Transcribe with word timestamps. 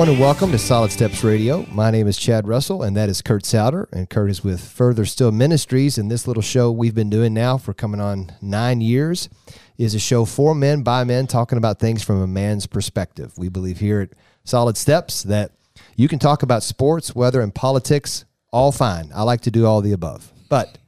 everyone, 0.00 0.16
and 0.16 0.24
welcome 0.24 0.50
to 0.50 0.56
Solid 0.56 0.90
Steps 0.90 1.22
Radio. 1.22 1.66
My 1.70 1.90
name 1.90 2.08
is 2.08 2.16
Chad 2.16 2.48
Russell, 2.48 2.82
and 2.82 2.96
that 2.96 3.10
is 3.10 3.20
Kurt 3.20 3.44
Souter. 3.44 3.86
And 3.92 4.08
Kurt 4.08 4.30
is 4.30 4.42
with 4.42 4.58
Further 4.58 5.04
Still 5.04 5.30
Ministries. 5.30 5.98
And 5.98 6.10
this 6.10 6.26
little 6.26 6.42
show 6.42 6.72
we've 6.72 6.94
been 6.94 7.10
doing 7.10 7.34
now 7.34 7.58
for 7.58 7.74
coming 7.74 8.00
on 8.00 8.32
nine 8.40 8.80
years 8.80 9.28
is 9.76 9.94
a 9.94 9.98
show 9.98 10.24
for 10.24 10.54
men 10.54 10.80
by 10.82 11.04
men, 11.04 11.26
talking 11.26 11.58
about 11.58 11.80
things 11.80 12.02
from 12.02 12.22
a 12.22 12.26
man's 12.26 12.66
perspective. 12.66 13.36
We 13.36 13.50
believe 13.50 13.80
here 13.80 14.00
at 14.00 14.08
Solid 14.42 14.78
Steps 14.78 15.22
that 15.24 15.52
you 15.96 16.08
can 16.08 16.18
talk 16.18 16.42
about 16.42 16.62
sports, 16.62 17.14
weather, 17.14 17.42
and 17.42 17.54
politics, 17.54 18.24
all 18.50 18.72
fine. 18.72 19.10
I 19.14 19.22
like 19.24 19.42
to 19.42 19.50
do 19.50 19.66
all 19.66 19.82
the 19.82 19.92
above. 19.92 20.32
But 20.48 20.78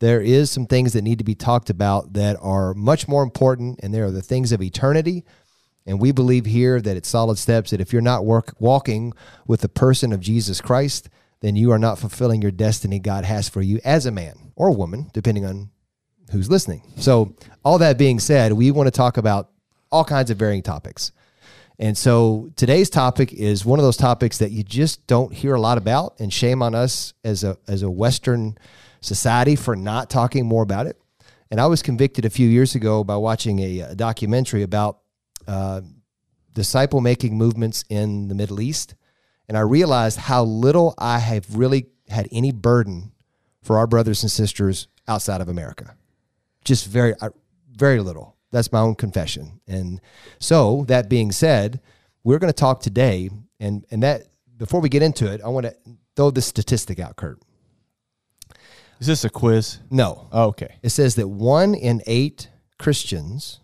there 0.00 0.20
is 0.20 0.50
some 0.50 0.66
things 0.66 0.92
that 0.92 1.02
need 1.02 1.16
to 1.16 1.24
be 1.24 1.34
talked 1.34 1.70
about 1.70 2.12
that 2.12 2.36
are 2.42 2.74
much 2.74 3.08
more 3.08 3.22
important, 3.22 3.80
and 3.82 3.94
they 3.94 4.00
are 4.00 4.10
the 4.10 4.20
things 4.20 4.52
of 4.52 4.60
eternity 4.60 5.24
and 5.86 6.00
we 6.00 6.12
believe 6.12 6.46
here 6.46 6.80
that 6.80 6.96
it's 6.96 7.08
solid 7.08 7.38
steps 7.38 7.70
that 7.70 7.80
if 7.80 7.92
you're 7.92 8.02
not 8.02 8.24
work, 8.24 8.54
walking 8.58 9.12
with 9.46 9.60
the 9.60 9.68
person 9.68 10.12
of 10.12 10.20
Jesus 10.20 10.60
Christ, 10.60 11.08
then 11.40 11.56
you 11.56 11.72
are 11.72 11.78
not 11.78 11.98
fulfilling 11.98 12.42
your 12.42 12.50
destiny 12.50 12.98
God 12.98 13.24
has 13.24 13.48
for 13.48 13.62
you 13.62 13.80
as 13.84 14.06
a 14.06 14.10
man 14.10 14.52
or 14.56 14.70
woman, 14.70 15.10
depending 15.12 15.44
on 15.44 15.70
who's 16.30 16.50
listening. 16.50 16.82
So, 16.96 17.34
all 17.64 17.78
that 17.78 17.98
being 17.98 18.20
said, 18.20 18.52
we 18.52 18.70
want 18.70 18.86
to 18.86 18.90
talk 18.90 19.16
about 19.16 19.50
all 19.90 20.04
kinds 20.04 20.30
of 20.30 20.36
varying 20.36 20.62
topics. 20.62 21.12
And 21.78 21.96
so 21.96 22.52
today's 22.56 22.90
topic 22.90 23.32
is 23.32 23.64
one 23.64 23.78
of 23.78 23.84
those 23.84 23.96
topics 23.96 24.36
that 24.38 24.50
you 24.50 24.62
just 24.62 25.06
don't 25.06 25.32
hear 25.32 25.54
a 25.54 25.60
lot 25.60 25.78
about, 25.78 26.20
and 26.20 26.30
shame 26.30 26.62
on 26.62 26.74
us 26.74 27.14
as 27.24 27.42
a 27.42 27.56
as 27.66 27.82
a 27.82 27.90
Western 27.90 28.58
society 29.00 29.56
for 29.56 29.74
not 29.74 30.10
talking 30.10 30.44
more 30.44 30.62
about 30.62 30.86
it. 30.86 31.00
And 31.50 31.58
I 31.58 31.66
was 31.66 31.82
convicted 31.82 32.26
a 32.26 32.30
few 32.30 32.48
years 32.48 32.74
ago 32.74 33.02
by 33.02 33.16
watching 33.16 33.60
a, 33.60 33.80
a 33.80 33.94
documentary 33.94 34.62
about 34.62 34.99
uh, 35.50 35.80
disciple 36.54 37.00
making 37.00 37.36
movements 37.36 37.84
in 37.88 38.28
the 38.28 38.36
Middle 38.36 38.60
East. 38.60 38.94
And 39.48 39.58
I 39.58 39.62
realized 39.62 40.16
how 40.16 40.44
little 40.44 40.94
I 40.96 41.18
have 41.18 41.56
really 41.56 41.86
had 42.08 42.28
any 42.30 42.52
burden 42.52 43.10
for 43.62 43.76
our 43.76 43.88
brothers 43.88 44.22
and 44.22 44.30
sisters 44.30 44.86
outside 45.08 45.40
of 45.40 45.48
America. 45.48 45.96
Just 46.64 46.86
very, 46.86 47.14
very 47.72 47.98
little. 48.00 48.36
That's 48.52 48.70
my 48.70 48.78
own 48.78 48.94
confession. 48.94 49.60
And 49.66 50.00
so, 50.38 50.84
that 50.86 51.08
being 51.08 51.32
said, 51.32 51.80
we're 52.22 52.38
going 52.38 52.52
to 52.52 52.56
talk 52.56 52.80
today. 52.80 53.30
And, 53.58 53.84
and 53.90 54.04
that, 54.04 54.28
before 54.56 54.80
we 54.80 54.88
get 54.88 55.02
into 55.02 55.32
it, 55.32 55.40
I 55.44 55.48
want 55.48 55.66
to 55.66 55.74
throw 56.14 56.30
this 56.30 56.46
statistic 56.46 57.00
out, 57.00 57.16
Kurt. 57.16 57.40
Is 59.00 59.08
this 59.08 59.24
a 59.24 59.30
quiz? 59.30 59.78
No. 59.90 60.28
Oh, 60.30 60.44
okay. 60.48 60.76
It 60.82 60.90
says 60.90 61.16
that 61.16 61.26
one 61.26 61.74
in 61.74 62.02
eight 62.06 62.48
Christians 62.78 63.60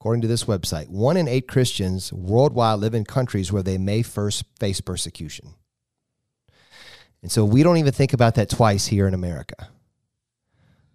According 0.00 0.22
to 0.22 0.28
this 0.28 0.44
website, 0.44 0.88
one 0.88 1.16
in 1.16 1.26
eight 1.26 1.48
Christians 1.48 2.12
worldwide 2.12 2.78
live 2.78 2.94
in 2.94 3.04
countries 3.04 3.50
where 3.50 3.64
they 3.64 3.78
may 3.78 4.02
first 4.02 4.44
face 4.60 4.80
persecution. 4.80 5.54
And 7.20 7.32
so 7.32 7.44
we 7.44 7.64
don't 7.64 7.78
even 7.78 7.92
think 7.92 8.12
about 8.12 8.36
that 8.36 8.48
twice 8.48 8.86
here 8.86 9.08
in 9.08 9.14
America. 9.14 9.68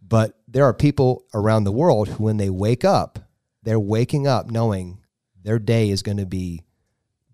But 0.01 0.39
there 0.47 0.63
are 0.63 0.73
people 0.73 1.25
around 1.33 1.65
the 1.65 1.71
world 1.71 2.07
who, 2.07 2.23
when 2.23 2.37
they 2.37 2.49
wake 2.49 2.85
up, 2.85 3.19
they're 3.61 3.79
waking 3.79 4.25
up 4.25 4.49
knowing 4.49 4.99
their 5.43 5.59
day 5.59 5.89
is 5.89 6.01
going 6.01 6.17
to 6.17 6.25
be 6.25 6.63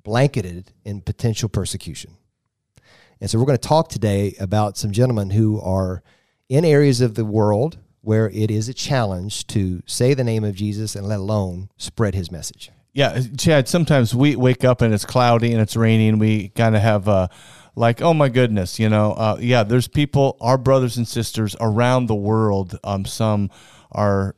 blanketed 0.04 0.72
in 0.84 1.02
potential 1.02 1.50
persecution. 1.50 2.18
And 3.22 3.30
so 3.30 3.38
we're 3.38 3.46
going 3.46 3.60
to 3.60 3.68
talk 3.68 3.90
today 3.90 4.36
about 4.40 4.78
some 4.78 4.92
gentlemen 4.92 5.30
who 5.30 5.62
are 5.62 6.02
in 6.48 6.66
areas 6.66 7.02
of 7.02 7.14
the 7.14 7.26
world 7.26 7.78
where 8.02 8.30
it 8.30 8.50
is 8.50 8.70
a 8.70 8.74
challenge 8.74 9.48
to 9.48 9.82
say 9.86 10.14
the 10.14 10.24
name 10.24 10.44
of 10.44 10.56
Jesus 10.56 10.96
and 10.96 11.08
let 11.08 11.20
alone 11.20 11.70
spread 11.78 12.16
his 12.16 12.32
message. 12.32 12.72
Yeah, 12.94 13.22
Chad, 13.38 13.68
sometimes 13.68 14.16
we 14.16 14.36
wake 14.36 14.64
up 14.64 14.82
and 14.82 14.94
it's 14.94 15.06
cloudy 15.06 15.52
and 15.52 15.62
it's 15.62 15.76
raining. 15.76 16.18
We 16.18 16.50
kind 16.50 16.76
of 16.76 16.82
have 16.82 17.08
uh, 17.08 17.28
like, 17.76 18.02
oh 18.02 18.14
my 18.14 18.30
goodness, 18.30 18.80
you 18.80 18.90
know, 18.90 19.14
uh, 19.14 19.38
yeah, 19.40 19.64
there's 19.64 19.88
people, 19.88 20.38
our 20.42 20.58
brothers 20.58 20.98
and 20.98 21.08
sisters 21.08 21.56
around 21.62 22.08
the 22.08 22.16
world. 22.16 22.78
Um, 22.84 23.06
some 23.06 23.52
are 23.92 24.36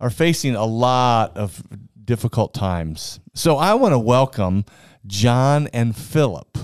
are 0.00 0.10
facing 0.10 0.54
a 0.54 0.64
lot 0.64 1.36
of 1.36 1.62
difficult 2.04 2.54
times. 2.54 3.18
So 3.34 3.56
I 3.56 3.74
want 3.74 3.94
to 3.94 3.98
welcome 3.98 4.64
John 5.06 5.68
and 5.72 5.96
Philip, 5.96 6.56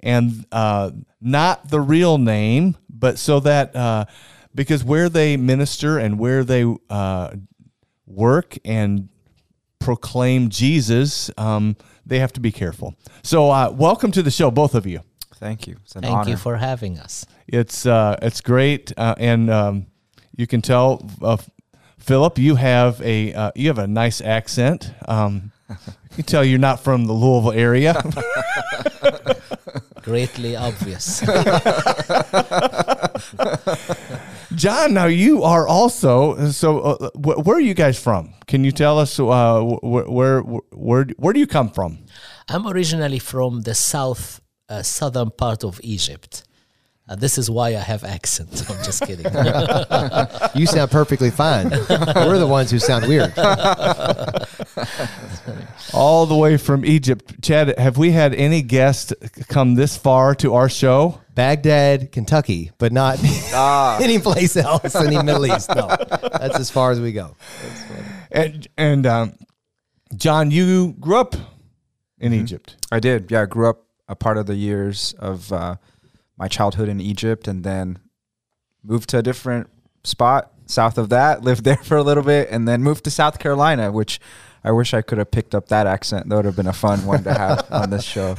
and 0.00 0.46
uh, 0.52 0.92
not 1.20 1.70
the 1.70 1.80
real 1.80 2.18
name, 2.18 2.76
but 2.88 3.18
so 3.18 3.40
that 3.40 3.74
uh, 3.74 4.04
because 4.54 4.84
where 4.84 5.08
they 5.08 5.36
minister 5.36 5.98
and 5.98 6.18
where 6.18 6.44
they 6.44 6.64
uh, 6.90 7.30
work 8.06 8.58
and 8.64 9.08
proclaim 9.78 10.48
Jesus, 10.48 11.30
um, 11.38 11.76
they 12.04 12.18
have 12.18 12.32
to 12.34 12.40
be 12.40 12.52
careful. 12.52 12.94
So, 13.22 13.50
uh, 13.50 13.70
welcome 13.70 14.10
to 14.12 14.22
the 14.22 14.30
show, 14.30 14.50
both 14.50 14.74
of 14.74 14.86
you. 14.86 15.00
Thank 15.36 15.66
you. 15.66 15.76
Thank 15.86 16.06
honor. 16.06 16.30
you 16.30 16.36
for 16.36 16.56
having 16.56 16.98
us. 16.98 17.24
It's 17.46 17.86
uh, 17.86 18.16
it's 18.20 18.40
great, 18.40 18.92
uh, 18.96 19.14
and 19.18 19.50
um, 19.50 19.86
you 20.36 20.46
can 20.46 20.62
tell, 20.62 21.08
uh, 21.22 21.36
Philip, 21.98 22.38
you 22.38 22.56
have 22.56 23.00
a 23.02 23.32
uh, 23.32 23.52
you 23.54 23.68
have 23.68 23.78
a 23.78 23.86
nice 23.86 24.20
accent. 24.20 24.92
Um, 25.06 25.52
you 25.68 26.16
can 26.16 26.24
tell 26.24 26.44
you're 26.44 26.58
not 26.58 26.80
from 26.80 27.06
the 27.06 27.12
Louisville 27.12 27.52
area. 27.52 27.94
Greatly 30.02 30.56
obvious. 30.56 31.20
John, 34.58 34.92
now 34.92 35.06
you 35.06 35.44
are 35.44 35.68
also 35.68 36.50
so. 36.50 36.80
Uh, 36.80 37.10
where 37.14 37.56
are 37.56 37.60
you 37.60 37.74
guys 37.74 37.96
from? 37.96 38.34
Can 38.48 38.64
you 38.64 38.72
tell 38.72 38.98
us 38.98 39.20
uh, 39.20 39.62
where, 39.82 40.10
where 40.10 40.40
where 40.40 41.04
where 41.16 41.32
do 41.32 41.38
you 41.38 41.46
come 41.46 41.70
from? 41.70 41.98
I'm 42.48 42.66
originally 42.66 43.20
from 43.20 43.62
the 43.62 43.74
south 43.74 44.40
uh, 44.68 44.82
southern 44.82 45.30
part 45.30 45.62
of 45.62 45.80
Egypt. 45.84 46.42
Uh, 47.08 47.14
this 47.14 47.38
is 47.38 47.48
why 47.48 47.68
I 47.68 47.80
have 47.80 48.04
accent. 48.04 48.64
I'm 48.68 48.84
just 48.84 49.06
kidding. 49.06 49.24
you 50.54 50.66
sound 50.66 50.90
perfectly 50.90 51.30
fine. 51.30 51.70
We're 51.70 52.38
the 52.38 52.48
ones 52.48 52.70
who 52.70 52.80
sound 52.80 53.06
weird. 53.06 53.32
All 55.94 56.26
the 56.26 56.36
way 56.36 56.58
from 56.58 56.84
Egypt. 56.84 57.42
Chad, 57.42 57.78
have 57.78 57.96
we 57.96 58.10
had 58.10 58.34
any 58.34 58.60
guests 58.60 59.14
come 59.48 59.74
this 59.74 59.96
far 59.96 60.34
to 60.34 60.54
our 60.54 60.68
show? 60.68 61.20
Baghdad, 61.38 62.10
Kentucky, 62.10 62.72
but 62.78 62.90
not 62.90 63.20
ah. 63.54 63.96
any 64.02 64.18
place 64.18 64.56
else 64.56 64.92
in 64.96 65.14
the 65.14 65.22
Middle 65.24 65.46
East. 65.46 65.72
No, 65.72 65.86
that's 65.86 66.58
as 66.58 66.68
far 66.68 66.90
as 66.90 67.00
we 67.00 67.12
go. 67.12 67.36
And 68.32 68.66
and 68.76 69.06
um, 69.06 69.34
John, 70.16 70.50
you 70.50 70.96
grew 70.98 71.16
up 71.16 71.36
in 72.18 72.32
mm-hmm. 72.32 72.42
Egypt. 72.42 72.84
I 72.90 72.98
did. 72.98 73.30
Yeah, 73.30 73.42
I 73.42 73.46
grew 73.46 73.68
up 73.68 73.84
a 74.08 74.16
part 74.16 74.36
of 74.36 74.46
the 74.46 74.56
years 74.56 75.14
of 75.20 75.52
uh, 75.52 75.76
my 76.36 76.48
childhood 76.48 76.88
in 76.88 77.00
Egypt 77.00 77.46
and 77.46 77.62
then 77.62 78.00
moved 78.82 79.08
to 79.10 79.18
a 79.18 79.22
different 79.22 79.70
spot 80.02 80.52
south 80.66 80.98
of 80.98 81.10
that, 81.10 81.42
lived 81.44 81.62
there 81.62 81.76
for 81.76 81.96
a 81.96 82.02
little 82.02 82.24
bit, 82.24 82.48
and 82.50 82.66
then 82.66 82.82
moved 82.82 83.04
to 83.04 83.12
South 83.12 83.38
Carolina, 83.38 83.92
which 83.92 84.18
I 84.64 84.72
wish 84.72 84.92
I 84.92 85.02
could 85.02 85.18
have 85.18 85.30
picked 85.30 85.54
up 85.54 85.68
that 85.68 85.86
accent. 85.86 86.28
That 86.30 86.34
would 86.34 86.46
have 86.46 86.56
been 86.56 86.66
a 86.66 86.72
fun 86.72 87.06
one 87.06 87.22
to 87.22 87.32
have 87.32 87.70
on 87.70 87.90
this 87.90 88.02
show. 88.02 88.34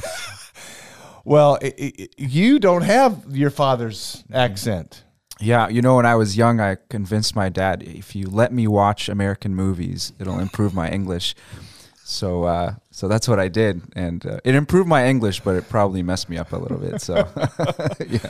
Well, 1.24 1.56
it, 1.56 1.74
it, 1.78 2.14
you 2.16 2.58
don't 2.58 2.82
have 2.82 3.36
your 3.36 3.50
father's 3.50 4.24
accent. 4.32 5.04
Yeah, 5.40 5.68
you 5.68 5.80
know, 5.80 5.96
when 5.96 6.06
I 6.06 6.16
was 6.16 6.36
young, 6.36 6.60
I 6.60 6.76
convinced 6.90 7.34
my 7.34 7.48
dad 7.48 7.82
if 7.82 8.14
you 8.14 8.28
let 8.28 8.52
me 8.52 8.66
watch 8.66 9.08
American 9.08 9.54
movies, 9.54 10.12
it'll 10.18 10.38
improve 10.38 10.74
my 10.74 10.90
English. 10.90 11.34
So, 12.10 12.42
uh, 12.42 12.74
so 12.90 13.06
that's 13.06 13.28
what 13.28 13.38
I 13.38 13.46
did, 13.46 13.82
and 13.94 14.26
uh, 14.26 14.40
it 14.44 14.56
improved 14.56 14.88
my 14.88 15.06
English, 15.06 15.40
but 15.40 15.54
it 15.54 15.68
probably 15.68 16.02
messed 16.02 16.28
me 16.28 16.38
up 16.38 16.52
a 16.52 16.56
little 16.56 16.76
bit. 16.76 17.00
So, 17.00 17.14
yeah. 18.08 18.28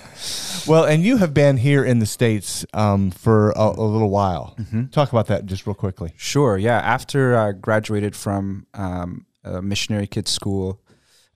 Well, 0.68 0.84
and 0.84 1.02
you 1.02 1.16
have 1.16 1.32
been 1.32 1.56
here 1.56 1.82
in 1.82 1.98
the 1.98 2.04
states 2.04 2.66
um, 2.74 3.10
for 3.10 3.52
a, 3.52 3.62
a, 3.62 3.86
little 3.86 4.10
while. 4.10 4.54
Mm-hmm. 4.60 4.88
Talk 4.88 5.10
about 5.10 5.28
that 5.28 5.46
just 5.46 5.66
real 5.66 5.74
quickly. 5.74 6.12
Sure. 6.18 6.58
Yeah. 6.58 6.78
After 6.78 7.38
I 7.38 7.52
graduated 7.52 8.14
from 8.14 8.66
um, 8.74 9.24
a 9.44 9.62
missionary 9.62 10.06
kids 10.06 10.30
school 10.30 10.82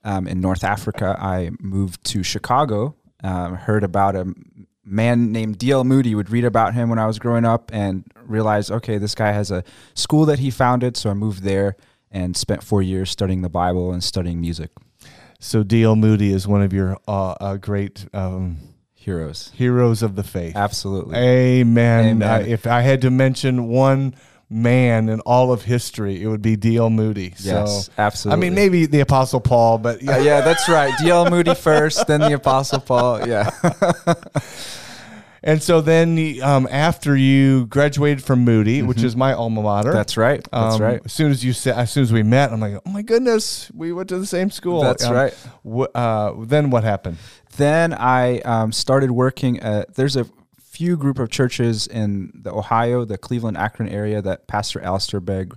um, 0.04 0.28
in 0.28 0.40
North 0.40 0.64
Africa, 0.64 1.16
I 1.18 1.50
moved 1.60 2.04
to 2.04 2.22
Chicago. 2.22 2.94
Um, 3.22 3.54
heard 3.54 3.84
about 3.84 4.14
a 4.14 4.32
man 4.84 5.32
named 5.32 5.58
D.L. 5.58 5.84
Moody. 5.84 6.14
Would 6.14 6.30
read 6.30 6.44
about 6.44 6.74
him 6.74 6.90
when 6.90 6.98
I 6.98 7.06
was 7.06 7.18
growing 7.18 7.44
up, 7.44 7.70
and 7.72 8.04
realized, 8.26 8.70
okay, 8.70 8.98
this 8.98 9.14
guy 9.14 9.32
has 9.32 9.50
a 9.50 9.64
school 9.94 10.26
that 10.26 10.38
he 10.38 10.50
founded. 10.50 10.96
So 10.96 11.10
I 11.10 11.14
moved 11.14 11.42
there 11.42 11.76
and 12.10 12.36
spent 12.36 12.62
four 12.62 12.82
years 12.82 13.10
studying 13.10 13.42
the 13.42 13.48
Bible 13.48 13.92
and 13.92 14.04
studying 14.04 14.40
music. 14.40 14.70
So 15.40 15.62
D.L. 15.62 15.96
Moody 15.96 16.32
is 16.32 16.46
one 16.46 16.62
of 16.62 16.72
your 16.72 16.98
uh, 17.08 17.32
uh, 17.40 17.56
great 17.56 18.06
um, 18.12 18.58
heroes, 18.92 19.52
heroes 19.54 20.02
of 20.02 20.16
the 20.16 20.22
faith. 20.22 20.54
Absolutely, 20.54 21.16
Amen. 21.16 22.22
Amen. 22.22 22.46
if 22.46 22.66
I 22.66 22.82
had 22.82 23.00
to 23.02 23.10
mention 23.10 23.68
one 23.68 24.14
man 24.54 25.08
in 25.08 25.20
all 25.20 25.52
of 25.52 25.62
history, 25.62 26.22
it 26.22 26.28
would 26.28 26.40
be 26.42 26.56
D.L. 26.56 26.88
Moody. 26.88 27.34
Yes, 27.38 27.86
so, 27.86 27.92
absolutely. 27.98 28.38
I 28.38 28.40
mean, 28.40 28.54
maybe 28.54 28.86
the 28.86 29.00
Apostle 29.00 29.40
Paul, 29.40 29.78
but 29.78 30.00
yeah, 30.02 30.16
uh, 30.16 30.18
yeah 30.18 30.40
that's 30.40 30.68
right. 30.68 30.96
D.L. 31.00 31.28
Moody 31.28 31.54
first, 31.54 32.06
then 32.06 32.20
the 32.20 32.32
Apostle 32.32 32.80
Paul. 32.80 33.26
Yeah. 33.26 33.50
And 35.46 35.62
so 35.62 35.82
then, 35.82 36.40
um, 36.42 36.66
after 36.70 37.14
you 37.14 37.66
graduated 37.66 38.24
from 38.24 38.46
Moody, 38.46 38.80
which 38.80 39.02
is 39.02 39.14
my 39.14 39.34
alma 39.34 39.60
mater, 39.60 39.90
Mm-hmm. 39.90 39.96
That's 39.98 40.16
right. 40.16 40.48
That's 40.50 40.76
um, 40.76 40.80
right. 40.80 41.02
As 41.04 41.12
soon 41.12 41.30
as 41.30 41.44
you 41.44 41.52
said, 41.52 41.76
as 41.76 41.92
soon 41.92 42.02
as 42.02 42.14
we 42.14 42.22
met, 42.22 42.50
I'm 42.50 42.60
like, 42.60 42.76
oh 42.86 42.90
my 42.90 43.02
goodness, 43.02 43.70
we 43.74 43.92
went 43.92 44.08
to 44.08 44.18
the 44.18 44.24
same 44.24 44.50
school. 44.50 44.80
That's 44.80 45.04
Um, 45.04 45.12
right. 45.12 45.34
wh- 45.68 45.94
uh, 45.94 46.32
then 46.38 46.70
what 46.70 46.82
happened? 46.82 47.18
Then 47.58 47.92
I 47.92 48.38
um, 48.40 48.72
started 48.72 49.10
working 49.10 49.60
at, 49.60 49.94
there's 49.96 50.16
a 50.16 50.26
few 50.76 50.96
group 50.96 51.18
of 51.18 51.28
churches 51.30 51.86
in 51.86 52.32
the 52.34 52.52
Ohio, 52.52 53.04
the 53.04 53.18
Cleveland, 53.18 53.56
Akron 53.56 53.88
area 53.88 54.20
that 54.22 54.46
Pastor 54.48 54.80
Alistair 54.80 55.20
Begg 55.20 55.56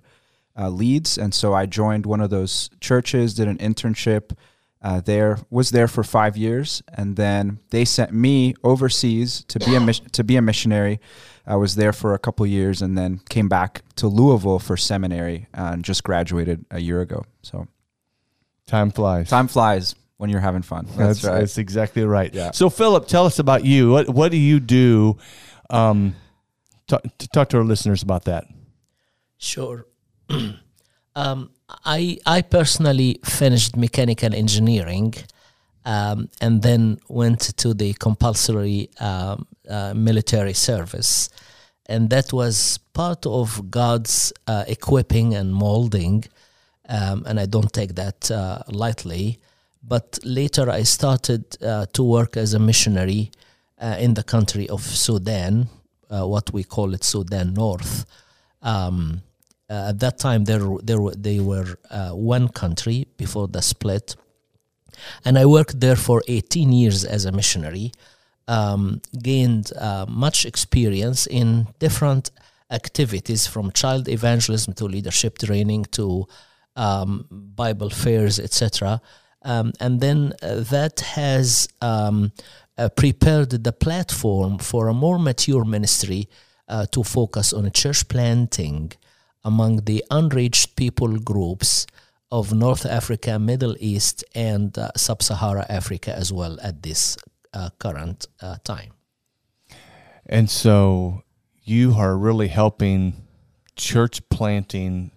uh, 0.59 0.69
leads. 0.69 1.17
And 1.17 1.33
so 1.33 1.53
I 1.53 1.65
joined 1.65 2.05
one 2.05 2.21
of 2.21 2.29
those 2.29 2.69
churches, 2.79 3.33
did 3.33 3.47
an 3.47 3.57
internship 3.57 4.35
uh, 4.81 5.01
there, 5.01 5.39
was 5.49 5.71
there 5.71 5.87
for 5.87 6.03
five 6.03 6.37
years. 6.37 6.83
And 6.93 7.15
then 7.15 7.59
they 7.71 7.83
sent 7.85 8.11
me 8.13 8.53
overseas 8.63 9.43
to 9.47 9.59
be 9.59 9.75
a, 9.75 9.79
mis- 9.79 10.01
to 10.11 10.23
be 10.23 10.35
a 10.37 10.41
missionary. 10.41 10.99
I 11.47 11.55
was 11.55 11.75
there 11.75 11.93
for 11.93 12.13
a 12.13 12.19
couple 12.19 12.45
years 12.45 12.81
and 12.83 12.95
then 12.97 13.21
came 13.29 13.49
back 13.49 13.81
to 13.95 14.07
Louisville 14.07 14.59
for 14.59 14.77
seminary 14.77 15.47
uh, 15.57 15.71
and 15.73 15.83
just 15.83 16.03
graduated 16.03 16.65
a 16.69 16.79
year 16.79 17.01
ago. 17.01 17.23
So 17.41 17.67
Time 18.67 18.91
flies. 18.91 19.29
time 19.29 19.47
flies 19.47 19.95
when 20.17 20.29
you're 20.29 20.41
having 20.41 20.63
fun. 20.63 20.85
That's, 20.85 20.97
That's, 20.97 21.23
right. 21.23 21.39
that's 21.39 21.57
exactly 21.57 22.03
right. 22.03 22.33
Yeah. 22.33 22.51
So, 22.51 22.69
Philip, 22.69 23.07
tell 23.07 23.25
us 23.25 23.39
about 23.39 23.63
you. 23.63 23.91
What 23.91 24.09
What 24.09 24.31
do 24.31 24.37
you 24.37 24.59
do? 24.59 25.17
Um, 25.69 26.15
talk, 26.87 27.03
to 27.17 27.27
talk 27.27 27.49
to 27.49 27.57
our 27.57 27.63
listeners 27.63 28.03
about 28.03 28.25
that. 28.25 28.47
Sure. 29.37 29.85
um, 31.15 31.51
I 31.85 32.17
I 32.25 32.41
personally 32.41 33.19
finished 33.23 33.75
mechanical 33.75 34.33
engineering, 34.33 35.13
um, 35.85 36.29
and 36.41 36.61
then 36.61 36.99
went 37.07 37.41
to 37.57 37.73
the 37.73 37.93
compulsory 37.93 38.89
um, 38.99 39.47
uh, 39.69 39.93
military 39.93 40.53
service, 40.53 41.29
and 41.85 42.09
that 42.09 42.33
was 42.33 42.79
part 42.93 43.25
of 43.25 43.69
God's 43.69 44.33
uh, 44.47 44.63
equipping 44.67 45.35
and 45.35 45.53
molding, 45.53 46.23
um, 46.89 47.23
and 47.27 47.39
I 47.39 47.45
don't 47.45 47.71
take 47.71 47.95
that 47.95 48.31
uh, 48.31 48.63
lightly. 48.69 49.39
But 49.87 50.19
later, 50.23 50.69
I 50.69 50.83
started 50.83 51.43
uh, 51.63 51.85
to 51.93 52.03
work 52.03 52.35
as 52.35 52.53
a 52.53 52.59
missionary 52.59 53.31
uh, 53.81 53.95
in 53.99 54.15
the 54.15 54.23
country 54.23 54.67
of 54.67 54.81
Sudan, 54.81 55.69
uh, 56.09 56.27
what 56.27 56.51
we 56.51 56.63
call 56.63 56.93
it 56.93 57.03
Sudan 57.03 57.53
North. 57.53 58.05
Um, 58.61 59.21
at 59.69 59.99
that 59.99 60.17
time, 60.17 60.45
there 60.45 60.65
there 60.81 60.99
they 61.15 61.39
were 61.39 61.77
one 62.11 62.47
country 62.47 63.07
before 63.17 63.49
the 63.49 63.61
split, 63.61 64.15
and 65.25 65.37
I 65.37 65.45
worked 65.45 65.79
there 65.81 65.97
for 65.97 66.23
18 66.27 66.71
years 66.71 67.03
as 67.03 67.25
a 67.25 67.31
missionary. 67.31 67.91
Um, 68.49 69.01
gained 69.21 69.73
uh, 69.77 70.05
much 70.07 70.45
experience 70.45 71.27
in 71.27 71.67
different 71.79 72.31
activities, 72.71 73.45
from 73.45 73.71
child 73.71 74.07
evangelism 74.07 74.73
to 74.75 74.85
leadership 74.85 75.37
training 75.37 75.83
to 75.91 76.27
um, 76.77 77.25
Bible 77.29 77.89
fairs, 77.89 78.39
etc. 78.39 79.01
Um, 79.47 79.71
and 79.79 80.01
then 80.01 80.33
uh, 80.43 80.59
that 80.75 80.99
has 80.99 81.69
um, 81.81 82.33
uh, 82.77 82.89
prepared 82.89 83.51
the 83.51 83.71
platform 83.71 84.57
for 84.57 84.89
a 84.89 84.93
more 84.93 85.17
mature 85.17 85.63
ministry 85.63 86.27
uh, 86.67 86.85
to 86.87 87.01
focus 87.01 87.53
on 87.53 87.71
church 87.71 88.09
planting 88.09 88.91
among 89.45 89.85
the 89.85 90.03
unreached 90.11 90.75
people 90.75 91.17
groups 91.17 91.87
of 92.29 92.53
North 92.53 92.85
Africa, 92.85 93.39
Middle 93.39 93.77
East, 93.79 94.25
and 94.35 94.77
uh, 94.77 94.91
Sub 94.97 95.23
Sahara 95.23 95.65
Africa 95.69 96.13
as 96.13 96.33
well 96.33 96.57
at 96.61 96.83
this 96.83 97.17
uh, 97.53 97.69
current 97.79 98.27
uh, 98.41 98.57
time. 98.65 98.91
And 100.25 100.49
so, 100.49 101.23
you 101.63 101.93
are 101.93 102.17
really 102.17 102.49
helping 102.49 103.13
church 103.77 104.27
planting 104.27 105.11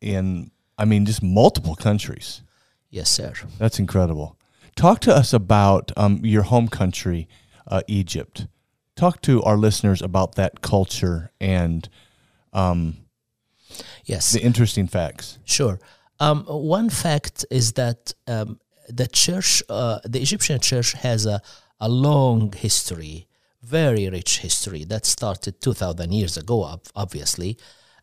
in, 0.00 0.52
I 0.78 0.84
mean, 0.84 1.04
just 1.04 1.20
multiple 1.20 1.74
countries. 1.74 2.42
Yes, 2.90 3.10
sir. 3.10 3.32
That's 3.58 3.78
incredible. 3.78 4.36
Talk 4.76 5.00
to 5.00 5.14
us 5.14 5.32
about 5.32 5.92
um, 5.96 6.20
your 6.24 6.42
home 6.42 6.68
country, 6.68 7.28
uh, 7.66 7.82
Egypt. 7.86 8.46
Talk 8.96 9.22
to 9.22 9.42
our 9.42 9.56
listeners 9.56 10.02
about 10.02 10.34
that 10.34 10.60
culture 10.60 11.30
and 11.40 11.88
um, 12.52 12.96
Yes. 14.04 14.32
the 14.32 14.42
interesting 14.42 14.86
facts. 14.88 15.38
Sure. 15.44 15.78
Um, 16.18 16.44
one 16.46 16.90
fact 16.90 17.44
is 17.50 17.72
that 17.74 18.12
um, 18.26 18.58
the 18.88 19.06
church, 19.06 19.62
uh, 19.68 20.00
the 20.04 20.20
Egyptian 20.20 20.60
church, 20.60 20.92
has 20.94 21.24
a, 21.26 21.40
a 21.80 21.88
long 21.88 22.52
history, 22.52 23.28
very 23.62 24.08
rich 24.10 24.38
history 24.40 24.84
that 24.84 25.06
started 25.06 25.60
2,000 25.60 26.12
years 26.12 26.36
ago, 26.36 26.64
ob- 26.64 26.88
obviously. 26.96 27.56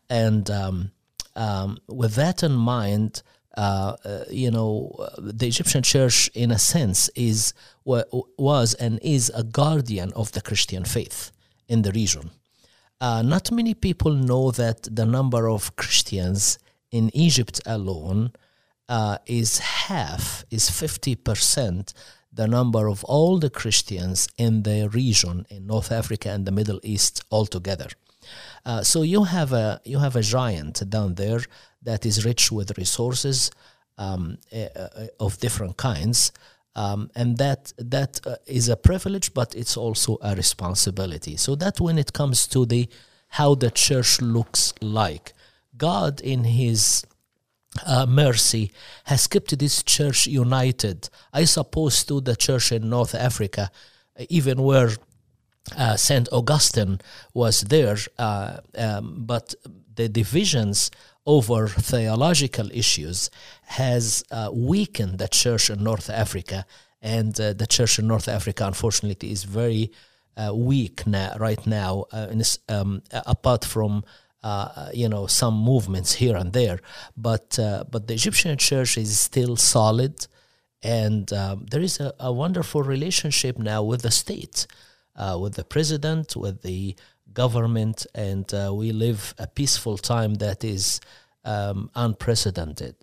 And 0.08 0.50
um, 0.50 0.92
um, 1.36 1.78
with 1.88 2.14
that 2.14 2.42
in 2.42 2.52
mind, 2.52 3.22
uh, 3.58 3.96
uh, 4.04 4.24
you 4.30 4.52
know, 4.52 4.94
uh, 5.00 5.08
the 5.18 5.48
Egyptian 5.48 5.82
church, 5.82 6.30
in 6.32 6.52
a 6.52 6.58
sense, 6.58 7.10
is 7.16 7.52
wa- 7.84 8.04
was 8.38 8.74
and 8.74 9.00
is 9.02 9.32
a 9.34 9.42
guardian 9.42 10.12
of 10.12 10.30
the 10.30 10.40
Christian 10.40 10.84
faith 10.84 11.32
in 11.66 11.82
the 11.82 11.90
region. 11.90 12.30
Uh, 13.00 13.20
not 13.22 13.50
many 13.50 13.74
people 13.74 14.12
know 14.12 14.52
that 14.52 14.82
the 14.82 15.04
number 15.04 15.48
of 15.48 15.74
Christians 15.74 16.60
in 16.92 17.10
Egypt 17.14 17.60
alone 17.66 18.30
uh, 18.88 19.18
is 19.26 19.58
half, 19.58 20.44
is 20.52 20.70
50% 20.70 21.92
the 22.32 22.46
number 22.46 22.86
of 22.86 23.02
all 23.04 23.40
the 23.40 23.50
Christians 23.50 24.28
in 24.36 24.62
the 24.62 24.88
region 24.90 25.46
in 25.50 25.66
North 25.66 25.90
Africa 25.90 26.28
and 26.30 26.46
the 26.46 26.52
Middle 26.52 26.78
East 26.84 27.24
altogether. 27.32 27.88
Uh, 28.68 28.82
so 28.82 29.00
you 29.00 29.24
have 29.24 29.54
a 29.54 29.80
you 29.84 29.98
have 29.98 30.14
a 30.14 30.20
giant 30.20 30.88
down 30.90 31.14
there 31.14 31.40
that 31.82 32.04
is 32.04 32.26
rich 32.26 32.52
with 32.52 32.76
resources 32.76 33.50
um, 33.96 34.36
uh, 34.52 34.66
uh, 34.78 35.06
of 35.18 35.38
different 35.38 35.78
kinds, 35.78 36.32
um, 36.76 37.10
and 37.14 37.38
that 37.38 37.72
that 37.78 38.20
uh, 38.26 38.36
is 38.46 38.68
a 38.68 38.76
privilege, 38.76 39.32
but 39.32 39.54
it's 39.54 39.74
also 39.78 40.18
a 40.20 40.34
responsibility. 40.36 41.34
So 41.38 41.54
that 41.54 41.80
when 41.80 41.98
it 41.98 42.12
comes 42.12 42.46
to 42.48 42.66
the 42.66 42.86
how 43.28 43.54
the 43.54 43.70
church 43.70 44.20
looks 44.20 44.74
like, 44.82 45.32
God 45.78 46.20
in 46.20 46.44
His 46.44 47.06
uh, 47.86 48.04
mercy 48.04 48.70
has 49.04 49.26
kept 49.26 49.58
this 49.58 49.82
church 49.82 50.26
united. 50.26 51.08
I 51.32 51.44
suppose 51.44 52.04
to 52.04 52.20
the 52.20 52.36
church 52.36 52.72
in 52.72 52.90
North 52.90 53.14
Africa, 53.14 53.70
even 54.28 54.60
where 54.62 54.90
uh, 55.76 55.96
Saint 55.96 56.28
Augustine 56.32 57.00
was 57.34 57.62
there, 57.62 57.96
uh, 58.18 58.58
um, 58.76 59.24
but 59.26 59.54
the 59.94 60.08
divisions 60.08 60.90
over 61.26 61.68
theological 61.68 62.70
issues 62.72 63.30
has 63.64 64.24
uh, 64.30 64.50
weakened 64.52 65.18
the 65.18 65.28
church 65.28 65.70
in 65.70 65.82
North 65.82 66.08
Africa, 66.08 66.64
and 67.02 67.38
uh, 67.40 67.52
the 67.52 67.66
church 67.66 67.98
in 67.98 68.06
North 68.06 68.28
Africa, 68.28 68.66
unfortunately, 68.66 69.30
is 69.30 69.44
very 69.44 69.90
uh, 70.36 70.54
weak 70.54 71.06
now, 71.06 71.34
right 71.38 71.66
now. 71.66 72.04
Uh, 72.12 72.32
um, 72.68 73.02
apart 73.26 73.64
from 73.64 74.04
you 74.94 75.08
know 75.08 75.26
some 75.26 75.54
movements 75.54 76.14
here 76.14 76.36
and 76.36 76.52
there, 76.52 76.78
but 77.16 77.58
but 77.90 78.06
the 78.06 78.14
Egyptian 78.14 78.56
church 78.56 78.96
is 78.96 79.20
still 79.20 79.56
solid, 79.56 80.26
and 80.82 81.32
um, 81.32 81.66
there 81.70 81.82
is 81.82 82.00
a, 82.00 82.14
a 82.18 82.32
wonderful 82.32 82.82
relationship 82.82 83.58
now 83.58 83.82
with 83.82 84.02
the 84.02 84.10
state 84.10 84.66
with 85.40 85.54
the 85.54 85.64
president, 85.64 86.36
with 86.36 86.62
the 86.62 86.94
government, 87.32 88.06
and 88.14 88.52
uh, 88.54 88.72
we 88.74 88.92
live 88.92 89.34
a 89.38 89.46
peaceful 89.46 89.96
time 89.98 90.34
that 90.34 90.64
is 90.64 91.00
um, 91.44 91.90
unprecedented. 91.94 92.94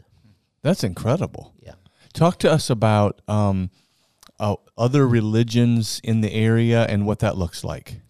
That's 0.61 0.83
incredible. 0.83 1.53
Yeah. 1.61 1.75
Talk 2.13 2.39
to 2.39 2.51
us 2.51 2.69
about 2.69 3.21
um, 3.27 3.69
uh, 4.39 4.55
other 4.77 5.07
religions 5.07 6.01
in 6.03 6.21
the 6.21 6.33
area 6.33 6.85
and 6.85 7.05
what 7.05 7.19
that 7.19 7.37
looks 7.37 7.63
like. 7.63 8.01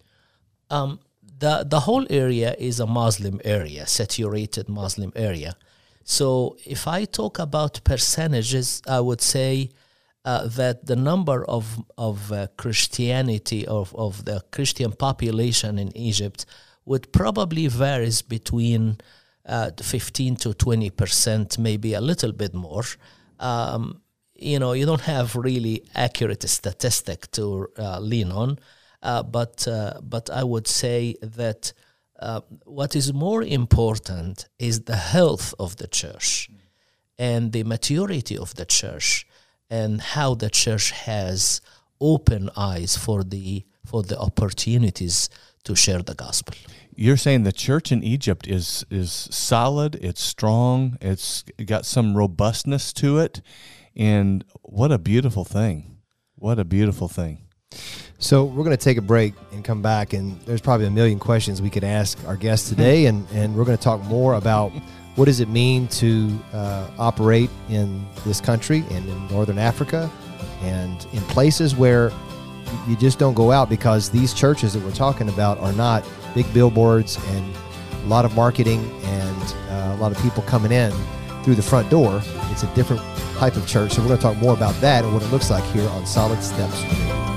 Um, 0.70 1.00
the 1.38 1.64
the 1.68 1.80
whole 1.80 2.06
area 2.08 2.54
is 2.58 2.80
a 2.80 2.86
Muslim 2.86 3.40
area, 3.44 3.86
saturated 3.86 4.68
Muslim 4.68 5.12
area. 5.14 5.56
So 6.04 6.56
if 6.64 6.86
I 6.86 7.04
talk 7.04 7.38
about 7.38 7.80
percentages, 7.84 8.80
I 8.86 9.00
would 9.00 9.20
say 9.20 9.70
uh, 10.26 10.48
that 10.48 10.86
the 10.86 10.96
number 10.96 11.44
of 11.44 11.80
of 11.96 12.32
uh, 12.32 12.48
Christianity 12.56 13.64
of 13.64 13.94
of 13.94 14.24
the 14.24 14.42
Christian 14.50 14.92
population 14.92 15.78
in 15.78 15.96
Egypt 15.96 16.46
would 16.84 17.12
probably 17.12 17.68
varies 17.68 18.22
between 18.22 18.98
uh, 19.46 19.70
15 19.80 20.36
to 20.36 20.52
20 20.52 20.90
percent, 20.90 21.58
maybe 21.58 21.94
a 21.94 22.00
little 22.00 22.32
bit 22.32 22.54
more. 22.54 22.82
Um, 23.38 24.02
you 24.34 24.58
know, 24.58 24.72
you 24.72 24.84
don't 24.84 25.02
have 25.02 25.36
really 25.36 25.84
accurate 25.94 26.48
statistic 26.48 27.30
to 27.30 27.68
uh, 27.78 28.00
lean 28.00 28.32
on, 28.32 28.58
uh, 29.04 29.22
but 29.22 29.68
but 30.02 30.28
I 30.28 30.42
would 30.42 30.66
say 30.66 31.14
that 31.22 31.72
what 32.64 32.96
is 32.96 33.12
more 33.12 33.44
important 33.44 34.48
is 34.58 34.80
the 34.80 34.96
health 34.96 35.54
of 35.60 35.76
the 35.76 35.86
church 35.86 36.50
and 37.16 37.52
the 37.52 37.62
maturity 37.62 38.36
of 38.36 38.54
the 38.54 38.64
church 38.64 39.26
and 39.70 40.00
how 40.00 40.34
the 40.34 40.50
church 40.50 40.90
has 40.92 41.60
open 42.00 42.50
eyes 42.56 42.96
for 42.96 43.24
the 43.24 43.64
for 43.84 44.02
the 44.02 44.18
opportunities 44.18 45.30
to 45.64 45.76
share 45.76 46.02
the 46.02 46.14
gospel. 46.14 46.54
You're 46.94 47.16
saying 47.16 47.42
the 47.42 47.52
church 47.52 47.92
in 47.92 48.02
Egypt 48.02 48.46
is 48.46 48.84
is 48.90 49.28
solid, 49.30 49.96
it's 49.96 50.22
strong, 50.22 50.96
it's 51.00 51.44
got 51.64 51.84
some 51.84 52.16
robustness 52.16 52.92
to 52.94 53.18
it, 53.18 53.42
and 53.94 54.44
what 54.62 54.92
a 54.92 54.98
beautiful 54.98 55.44
thing. 55.44 55.98
What 56.36 56.58
a 56.58 56.64
beautiful 56.64 57.08
thing. 57.08 57.46
So 58.18 58.44
we're 58.44 58.64
going 58.64 58.76
to 58.76 58.82
take 58.82 58.96
a 58.96 59.02
break 59.02 59.34
and 59.52 59.64
come 59.64 59.82
back, 59.82 60.12
and 60.12 60.40
there's 60.42 60.60
probably 60.60 60.86
a 60.86 60.90
million 60.90 61.18
questions 61.18 61.60
we 61.60 61.70
could 61.70 61.84
ask 61.84 62.18
our 62.26 62.36
guests 62.36 62.68
today, 62.68 63.06
and, 63.06 63.26
and 63.32 63.54
we're 63.54 63.64
going 63.64 63.76
to 63.76 63.82
talk 63.82 64.02
more 64.04 64.34
about 64.34 64.72
what 65.16 65.24
does 65.24 65.40
it 65.40 65.48
mean 65.48 65.88
to 65.88 66.30
uh, 66.52 66.88
operate 66.98 67.50
in 67.68 68.06
this 68.24 68.40
country 68.40 68.84
and 68.90 69.08
in 69.08 69.28
Northern 69.28 69.58
Africa, 69.58 70.10
and 70.62 71.06
in 71.12 71.20
places 71.22 71.74
where 71.74 72.12
you 72.88 72.96
just 72.96 73.18
don't 73.18 73.34
go 73.34 73.50
out 73.50 73.68
because 73.68 74.10
these 74.10 74.34
churches 74.34 74.74
that 74.74 74.82
we're 74.82 74.92
talking 74.92 75.28
about 75.28 75.58
are 75.58 75.72
not 75.72 76.04
big 76.34 76.52
billboards 76.52 77.18
and 77.28 77.54
a 78.04 78.08
lot 78.08 78.24
of 78.24 78.34
marketing 78.34 78.80
and 79.04 79.54
uh, 79.70 79.96
a 79.96 79.98
lot 80.00 80.12
of 80.12 80.18
people 80.22 80.42
coming 80.42 80.72
in 80.72 80.92
through 81.42 81.54
the 81.54 81.62
front 81.62 81.88
door. 81.90 82.20
It's 82.50 82.62
a 82.62 82.74
different 82.74 83.02
type 83.36 83.56
of 83.56 83.66
church. 83.66 83.92
So 83.92 84.02
we're 84.02 84.08
going 84.08 84.18
to 84.18 84.22
talk 84.22 84.36
more 84.36 84.54
about 84.54 84.74
that 84.80 85.04
and 85.04 85.12
what 85.12 85.22
it 85.22 85.30
looks 85.30 85.50
like 85.50 85.64
here 85.72 85.88
on 85.90 86.06
Solid 86.06 86.42
Steps. 86.42 87.35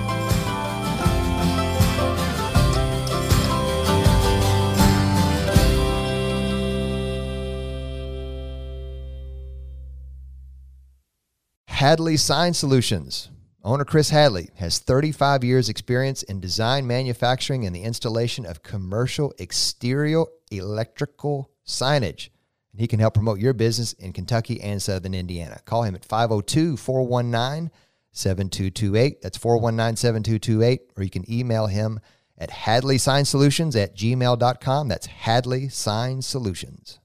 Hadley 11.80 12.18
Sign 12.18 12.54
Solutions. 12.54 13.30
Owner 13.64 13.86
Chris 13.86 14.10
Hadley 14.10 14.50
has 14.56 14.80
35 14.80 15.46
years 15.46 15.70
experience 15.70 16.24
in 16.24 16.42
design, 16.42 16.86
manufacturing, 16.86 17.66
and 17.66 17.74
the 17.74 17.84
installation 17.84 18.46
of 18.46 18.62
commercial 18.62 19.34
exterior 19.38 20.26
electrical 20.52 21.52
signage. 21.66 22.32
And 22.74 22.82
he 22.82 22.88
can 22.88 23.00
help 23.00 23.14
promote 23.14 23.40
your 23.40 23.54
business 23.54 23.94
in 23.94 24.12
Kentucky 24.12 24.60
and 24.60 24.82
Southern 24.82 25.14
Indiana. 25.14 25.62
Call 25.64 25.84
him 25.84 25.96
at 25.96 26.04
502 26.04 26.76
419 26.76 27.72
7228. 28.12 29.22
That's 29.22 29.38
419 29.38 29.96
7228. 29.96 30.82
Or 30.98 31.04
you 31.04 31.10
can 31.10 31.32
email 31.32 31.68
him 31.68 32.02
at 32.38 32.50
Hadley 32.50 32.98
Sign 32.98 33.24
Solutions 33.24 33.78
at 33.78 33.96
gmail.com. 33.96 34.90
That's 34.90 35.06
Hadley 35.06 35.70
Sign 35.70 36.22
Solutions. 36.22 37.00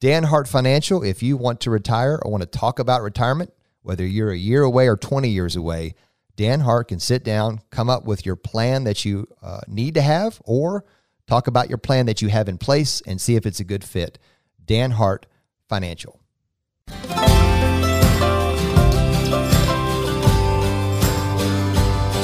Dan 0.00 0.24
Hart 0.24 0.48
Financial, 0.48 1.02
if 1.02 1.22
you 1.22 1.38
want 1.38 1.62
to 1.62 1.70
retire 1.70 2.20
or 2.22 2.30
want 2.30 2.42
to 2.42 2.58
talk 2.58 2.78
about 2.78 3.00
retirement, 3.00 3.54
whether 3.86 4.04
you're 4.04 4.32
a 4.32 4.36
year 4.36 4.64
away 4.64 4.88
or 4.88 4.96
20 4.96 5.28
years 5.28 5.54
away, 5.54 5.94
Dan 6.34 6.58
Hart 6.60 6.88
can 6.88 6.98
sit 6.98 7.22
down, 7.22 7.60
come 7.70 7.88
up 7.88 8.04
with 8.04 8.26
your 8.26 8.34
plan 8.34 8.82
that 8.82 9.04
you 9.04 9.28
uh, 9.40 9.60
need 9.68 9.94
to 9.94 10.02
have, 10.02 10.42
or 10.44 10.84
talk 11.28 11.46
about 11.46 11.68
your 11.68 11.78
plan 11.78 12.06
that 12.06 12.20
you 12.20 12.26
have 12.26 12.48
in 12.48 12.58
place 12.58 13.00
and 13.06 13.20
see 13.20 13.36
if 13.36 13.46
it's 13.46 13.60
a 13.60 13.64
good 13.64 13.84
fit. 13.84 14.18
Dan 14.64 14.90
Hart 14.90 15.26
Financial. 15.68 16.18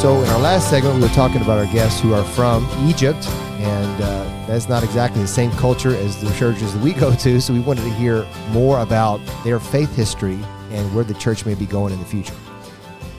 So, 0.01 0.21
in 0.21 0.29
our 0.31 0.41
last 0.41 0.69
segment, 0.69 0.97
we 0.97 1.03
were 1.03 1.09
talking 1.11 1.43
about 1.43 1.59
our 1.65 1.73
guests 1.73 2.01
who 2.01 2.13
are 2.13 2.25
from 2.25 2.67
Egypt, 2.89 3.25
and 3.29 4.03
uh, 4.03 4.47
that's 4.49 4.69
not 4.69 4.83
exactly 4.83 5.23
the 5.23 5.29
same 5.29 5.53
culture 5.53 5.95
as 5.95 6.21
the 6.21 6.35
churches 6.35 6.75
that 6.75 6.83
we 6.83 6.93
go 6.93 7.15
to. 7.15 7.41
So, 7.41 7.53
we 7.53 7.61
wanted 7.61 7.83
to 7.83 7.91
hear 7.91 8.27
more 8.51 8.81
about 8.81 9.21
their 9.45 9.61
faith 9.61 9.95
history 9.95 10.41
and 10.73 10.95
where 10.95 11.05
the 11.05 11.15
church 11.15 11.47
may 11.47 11.55
be 11.55 11.67
going 11.67 11.93
in 11.93 11.99
the 11.99 12.05
future. 12.05 12.35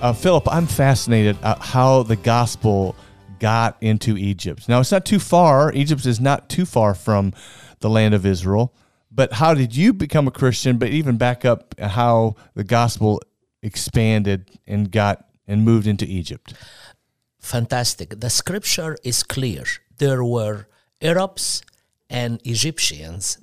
Uh, 0.02 0.12
Philip, 0.12 0.52
I'm 0.52 0.68
fascinated 0.68 1.38
uh, 1.44 1.56
how 1.60 2.04
the 2.04 2.18
gospel 2.18 2.96
got 3.40 3.78
into 3.82 4.18
Egypt. 4.18 4.68
Now, 4.68 4.80
it's 4.80 4.92
not 4.92 5.06
too 5.06 5.20
far. 5.20 5.72
Egypt 5.74 6.06
is 6.06 6.20
not 6.20 6.50
too 6.50 6.66
far 6.66 6.94
from 6.94 7.34
the 7.80 7.90
land 7.90 8.14
of 8.14 8.26
Israel. 8.26 8.74
But 9.12 9.34
how 9.34 9.54
did 9.54 9.76
you 9.76 9.94
become 9.94 10.28
a 10.28 10.32
Christian? 10.32 10.78
But 10.78 10.90
even 10.90 11.18
back 11.18 11.46
up 11.46 11.80
how 11.80 12.36
the 12.56 12.64
gospel 12.64 13.22
expanded 13.62 14.50
and 14.66 14.92
got 14.92 15.26
and 15.48 15.64
moved 15.64 15.88
into 15.88 16.06
Egypt. 16.06 16.54
Fantastic. 17.40 18.20
The 18.20 18.30
scripture 18.30 18.98
is 19.04 19.24
clear. 19.24 19.66
There 19.98 20.24
were 20.24 20.68
Arabs 21.02 21.62
and 22.10 22.42
Egyptians 22.46 23.38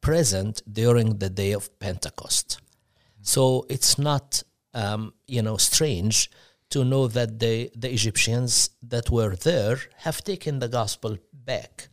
present 0.00 0.62
during 0.70 1.18
the 1.18 1.30
day 1.30 1.52
of 1.52 1.76
Pentecost. 1.78 2.60
So 3.24 3.64
it's 3.70 3.98
not, 3.98 4.42
um, 4.74 5.14
you 5.26 5.40
know, 5.42 5.56
strange 5.56 6.30
to 6.68 6.84
know 6.84 7.08
that 7.08 7.40
the, 7.40 7.70
the 7.74 7.90
Egyptians 7.90 8.70
that 8.82 9.10
were 9.10 9.34
there 9.34 9.78
have 9.96 10.22
taken 10.22 10.58
the 10.58 10.68
gospel 10.68 11.16
back. 11.32 11.88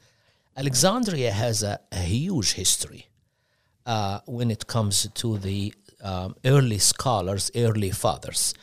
Alexandria 0.57 1.31
has 1.31 1.63
a, 1.63 1.79
a 1.91 1.99
huge 1.99 2.51
history 2.53 3.07
uh, 3.85 4.19
when 4.25 4.51
it 4.51 4.67
comes 4.67 5.07
to 5.13 5.37
the 5.37 5.73
um, 6.03 6.35
early 6.43 6.79
scholars, 6.79 7.49
early 7.55 7.91
fathers. 7.91 8.53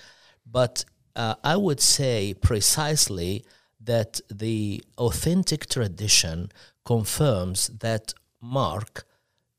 But 0.45 0.85
uh, 1.17 1.37
I 1.43 1.57
would 1.57 1.81
say 1.81 2.35
precisely 2.35 3.47
that 3.81 4.21
the 4.31 4.85
authentic 4.99 5.69
tradition 5.69 6.53
confirms 6.85 7.69
that 7.81 8.13
Mark 8.43 9.07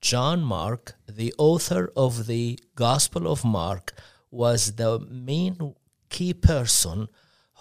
John 0.01 0.41
Mark, 0.41 0.96
the 1.08 1.34
author 1.38 1.91
of 1.96 2.27
the 2.27 2.60
Gospel 2.75 3.27
of 3.27 3.44
Mark, 3.44 3.94
was 4.32 4.75
the 4.75 5.00
main 5.00 5.75
key 6.10 6.34
person 6.34 7.10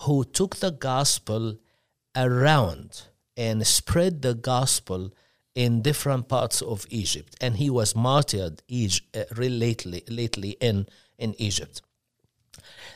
who 0.03 0.25
took 0.25 0.57
the 0.57 0.71
gospel 0.71 1.59
around 2.17 3.03
and 3.37 3.67
spread 3.67 4.23
the 4.23 4.35
gospel 4.35 5.13
in 5.55 5.83
different 5.83 6.29
parts 6.29 6.63
of 6.63 6.87
Egypt. 6.91 7.35
And 7.41 7.57
he 7.57 7.71
was 7.71 7.97
martyred 7.97 8.63
uh, 8.73 9.25
lately, 9.37 10.05
lately 10.09 10.51
in, 10.61 10.87
in 11.19 11.35
Egypt. 11.39 11.83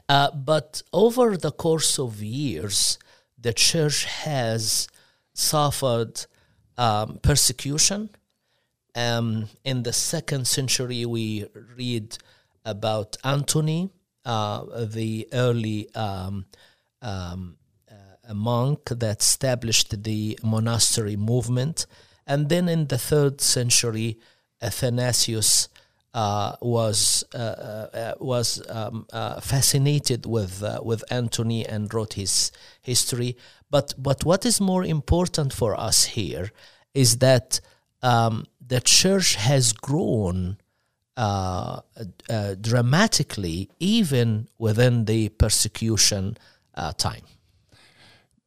Uh, 0.08 0.30
but 0.30 0.82
over 0.92 1.36
the 1.36 1.50
course 1.50 1.98
of 1.98 2.22
years, 2.22 2.98
the 3.36 3.52
church 3.52 4.04
has 4.04 4.86
suffered 5.34 6.26
um, 6.78 7.18
persecution 7.22 8.10
um, 8.94 9.48
in 9.64 9.82
the 9.82 9.92
second 9.92 10.46
century, 10.46 11.04
we 11.06 11.46
read 11.76 12.18
about 12.64 13.16
Antony, 13.24 13.90
uh, 14.24 14.64
the 14.86 15.28
early 15.32 15.92
um, 15.94 16.46
um, 17.00 17.56
uh, 17.90 18.34
monk 18.34 18.88
that 18.90 19.20
established 19.20 20.02
the 20.04 20.38
monastery 20.42 21.16
movement. 21.16 21.86
And 22.26 22.48
then 22.48 22.68
in 22.68 22.86
the 22.86 22.98
third 22.98 23.40
century, 23.40 24.18
Athanasius 24.60 25.68
uh, 26.14 26.56
was 26.60 27.24
uh, 27.34 27.38
uh, 27.38 28.14
was 28.20 28.62
um, 28.68 29.06
fascinated 29.40 30.26
with 30.26 30.62
with 30.82 31.02
Antony 31.10 31.66
and 31.66 31.92
wrote 31.92 32.12
his 32.12 32.52
history. 32.82 33.36
But 33.70 33.94
but 33.96 34.24
what 34.24 34.44
is 34.44 34.60
more 34.60 34.84
important 34.84 35.52
for 35.52 35.74
us 35.74 36.04
here 36.04 36.52
is 36.94 37.18
that 37.18 37.60
um, 38.02 38.44
the 38.72 38.80
church 38.80 39.34
has 39.34 39.74
grown 39.74 40.56
uh, 41.18 41.82
uh, 42.30 42.54
dramatically, 42.58 43.68
even 43.78 44.48
within 44.56 45.04
the 45.04 45.28
persecution 45.28 46.38
uh, 46.74 46.90
time. 46.92 47.20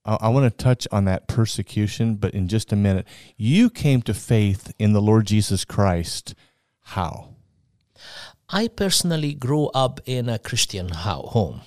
I 0.04 0.30
want 0.30 0.46
to 0.46 0.64
touch 0.64 0.88
on 0.92 1.06
that 1.06 1.28
persecution, 1.28 2.16
but 2.16 2.34
in 2.34 2.48
just 2.48 2.74
a 2.74 2.76
minute. 2.76 3.08
You 3.38 3.70
came 3.70 4.02
to 4.04 4.16
faith 4.16 4.74
in 4.80 4.94
the 4.94 5.02
Lord 5.02 5.28
Jesus 5.28 5.64
Christ. 5.64 6.34
How? 6.82 7.36
I 8.50 8.68
personally 8.68 9.36
grew 9.36 9.68
up 9.76 10.00
in 10.06 10.28
a 10.28 10.40
Christian 10.40 10.90
home. 10.90 11.62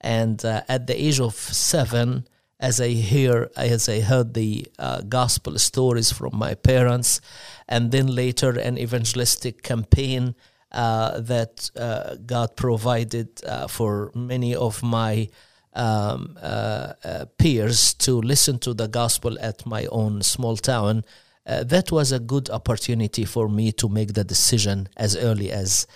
And 0.00 0.44
uh, 0.44 0.62
at 0.68 0.86
the 0.86 0.94
age 0.94 1.18
of 1.18 1.34
seven, 1.34 2.28
as 2.62 2.80
I 2.80 2.90
hear, 2.90 3.50
as 3.56 3.88
I 3.88 4.00
heard 4.00 4.34
the 4.34 4.66
uh, 4.78 5.02
gospel 5.02 5.58
stories 5.58 6.12
from 6.12 6.36
my 6.38 6.54
parents, 6.54 7.20
and 7.68 7.90
then 7.90 8.06
later 8.06 8.50
an 8.50 8.78
evangelistic 8.78 9.62
campaign 9.64 10.36
uh, 10.70 11.20
that 11.20 11.70
uh, 11.76 12.14
God 12.24 12.56
provided 12.56 13.28
uh, 13.44 13.66
for 13.66 14.12
many 14.14 14.54
of 14.54 14.80
my 14.80 15.28
um, 15.74 16.38
uh, 16.40 16.92
uh, 17.04 17.24
peers 17.36 17.94
to 17.94 18.22
listen 18.22 18.60
to 18.60 18.74
the 18.74 18.86
gospel 18.86 19.36
at 19.40 19.66
my 19.66 19.86
own 19.86 20.22
small 20.22 20.56
town. 20.56 21.02
that 21.44 21.90
was 21.90 22.12
a 22.12 22.20
good 22.20 22.48
opportunity 22.50 23.24
for 23.24 23.48
me 23.48 23.72
to 23.72 23.88
make 23.88 24.12
the 24.12 24.24
decision 24.24 24.88
as 24.96 25.16
early 25.16 25.50
as 25.50 25.86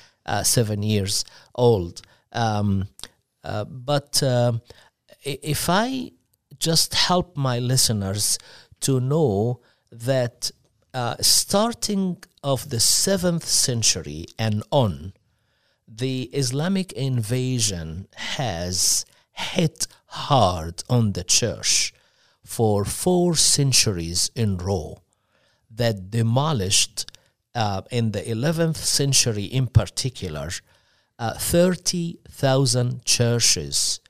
seven 0.42 0.82
years 0.82 1.24
old. 1.54 2.02
Um, 2.32 2.88
but 3.86 4.22
if 5.22 5.68
I 5.70 6.10
just 6.58 6.94
help 6.94 7.36
my 7.36 7.58
listeners 7.58 8.38
to 8.80 9.00
know 9.00 9.60
that 9.90 10.50
uh, 10.94 11.16
starting 11.20 12.22
of 12.42 12.70
the 12.70 12.80
seventh 12.80 13.44
century 13.44 14.26
and 14.38 14.62
on, 14.70 15.12
the 15.88 16.22
Islamic 16.32 16.92
invasion 16.92 18.08
has 18.14 19.04
hit 19.32 19.86
hard 20.06 20.82
on 20.88 21.12
the 21.12 21.24
church 21.24 21.92
for 22.44 22.84
four 22.84 23.34
centuries 23.36 24.30
in 24.34 24.56
row 24.56 25.02
that 25.70 26.10
demolished 26.10 27.10
uh, 27.54 27.82
in 27.90 28.12
the 28.12 28.22
11th 28.22 28.76
century 28.76 29.44
in 29.44 29.66
particular 29.66 30.50
uh, 31.18 31.34
30,000 31.34 33.04
churches 33.04 34.00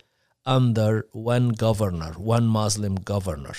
under 0.47 1.07
one 1.13 1.51
governor, 1.51 2.13
one 2.13 2.47
Muslim 2.47 2.95
governor. 2.95 3.55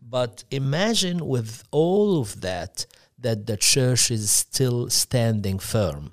But 0.00 0.44
imagine 0.50 1.26
with 1.26 1.64
all 1.70 2.20
of 2.20 2.40
that, 2.40 2.86
that 3.18 3.46
the 3.46 3.56
church 3.56 4.10
is 4.10 4.30
still 4.30 4.88
standing 4.90 5.58
firm. 5.58 6.12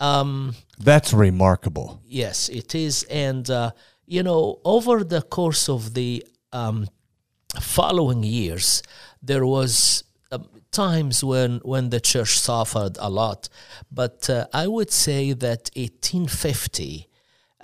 Um, 0.00 0.54
That's 0.78 1.12
remarkable. 1.12 2.00
Yes, 2.04 2.48
it 2.48 2.74
is. 2.74 3.04
And, 3.04 3.48
uh, 3.48 3.70
you 4.06 4.22
know, 4.22 4.60
over 4.64 5.04
the 5.04 5.22
course 5.22 5.68
of 5.68 5.94
the 5.94 6.26
um, 6.52 6.88
following 7.60 8.22
years, 8.22 8.82
there 9.22 9.46
was 9.46 10.04
uh, 10.30 10.38
times 10.70 11.24
when, 11.24 11.60
when 11.64 11.90
the 11.90 12.00
church 12.00 12.38
suffered 12.38 12.96
a 13.00 13.08
lot. 13.08 13.48
But 13.90 14.28
uh, 14.28 14.46
I 14.52 14.66
would 14.66 14.90
say 14.90 15.32
that 15.32 15.70
1850, 15.74 17.08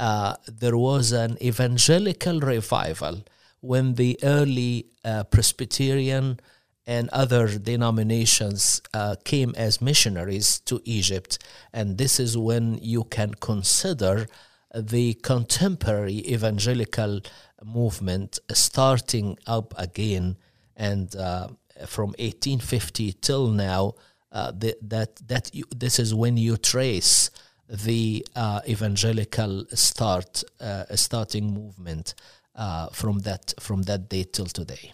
uh, 0.03 0.35
there 0.49 0.77
was 0.77 1.13
an 1.13 1.39
evangelical 1.41 2.41
revival 2.41 3.23
when 3.61 3.95
the 3.95 4.19
early 4.25 4.87
uh, 5.05 5.23
Presbyterian 5.23 6.41
and 6.85 7.09
other 7.11 7.57
denominations 7.57 8.83
uh, 8.93 9.15
came 9.25 9.55
as 9.57 9.81
missionaries 9.81 10.59
to 10.59 10.81
Egypt. 10.85 11.39
And 11.73 11.99
this 11.99 12.19
is 12.19 12.37
when 12.37 12.79
you 12.83 13.05
can 13.05 13.35
consider 13.35 14.27
the 14.75 15.15
contemporary 15.15 16.19
evangelical 16.29 17.21
movement 17.65 18.41
starting 18.51 19.39
up 19.47 19.73
again. 19.79 20.37
And 20.77 21.15
uh, 21.15 21.47
from 21.87 22.09
1850 22.19 23.13
till 23.21 23.47
now, 23.47 23.95
uh, 24.33 24.51
the, 24.51 24.77
that, 24.83 25.15
that 25.29 25.55
you, 25.55 25.63
this 25.71 26.01
is 26.01 26.13
when 26.13 26.37
you 26.37 26.57
trace 26.57 27.31
the 27.73 28.27
uh, 28.37 28.61
evangelical 28.69 29.65
start 29.73 30.45
uh, 30.61 30.85
starting 30.95 31.55
movement 31.55 32.15
uh, 32.55 32.89
from 32.89 33.21
that 33.21 33.55
from 33.59 33.83
that 33.85 34.11
date 34.11 34.35
till 34.35 34.47
today. 34.47 34.93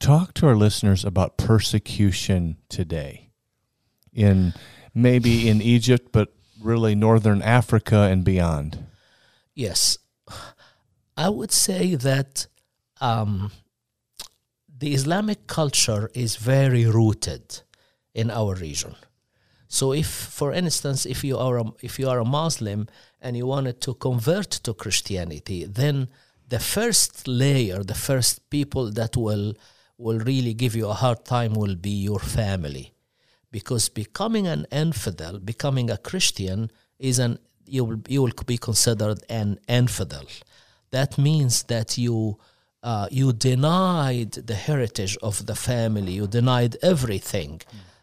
Talk 0.00 0.34
to 0.34 0.48
our 0.48 0.56
listeners 0.56 1.04
about 1.04 1.36
persecution 1.36 2.56
today, 2.68 3.30
in 4.12 4.52
maybe 4.94 5.48
in 5.48 5.62
Egypt, 5.62 6.08
but 6.10 6.34
really 6.60 6.96
northern 6.96 7.40
Africa 7.40 8.08
and 8.10 8.24
beyond. 8.24 8.84
Yes, 9.54 9.98
I 11.16 11.28
would 11.28 11.52
say 11.52 11.94
that 11.94 12.48
um, 13.00 13.52
the 14.76 14.92
Islamic 14.92 15.46
culture 15.46 16.10
is 16.14 16.34
very 16.34 16.84
rooted 16.84 17.62
in 18.12 18.30
our 18.30 18.54
region. 18.54 18.96
So, 19.68 19.92
if, 19.92 20.06
for 20.06 20.52
instance, 20.52 21.04
if 21.04 21.22
you 21.22 21.36
are 21.36 21.58
a, 21.58 21.64
if 21.82 21.98
you 21.98 22.08
are 22.08 22.20
a 22.20 22.24
Muslim 22.24 22.88
and 23.20 23.36
you 23.36 23.46
wanted 23.46 23.80
to 23.82 23.94
convert 23.94 24.50
to 24.50 24.72
Christianity, 24.72 25.64
then 25.64 26.08
the 26.48 26.58
first 26.58 27.28
layer, 27.28 27.84
the 27.84 27.94
first 27.94 28.48
people 28.48 28.90
that 28.92 29.16
will 29.16 29.54
will 29.98 30.20
really 30.20 30.54
give 30.54 30.74
you 30.74 30.88
a 30.88 30.94
hard 30.94 31.24
time 31.24 31.52
will 31.52 31.74
be 31.74 31.90
your 31.90 32.20
family, 32.20 32.94
because 33.50 33.88
becoming 33.88 34.46
an 34.46 34.64
infidel, 34.70 35.38
becoming 35.38 35.90
a 35.90 35.98
Christian, 35.98 36.70
is 36.98 37.18
an 37.18 37.38
you 37.66 37.84
will 37.84 38.00
you 38.08 38.22
will 38.22 38.32
be 38.46 38.56
considered 38.56 39.22
an 39.28 39.58
infidel. 39.68 40.24
That 40.90 41.18
means 41.18 41.64
that 41.64 41.98
you 41.98 42.38
uh, 42.82 43.08
you 43.10 43.32
denied 43.32 44.32
the 44.32 44.54
heritage 44.54 45.18
of 45.22 45.44
the 45.44 45.54
family. 45.54 46.12
You 46.12 46.26
denied 46.26 46.76
everything. 46.82 47.60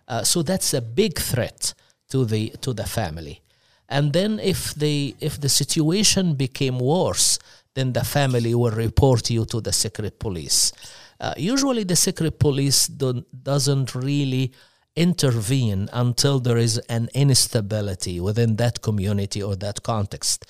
Uh, 0.07 0.23
so 0.23 0.41
that's 0.43 0.73
a 0.73 0.81
big 0.81 1.19
threat 1.19 1.73
to 2.09 2.25
the 2.25 2.49
to 2.61 2.73
the 2.73 2.85
family. 2.85 3.41
And 3.89 4.13
then 4.13 4.39
if 4.39 4.73
the 4.73 5.15
if 5.19 5.39
the 5.39 5.49
situation 5.49 6.35
became 6.35 6.79
worse, 6.79 7.39
then 7.73 7.93
the 7.93 8.03
family 8.03 8.55
will 8.55 8.71
report 8.71 9.29
you 9.29 9.45
to 9.45 9.61
the 9.61 9.73
secret 9.73 10.19
police. 10.19 10.71
Uh, 11.19 11.33
usually, 11.37 11.83
the 11.83 11.95
secret 11.95 12.39
police 12.39 12.87
doesn't 12.87 13.95
really 13.95 14.51
intervene 14.95 15.89
until 15.91 16.39
there 16.39 16.57
is 16.57 16.77
an 16.89 17.09
instability 17.13 18.19
within 18.19 18.55
that 18.55 18.81
community 18.81 19.43
or 19.43 19.55
that 19.57 19.83
context. 19.83 20.45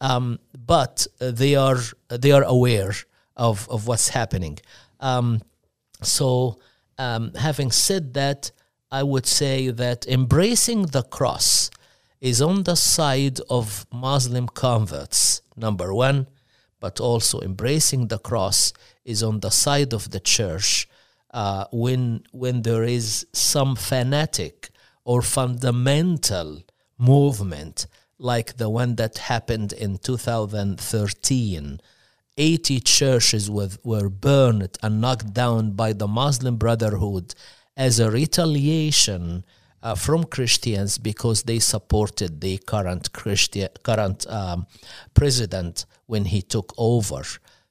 Um, 0.00 0.38
but 0.66 1.06
they 1.18 1.56
are 1.56 1.80
they 2.08 2.32
are 2.32 2.44
aware 2.44 2.94
of, 3.36 3.68
of 3.68 3.86
what's 3.86 4.08
happening. 4.08 4.58
Um, 5.00 5.42
so, 6.02 6.58
um, 6.98 7.32
having 7.34 7.70
said 7.70 8.14
that, 8.14 8.50
I 8.90 9.02
would 9.02 9.26
say 9.26 9.68
that 9.70 10.06
embracing 10.06 10.86
the 10.86 11.02
cross 11.02 11.70
is 12.20 12.40
on 12.40 12.62
the 12.62 12.74
side 12.74 13.38
of 13.50 13.86
Muslim 13.92 14.48
converts, 14.48 15.42
number 15.56 15.92
one, 15.92 16.26
but 16.80 16.98
also 17.00 17.40
embracing 17.40 18.08
the 18.08 18.18
cross 18.18 18.72
is 19.04 19.22
on 19.22 19.40
the 19.40 19.50
side 19.50 19.92
of 19.92 20.10
the 20.10 20.20
church 20.20 20.88
uh, 21.32 21.66
when, 21.70 22.22
when 22.32 22.62
there 22.62 22.84
is 22.84 23.26
some 23.32 23.76
fanatic 23.76 24.70
or 25.04 25.22
fundamental 25.22 26.62
movement 26.96 27.86
like 28.18 28.56
the 28.56 28.68
one 28.68 28.96
that 28.96 29.18
happened 29.18 29.72
in 29.72 29.98
2013. 29.98 31.80
80 32.36 32.80
churches 32.80 33.50
were, 33.50 33.70
were 33.84 34.08
burned 34.08 34.78
and 34.82 35.00
knocked 35.00 35.32
down 35.32 35.72
by 35.72 35.92
the 35.92 36.06
Muslim 36.06 36.56
Brotherhood 36.56 37.34
as 37.78 38.00
a 38.00 38.10
retaliation 38.10 39.44
uh, 39.82 39.94
from 39.94 40.24
Christians 40.24 40.98
because 40.98 41.44
they 41.44 41.60
supported 41.60 42.40
the 42.40 42.58
current 42.58 43.10
current 43.12 44.26
um, 44.28 44.66
president 45.14 45.86
when 46.06 46.24
he 46.26 46.42
took 46.42 46.74
over. 46.76 47.22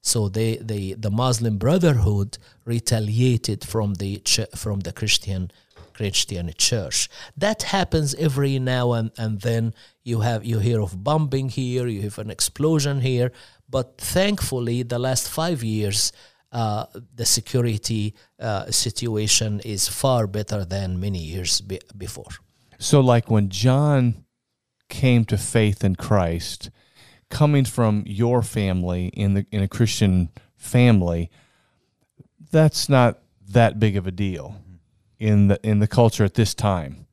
So 0.01 0.29
they, 0.29 0.55
they 0.55 0.93
the 0.93 1.11
Muslim 1.11 1.57
Brotherhood 1.57 2.37
retaliated 2.63 3.65
from 3.65 3.95
the 3.95 4.19
ch- 4.19 4.55
from 4.55 4.79
the 4.79 4.93
Christian 4.93 5.51
Christian 5.93 6.53
church. 6.57 7.09
That 7.35 7.63
happens 7.63 8.15
every 8.15 8.57
now 8.59 8.93
and, 8.93 9.11
and 9.17 9.41
then. 9.41 9.73
You 10.05 10.21
have 10.21 10.45
you 10.45 10.59
hear 10.59 10.79
of 10.79 11.03
bombing 11.03 11.49
here, 11.49 11.85
you 11.87 12.01
have 12.03 12.17
an 12.17 12.31
explosion 12.31 13.01
here, 13.01 13.33
but 13.69 13.97
thankfully 13.97 14.83
the 14.83 14.97
last 14.97 15.27
five 15.27 15.61
years 15.65 16.13
uh, 16.51 16.85
the 17.13 17.25
security 17.25 18.15
uh, 18.39 18.71
situation 18.71 19.59
is 19.61 19.87
far 19.87 20.27
better 20.27 20.63
than 20.63 20.99
many 20.99 21.19
years 21.19 21.61
be- 21.61 21.81
before. 21.97 22.29
So, 22.79 22.99
like 22.99 23.29
when 23.29 23.49
John 23.49 24.25
came 24.89 25.25
to 25.25 25.37
faith 25.37 25.83
in 25.83 25.95
Christ, 25.95 26.69
coming 27.29 27.65
from 27.65 28.03
your 28.05 28.41
family 28.41 29.07
in 29.07 29.33
the 29.33 29.45
in 29.51 29.61
a 29.61 29.67
Christian 29.67 30.29
family, 30.55 31.29
that's 32.51 32.87
not 32.87 33.19
that 33.49 33.79
big 33.79 33.97
of 33.97 34.07
a 34.07 34.11
deal 34.11 34.61
in 35.19 35.47
the 35.47 35.59
in 35.63 35.79
the 35.79 35.87
culture 35.87 36.23
at 36.23 36.35
this 36.35 36.53
time. 36.53 37.07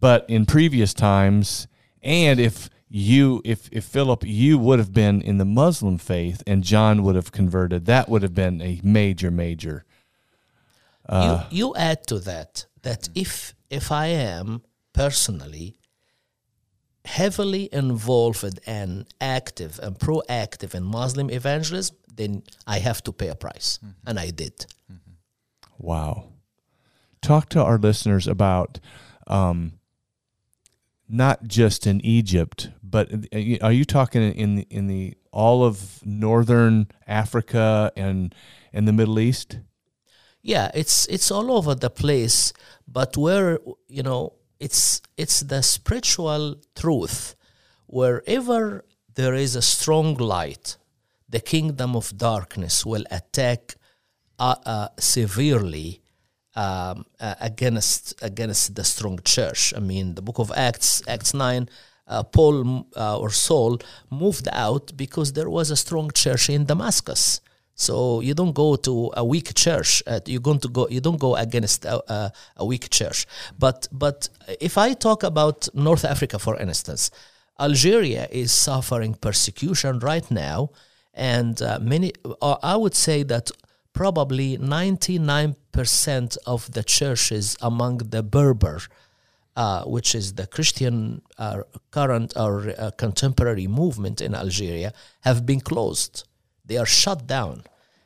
But 0.00 0.24
in 0.28 0.46
previous 0.46 0.94
times, 0.94 1.66
and 2.02 2.38
if 2.38 2.70
you 2.88 3.42
if 3.44 3.68
if 3.72 3.84
Philip 3.84 4.24
you 4.24 4.58
would 4.58 4.78
have 4.78 4.92
been 4.92 5.20
in 5.20 5.38
the 5.38 5.44
Muslim 5.44 5.98
faith 5.98 6.42
and 6.46 6.64
John 6.64 7.02
would 7.02 7.16
have 7.16 7.32
converted, 7.32 7.86
that 7.86 8.08
would 8.08 8.22
have 8.22 8.34
been 8.34 8.60
a 8.62 8.80
major 8.82 9.30
major. 9.30 9.84
Uh, 11.08 11.44
you 11.50 11.58
you 11.58 11.74
add 11.76 12.06
to 12.06 12.18
that 12.20 12.66
that 12.82 13.08
if 13.14 13.54
if 13.70 13.92
I 13.92 14.06
am 14.06 14.62
personally 14.92 15.78
heavily 17.04 17.68
involved 17.72 18.58
and 18.66 19.06
active 19.20 19.80
and 19.82 19.98
proactive 19.98 20.74
in 20.74 20.82
Muslim 20.84 21.30
evangelism, 21.30 21.96
then 22.14 22.42
I 22.66 22.78
have 22.80 23.02
to 23.04 23.12
pay 23.12 23.28
a 23.28 23.34
price, 23.34 23.78
mm-hmm. 23.78 24.08
and 24.08 24.18
I 24.18 24.30
did. 24.30 24.66
Mm-hmm. 24.92 25.12
Wow. 25.78 26.24
Talk 27.20 27.48
to 27.50 27.62
our 27.62 27.78
listeners 27.78 28.28
about 28.28 28.80
um, 29.26 29.72
not 31.08 31.44
just 31.44 31.86
in 31.86 32.04
Egypt, 32.04 32.70
but 32.82 33.12
uh, 33.12 33.56
are 33.62 33.72
you 33.72 33.84
talking 33.84 34.22
in 34.32 34.60
in 34.70 34.86
the 34.86 35.14
all 35.32 35.64
of 35.64 36.04
northern 36.04 36.88
Africa 37.06 37.92
and 37.96 38.34
and 38.72 38.86
the 38.86 38.92
Middle 38.92 39.18
East? 39.18 39.58
Yeah, 40.42 40.70
it's 40.74 41.06
it's 41.06 41.30
all 41.30 41.50
over 41.50 41.74
the 41.74 41.90
place, 41.90 42.52
but 42.86 43.16
where 43.16 43.58
you 43.88 44.02
know 44.02 44.34
it's 44.60 45.00
it's 45.16 45.40
the 45.40 45.62
spiritual 45.62 46.56
truth. 46.74 47.34
Wherever 47.86 48.84
there 49.14 49.34
is 49.34 49.56
a 49.56 49.62
strong 49.62 50.14
light, 50.14 50.76
the 51.28 51.40
kingdom 51.40 51.96
of 51.96 52.16
darkness 52.16 52.84
will 52.84 53.04
attack 53.10 53.76
uh, 54.38 54.56
uh, 54.64 54.88
severely 54.98 56.02
um, 56.58 57.06
uh, 57.20 57.34
against 57.40 58.02
against 58.30 58.74
the 58.74 58.84
strong 58.84 59.20
church. 59.24 59.72
I 59.78 59.80
mean, 59.80 60.06
the 60.16 60.22
book 60.22 60.38
of 60.38 60.50
Acts, 60.56 61.02
Acts 61.06 61.32
nine, 61.32 61.68
uh, 62.08 62.24
Paul 62.24 62.86
uh, 62.96 63.22
or 63.22 63.30
Saul 63.30 63.78
moved 64.10 64.48
out 64.52 64.84
because 64.96 65.32
there 65.32 65.50
was 65.58 65.70
a 65.70 65.76
strong 65.76 66.10
church 66.22 66.50
in 66.50 66.64
Damascus. 66.64 67.40
So 67.74 68.20
you 68.20 68.34
don't 68.34 68.54
go 68.54 68.74
to 68.74 69.12
a 69.16 69.24
weak 69.24 69.54
church. 69.54 70.02
Uh, 70.04 70.18
you're 70.26 70.46
going 70.48 70.58
to 70.60 70.68
go. 70.68 70.88
You 70.88 71.00
don't 71.00 71.20
go 71.20 71.36
against 71.36 71.84
a, 71.84 71.96
a, 72.12 72.32
a, 72.56 72.64
weak 72.66 72.90
church. 72.90 73.24
But 73.56 73.86
but 73.92 74.28
if 74.60 74.76
I 74.76 74.94
talk 74.94 75.22
about 75.22 75.68
North 75.74 76.04
Africa, 76.04 76.40
for 76.40 76.56
instance, 76.56 77.12
Algeria 77.60 78.26
is 78.32 78.50
suffering 78.50 79.14
persecution 79.14 80.00
right 80.00 80.28
now, 80.28 80.70
and 81.14 81.62
uh, 81.62 81.78
many. 81.80 82.12
Uh, 82.42 82.56
I 82.64 82.74
would 82.74 82.96
say 82.96 83.22
that 83.24 83.52
probably 83.92 84.58
99% 84.58 86.36
of 86.46 86.72
the 86.72 86.82
churches 86.82 87.56
among 87.60 87.98
the 87.98 88.22
Berber, 88.22 88.80
uh, 89.56 89.84
which 89.84 90.14
is 90.14 90.34
the 90.34 90.46
Christian 90.46 91.22
uh, 91.36 91.62
current 91.90 92.32
or 92.36 92.70
uh, 92.78 92.90
contemporary 92.96 93.66
movement 93.66 94.20
in 94.20 94.34
Algeria, 94.34 94.92
have 95.20 95.44
been 95.44 95.60
closed 95.60 96.24
they 96.68 96.76
are 96.76 96.86
shut 96.86 97.26
down, 97.26 97.64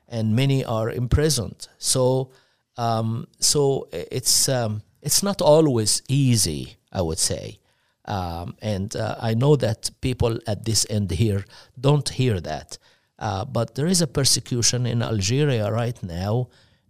and 0.08 0.34
many 0.34 0.64
are 0.64 0.90
imprisoned. 0.90 1.68
So, 1.78 2.30
um, 2.76 3.26
so 3.38 3.88
it's 3.92 4.48
um, 4.48 4.82
it's 5.02 5.22
not 5.22 5.42
always 5.42 6.02
easy, 6.08 6.76
I 6.92 7.02
would 7.02 7.18
say. 7.18 7.58
Um, 8.04 8.56
and 8.62 8.94
uh, 8.96 9.16
I 9.20 9.34
know 9.34 9.54
that 9.56 9.90
people 10.00 10.38
at 10.46 10.64
this 10.64 10.86
end 10.90 11.10
here 11.10 11.44
don't 11.78 12.08
hear 12.08 12.40
that. 12.40 12.78
Uh, 13.22 13.44
but 13.44 13.76
there 13.76 13.86
is 13.86 14.02
a 14.02 14.06
persecution 14.08 14.84
in 14.84 15.00
Algeria 15.00 15.70
right 15.70 16.02
now, 16.02 16.48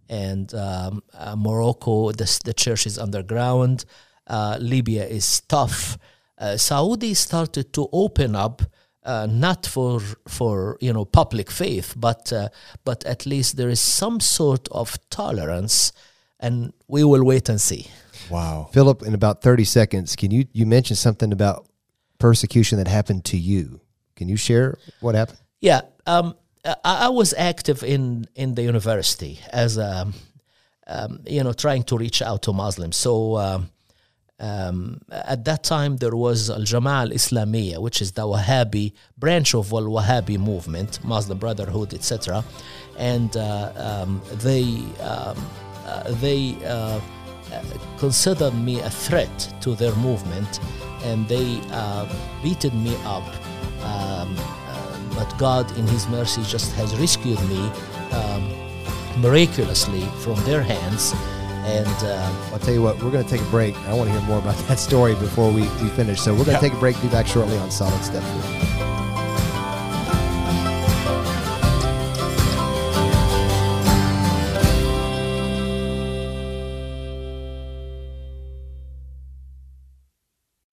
and 0.09 0.51
um, 0.55 1.03
uh, 1.13 1.35
Morocco, 1.37 2.11
the, 2.11 2.39
the 2.43 2.53
church 2.55 2.87
is 2.87 2.97
underground. 2.97 3.85
Uh, 4.25 4.57
Libya 4.59 5.05
is 5.05 5.41
tough. 5.41 5.95
Uh, 6.39 6.57
Saudi 6.57 7.13
started 7.13 7.71
to 7.73 7.87
open 7.93 8.35
up 8.35 8.63
uh, 9.03 9.27
not 9.29 9.67
for 9.67 10.01
for 10.27 10.77
you 10.81 10.91
know 10.91 11.05
public 11.05 11.51
faith, 11.51 11.93
but 11.95 12.33
uh, 12.33 12.49
but 12.83 13.05
at 13.05 13.27
least 13.27 13.55
there 13.55 13.69
is 13.69 13.79
some 13.79 14.19
sort 14.19 14.67
of 14.71 14.97
tolerance, 15.11 15.91
and 16.39 16.73
we 16.87 17.03
will 17.03 17.23
wait 17.23 17.47
and 17.47 17.61
see. 17.61 17.85
Wow, 18.31 18.69
Philip, 18.73 19.03
in 19.03 19.13
about 19.13 19.43
thirty 19.43 19.65
seconds, 19.65 20.15
can 20.15 20.31
you 20.31 20.47
you 20.51 20.65
mentioned 20.65 20.97
something 20.97 21.31
about 21.31 21.67
persecution 22.17 22.79
that 22.79 22.87
happened 22.87 23.23
to 23.25 23.37
you? 23.37 23.81
Can 24.15 24.29
you 24.29 24.37
share 24.37 24.79
what 24.99 25.13
happened? 25.13 25.42
Yeah, 25.63 25.83
um, 26.05 26.35
I, 26.65 26.75
I, 26.83 27.09
was 27.09 27.33
active 27.37 27.85
in 27.85 28.27
in 28.35 28.55
the 28.55 28.63
university 28.63 29.39
as 29.49 29.77
a 29.77 30.11
um, 30.87 31.21
you 31.25 31.41
know 31.41 31.53
trying 31.53 31.83
to 31.83 31.97
reach 31.97 32.21
out 32.21 32.41
to 32.43 32.53
Muslims. 32.53 32.97
So. 32.97 33.37
Um, 33.37 33.69
um, 34.39 34.99
at 35.09 35.45
that 35.45 35.63
time, 35.63 35.97
there 35.97 36.15
was 36.17 36.49
Al 36.49 36.65
Jama'ah 36.71 37.01
Al 37.03 37.09
Islamiyah, 37.11 37.77
which 37.77 38.01
is 38.01 38.11
the 38.11 38.23
Wahhabi 38.23 38.91
branch 39.17 39.55
of 39.55 39.71
Al 39.71 39.83
Wahhabi 39.83 40.37
movement, 40.37 41.01
Muslim 41.05 41.37
Brotherhood, 41.37 41.93
etc. 41.93 42.43
And 42.97 43.37
uh, 43.37 43.71
um, 43.77 44.21
they 44.47 44.65
um, 44.99 45.37
uh, 45.85 46.11
they 46.25 46.57
uh, 46.65 46.99
considered 47.99 48.55
me 48.55 48.81
a 48.81 48.89
threat 48.89 49.37
to 49.61 49.75
their 49.75 49.95
movement, 49.95 50.59
and 51.03 51.25
they 51.29 51.61
uh, 51.71 52.05
beated 52.41 52.73
me 52.73 52.97
up. 53.05 53.23
Um, 53.85 54.35
but 55.15 55.37
God, 55.37 55.69
in 55.77 55.87
His 55.87 56.07
mercy, 56.07 56.43
just 56.43 56.71
has 56.73 56.95
rescued 56.97 57.41
me 57.49 57.69
um, 58.11 59.21
miraculously 59.21 60.01
from 60.21 60.35
their 60.43 60.61
hands 60.61 61.13
and 61.65 61.87
uh, 62.03 62.51
I'll 62.51 62.59
tell 62.59 62.73
you 62.73 62.81
what, 62.81 63.01
we're 63.01 63.11
going 63.11 63.23
to 63.23 63.29
take 63.29 63.39
a 63.39 63.49
break. 63.49 63.73
I 63.87 63.93
want 63.93 64.09
to 64.09 64.19
hear 64.19 64.27
more 64.27 64.39
about 64.39 64.57
that 64.67 64.79
story 64.79 65.15
before 65.15 65.49
we, 65.49 65.61
we 65.61 65.89
finish. 65.89 66.19
So 66.19 66.33
we're 66.33 66.43
going 66.43 66.57
to 66.57 66.61
take 66.61 66.73
a 66.73 66.79
break. 66.79 67.01
Be 67.01 67.07
back 67.07 67.25
shortly 67.25 67.57
on 67.57 67.71
Solid 67.71 68.03
Step 68.03 68.21
4. 68.21 68.83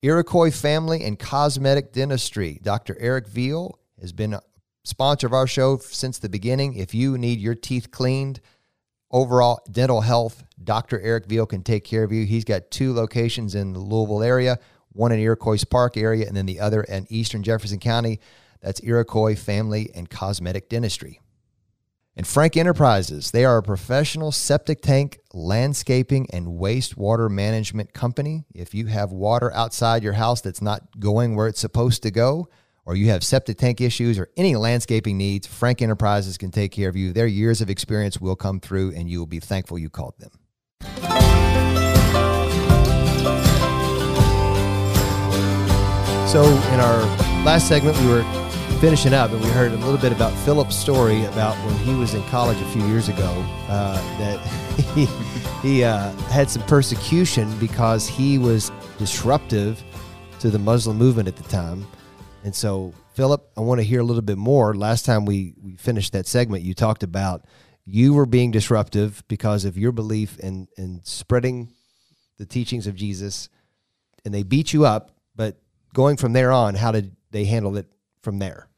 Iroquois 0.02 0.50
Family 0.50 1.04
and 1.04 1.18
Cosmetic 1.18 1.92
Dentistry. 1.92 2.58
Dr. 2.62 2.96
Eric 2.98 3.28
Veal 3.28 3.78
has 4.00 4.12
been 4.12 4.34
a 4.34 4.42
sponsor 4.84 5.26
of 5.26 5.32
our 5.32 5.46
show 5.46 5.78
since 5.78 6.18
the 6.18 6.28
beginning. 6.28 6.74
If 6.74 6.94
you 6.94 7.18
need 7.18 7.40
your 7.40 7.54
teeth 7.54 7.90
cleaned, 7.90 8.40
overall 9.10 9.60
dental 9.70 10.00
health, 10.00 10.44
Dr. 10.62 11.00
Eric 11.00 11.26
Veal 11.26 11.46
can 11.46 11.62
take 11.62 11.84
care 11.84 12.04
of 12.04 12.12
you. 12.12 12.24
He's 12.24 12.44
got 12.44 12.70
two 12.70 12.92
locations 12.92 13.54
in 13.54 13.72
the 13.72 13.78
Louisville 13.78 14.22
area, 14.22 14.58
one 14.92 15.12
in 15.12 15.20
Iroquois 15.20 15.64
Park 15.64 15.96
area, 15.96 16.26
and 16.26 16.36
then 16.36 16.46
the 16.46 16.60
other 16.60 16.82
in 16.82 17.06
Eastern 17.08 17.42
Jefferson 17.42 17.78
County. 17.78 18.20
That's 18.60 18.82
Iroquois 18.82 19.36
Family 19.36 19.90
and 19.94 20.10
Cosmetic 20.10 20.68
Dentistry. 20.68 21.20
And 22.16 22.26
Frank 22.26 22.56
Enterprises, 22.56 23.30
they 23.30 23.44
are 23.44 23.58
a 23.58 23.62
professional 23.62 24.32
septic 24.32 24.82
tank, 24.82 25.20
landscaping, 25.32 26.26
and 26.32 26.58
wastewater 26.60 27.30
management 27.30 27.94
company. 27.94 28.44
If 28.54 28.74
you 28.74 28.86
have 28.86 29.12
water 29.12 29.50
outside 29.54 30.02
your 30.02 30.12
house 30.14 30.40
that's 30.40 30.60
not 30.60 30.98
going 30.98 31.34
where 31.34 31.46
it's 31.46 31.60
supposed 31.60 32.02
to 32.02 32.10
go, 32.10 32.48
or 32.90 32.96
you 32.96 33.08
have 33.10 33.22
septic 33.22 33.56
tank 33.56 33.80
issues 33.80 34.18
or 34.18 34.28
any 34.36 34.56
landscaping 34.56 35.16
needs, 35.16 35.46
Frank 35.46 35.80
Enterprises 35.80 36.36
can 36.36 36.50
take 36.50 36.72
care 36.72 36.88
of 36.88 36.96
you. 36.96 37.12
Their 37.12 37.28
years 37.28 37.60
of 37.60 37.70
experience 37.70 38.20
will 38.20 38.34
come 38.34 38.58
through, 38.58 38.94
and 38.96 39.08
you 39.08 39.20
will 39.20 39.28
be 39.28 39.38
thankful 39.38 39.78
you 39.78 39.88
called 39.88 40.14
them. 40.18 40.32
So, 46.26 46.42
in 46.42 46.80
our 46.80 46.98
last 47.44 47.68
segment, 47.68 47.96
we 48.00 48.08
were 48.08 48.24
finishing 48.80 49.14
up 49.14 49.30
and 49.30 49.40
we 49.40 49.48
heard 49.50 49.70
a 49.70 49.76
little 49.76 49.96
bit 49.96 50.10
about 50.10 50.32
Philip's 50.38 50.74
story 50.74 51.24
about 51.26 51.54
when 51.64 51.76
he 51.76 51.94
was 51.94 52.14
in 52.14 52.24
college 52.24 52.60
a 52.60 52.68
few 52.70 52.84
years 52.88 53.08
ago 53.08 53.44
uh, 53.68 53.94
that 54.18 54.40
he, 54.96 55.06
he 55.62 55.84
uh, 55.84 56.10
had 56.22 56.50
some 56.50 56.62
persecution 56.64 57.56
because 57.60 58.08
he 58.08 58.36
was 58.36 58.72
disruptive 58.98 59.80
to 60.40 60.50
the 60.50 60.58
Muslim 60.58 60.96
movement 60.96 61.28
at 61.28 61.36
the 61.36 61.44
time. 61.44 61.86
And 62.42 62.54
so, 62.54 62.94
Philip, 63.14 63.50
I 63.56 63.60
want 63.60 63.80
to 63.80 63.84
hear 63.84 64.00
a 64.00 64.04
little 64.04 64.22
bit 64.22 64.38
more. 64.38 64.74
Last 64.74 65.04
time 65.04 65.24
we, 65.26 65.54
we 65.62 65.76
finished 65.76 66.12
that 66.12 66.26
segment, 66.26 66.62
you 66.62 66.74
talked 66.74 67.02
about 67.02 67.44
you 67.84 68.14
were 68.14 68.26
being 68.26 68.50
disruptive 68.50 69.22
because 69.28 69.64
of 69.64 69.76
your 69.76 69.92
belief 69.92 70.38
in, 70.38 70.68
in 70.76 71.00
spreading 71.04 71.72
the 72.38 72.46
teachings 72.46 72.86
of 72.86 72.94
Jesus, 72.94 73.48
and 74.24 74.32
they 74.32 74.42
beat 74.42 74.72
you 74.72 74.86
up. 74.86 75.10
But 75.34 75.60
going 75.92 76.16
from 76.16 76.32
there 76.32 76.52
on, 76.52 76.74
how 76.74 76.92
did 76.92 77.16
they 77.30 77.44
handle 77.44 77.76
it 77.76 77.86
from 78.22 78.38
there? 78.38 78.68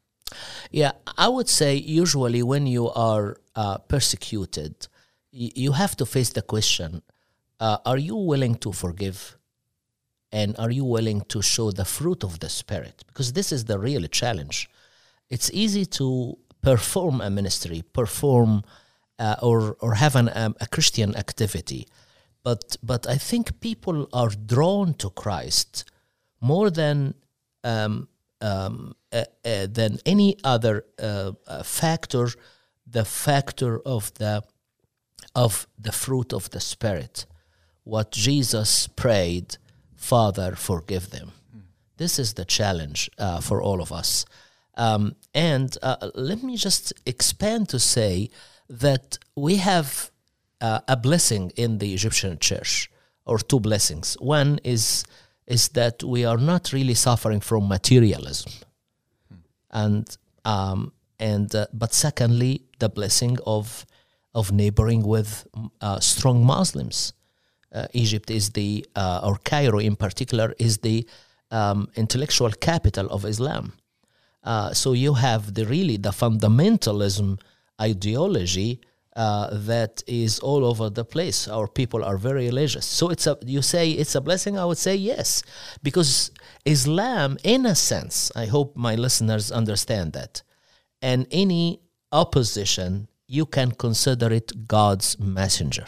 Yeah, 0.71 0.93
I 1.19 1.29
would 1.29 1.49
say 1.49 1.77
usually 1.77 2.43
when 2.43 2.67
you 2.67 2.89
are 2.91 3.37
uh, 3.55 3.79
persecuted, 3.79 4.89
you 5.31 5.73
have 5.73 5.97
to 5.97 6.07
face 6.07 6.31
the 6.31 6.43
question 6.43 7.03
uh, 7.61 7.79
Are 7.85 7.99
you 7.99 8.17
willing 8.17 8.55
to 8.57 8.73
forgive? 8.73 9.37
And 10.33 10.57
are 10.59 10.71
you 10.71 10.85
willing 10.85 11.21
to 11.29 11.43
show 11.43 11.71
the 11.71 11.85
fruit 11.85 12.25
of 12.25 12.41
the 12.41 12.49
Spirit? 12.49 13.05
Because 13.07 13.35
this 13.35 13.53
is 13.53 13.67
the 13.67 13.79
real 13.79 14.07
challenge. 14.09 14.71
It's 15.29 15.51
easy 15.53 15.85
to 15.87 16.39
perform 16.63 17.21
a 17.21 17.29
ministry, 17.29 17.83
perform 17.93 18.63
uh, 19.19 19.37
or, 19.43 19.77
or 19.81 19.95
have 19.95 20.17
an, 20.17 20.31
um, 20.35 20.57
a 20.61 20.67
Christian 20.67 21.15
activity. 21.17 21.87
But, 22.43 22.77
but 22.83 23.07
I 23.07 23.17
think 23.17 23.61
people 23.61 24.09
are 24.13 24.31
drawn 24.31 24.95
to 24.95 25.11
Christ 25.11 25.85
more 26.41 26.71
than, 26.71 27.15
um, 27.63 28.09
um, 28.41 28.97
uh, 29.13 29.25
uh, 29.45 29.67
than 29.71 29.99
any 30.07 30.39
other 30.43 30.85
uh, 30.99 31.33
uh, 31.47 31.63
factor, 31.63 32.29
the 32.87 33.05
factor 33.05 33.81
of 33.81 34.13
the, 34.15 34.43
of 35.35 35.67
the 35.79 35.93
fruit 35.93 36.33
of 36.33 36.51
the 36.51 36.61
Spirit. 36.61 37.27
What 37.85 38.13
Jesus 38.13 38.87
prayed 38.87 39.59
Father, 40.03 40.57
forgive 40.57 41.11
them. 41.11 41.31
This 41.97 42.19
is 42.19 42.35
the 42.35 42.45
challenge 42.45 43.09
uh, 43.19 43.41
for 43.41 43.63
all 43.63 43.81
of 43.81 43.93
us. 43.93 44.27
Um, 44.75 45.15
and 45.33 45.79
uh, 45.81 46.11
let 46.17 46.43
me 46.43 46.57
just 46.57 46.93
expand 47.07 47.69
to 47.69 47.79
say 47.79 48.29
that 48.69 49.19
we 49.37 49.57
have 49.57 50.11
uh, 50.61 50.81
a 50.89 50.97
blessing 50.97 51.53
in 51.57 51.79
the 51.79 51.95
Egyptian 51.95 52.39
church, 52.39 52.91
or 53.25 53.39
two 53.39 53.61
blessings. 53.61 54.17
One 54.21 54.59
is 54.65 55.05
is 55.47 55.69
that 55.69 56.03
we 56.03 56.25
are 56.25 56.39
not 56.39 56.73
really 56.73 56.95
suffering 56.95 57.41
from 57.41 57.69
materialism, 57.69 58.53
and 59.71 60.05
um, 60.45 60.93
and 61.21 61.55
uh, 61.55 61.67
but 61.73 61.95
secondly, 61.95 62.63
the 62.81 62.89
blessing 62.89 63.39
of 63.47 63.87
of 64.35 64.51
neighboring 64.51 65.03
with 65.03 65.47
uh, 65.81 66.01
strong 66.01 66.45
Muslims 66.45 67.13
Egypt 67.93 68.31
is 68.31 68.51
the, 68.51 68.87
uh, 68.97 69.21
or 69.25 69.37
Cairo 69.45 69.79
in 69.79 69.97
particular, 69.97 70.55
is 70.59 70.79
the 70.79 71.07
um, 71.51 71.89
intellectual 71.97 72.51
capital 72.51 73.07
of 73.09 73.25
Islam. 73.25 73.75
Uh, 74.45 74.73
so 74.73 74.93
you 74.93 75.15
have 75.15 75.55
the 75.55 75.65
really 75.67 75.97
the 75.97 76.11
fundamentalism 76.11 77.39
ideology 77.81 78.81
uh, 79.15 79.49
that 79.53 80.03
is 80.07 80.39
all 80.41 80.65
over 80.65 80.89
the 80.91 81.05
place. 81.05 81.47
Our 81.47 81.69
people 81.69 82.03
are 82.05 82.17
very 82.17 82.47
religious. 82.47 82.87
So 82.87 83.11
it's 83.11 83.27
a 83.27 83.39
you 83.45 83.63
say 83.63 83.91
it's 83.91 84.15
a 84.15 84.21
blessing. 84.21 84.59
I 84.59 84.65
would 84.65 84.79
say 84.79 84.97
yes, 84.97 85.43
because 85.83 86.31
Islam, 86.65 87.39
in 87.45 87.67
a 87.67 87.75
sense, 87.75 88.33
I 88.35 88.47
hope 88.47 88.77
my 88.77 88.95
listeners 88.95 89.53
understand 89.53 90.15
that, 90.15 90.43
and 91.01 91.27
any 91.31 91.81
opposition 92.11 93.09
you 93.29 93.47
can 93.47 93.71
consider 93.71 94.33
it 94.33 94.67
God's 94.67 95.19
messenger 95.19 95.87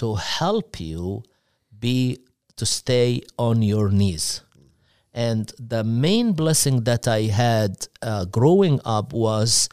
to 0.00 0.14
help 0.16 0.80
you 0.80 1.22
be 1.78 2.18
to 2.56 2.64
stay 2.66 3.22
on 3.38 3.62
your 3.62 3.88
knees. 3.90 4.42
And 5.12 5.52
the 5.58 5.82
main 5.84 6.32
blessing 6.32 6.84
that 6.84 7.08
I 7.08 7.22
had 7.22 7.88
uh, 8.02 8.24
growing 8.26 8.80
up 8.84 9.12
was 9.12 9.68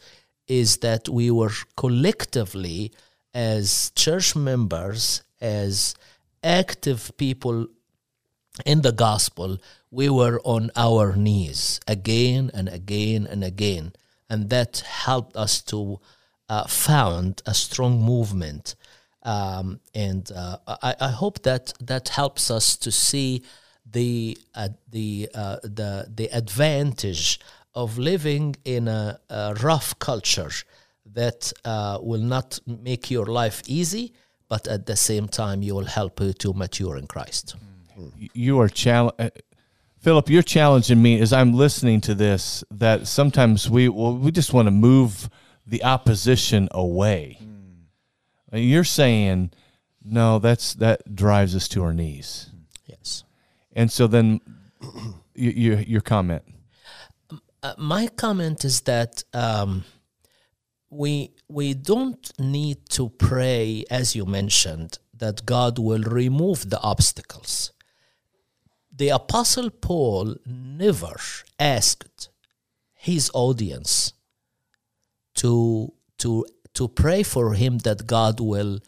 is 0.46 0.78
that 0.78 1.08
we 1.08 1.30
were 1.30 1.52
collectively 1.76 2.92
as 3.34 3.92
church 3.94 4.34
members, 4.34 5.22
as 5.40 5.94
active 6.42 7.12
people 7.16 7.66
in 8.64 8.82
the 8.82 8.92
gospel, 8.92 9.58
we 9.90 10.08
were 10.08 10.40
on 10.44 10.70
our 10.76 11.14
knees 11.16 11.80
again 11.86 12.50
and 12.52 12.68
again 12.68 13.26
and 13.26 13.44
again. 13.44 13.92
And 14.28 14.50
that 14.50 14.78
helped 14.78 15.36
us 15.36 15.62
to 15.62 16.00
uh, 16.48 16.66
found 16.66 17.42
a 17.46 17.54
strong 17.54 18.02
movement. 18.02 18.74
Um, 19.22 19.80
and 19.94 20.30
uh, 20.34 20.58
I, 20.66 20.94
I, 21.00 21.08
hope 21.08 21.42
that 21.42 21.72
that 21.80 22.08
helps 22.10 22.52
us 22.52 22.76
to 22.76 22.92
see 22.92 23.42
the 23.84 24.38
uh, 24.54 24.68
the 24.90 25.28
uh, 25.34 25.56
the 25.62 26.06
the 26.14 26.28
advantage 26.32 27.40
of 27.74 27.98
living 27.98 28.54
in 28.64 28.88
a, 28.88 29.18
a 29.28 29.54
rough 29.54 29.98
culture 29.98 30.50
that 31.14 31.52
uh, 31.64 31.98
will 32.00 32.20
not 32.20 32.60
make 32.66 33.10
your 33.10 33.26
life 33.26 33.62
easy, 33.66 34.12
but 34.48 34.68
at 34.68 34.86
the 34.86 34.96
same 34.96 35.28
time 35.28 35.62
you 35.62 35.74
will 35.74 35.84
help 35.84 36.20
you 36.20 36.32
to 36.32 36.52
mature 36.52 36.96
in 36.96 37.06
Christ. 37.06 37.56
You 38.32 38.60
are 38.60 38.68
challenge. 38.68 39.14
Uh, 39.18 39.30
Philip, 40.00 40.30
you're 40.30 40.42
challenging 40.42 41.02
me 41.02 41.20
as 41.20 41.32
I'm 41.32 41.52
listening 41.52 42.00
to 42.02 42.14
this. 42.14 42.62
That 42.70 43.08
sometimes 43.08 43.68
we 43.68 43.88
well, 43.88 44.16
we 44.16 44.30
just 44.30 44.52
want 44.52 44.66
to 44.66 44.70
move 44.70 45.28
the 45.66 45.82
opposition 45.84 46.68
away. 46.70 47.38
You're 48.52 48.84
saying, 48.84 49.50
no, 50.04 50.38
that's 50.38 50.74
that 50.74 51.14
drives 51.14 51.54
us 51.54 51.68
to 51.68 51.82
our 51.82 51.92
knees. 51.92 52.50
Yes. 52.86 53.24
And 53.72 53.90
so 53.92 54.06
then, 54.06 54.40
you, 55.34 55.50
you, 55.50 55.76
your 55.76 56.00
comment. 56.00 56.42
Uh, 57.62 57.74
my 57.76 58.06
comment 58.06 58.64
is 58.64 58.82
that 58.82 59.24
um, 59.34 59.84
we 60.90 61.32
we 61.48 61.74
don't 61.74 62.30
need 62.38 62.88
to 62.90 63.10
pray, 63.10 63.84
as 63.90 64.14
you 64.14 64.24
mentioned, 64.24 64.98
that 65.14 65.44
God 65.44 65.78
will 65.78 66.02
remove 66.02 66.70
the 66.70 66.80
obstacles. 66.80 67.72
The 68.90 69.10
Apostle 69.10 69.70
Paul 69.70 70.36
never 70.46 71.16
asked 71.58 72.30
his 72.94 73.30
audience 73.34 74.12
to 75.34 75.92
to 76.18 76.46
to 76.74 76.88
pray 76.88 77.22
for 77.22 77.54
him 77.54 77.78
that 77.78 78.06
God 78.06 78.40
will 78.40 78.80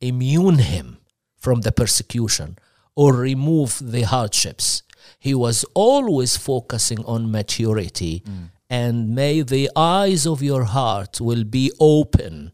immune 0.00 0.58
him 0.58 0.98
from 1.36 1.62
the 1.62 1.72
persecution 1.72 2.58
or 2.94 3.14
remove 3.14 3.78
the 3.80 4.02
hardships. 4.02 4.82
He 5.18 5.34
was 5.34 5.64
always 5.74 6.36
focusing 6.36 7.04
on 7.04 7.30
maturity 7.30 8.22
mm. 8.26 8.50
and 8.68 9.14
may 9.14 9.42
the 9.42 9.70
eyes 9.76 10.26
of 10.26 10.42
your 10.42 10.64
heart 10.64 11.20
will 11.20 11.44
be 11.44 11.72
open 11.80 12.52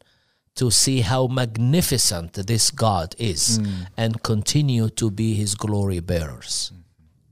to 0.57 0.71
see 0.71 1.01
how 1.01 1.27
magnificent 1.27 2.35
this 2.35 2.71
God 2.71 3.15
is 3.19 3.59
mm. 3.59 3.87
and 3.97 4.23
continue 4.23 4.89
to 4.91 5.11
be 5.11 5.35
his 5.35 5.55
glory 5.55 6.01
bearers. 6.01 6.73
Mm. 6.75 6.84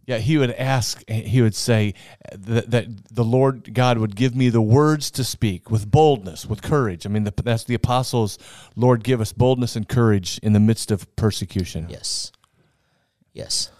Yeah, 0.07 0.19
he 0.19 0.37
would 0.37 0.51
ask, 0.51 1.09
he 1.09 1.43
would 1.43 1.55
say 1.55 1.95
that, 2.33 2.71
that, 2.73 3.15
the 3.15 3.25
Lord 3.25 3.73
God 3.73 3.99
would 3.99 4.17
give 4.17 4.35
me 4.35 4.49
the 4.49 4.61
words 4.61 5.13
to 5.13 5.23
speak 5.23 5.71
with 5.71 5.91
boldness, 5.91 6.45
with 6.45 6.61
courage. 6.61 7.07
I 7.07 7.09
mean, 7.09 7.23
the, 7.23 7.33
that's 7.43 7.65
the 7.65 7.75
apostles, 7.75 8.37
Lord, 8.75 9.05
give 9.05 9.21
us 9.21 9.33
boldness 9.33 9.77
and 9.77 9.89
courage 9.89 10.41
in 10.43 10.55
the 10.55 10.61
midst 10.61 10.91
of 10.91 11.15
persecution. 11.15 11.87
Yes. 11.89 12.33
Yes. 13.33 13.71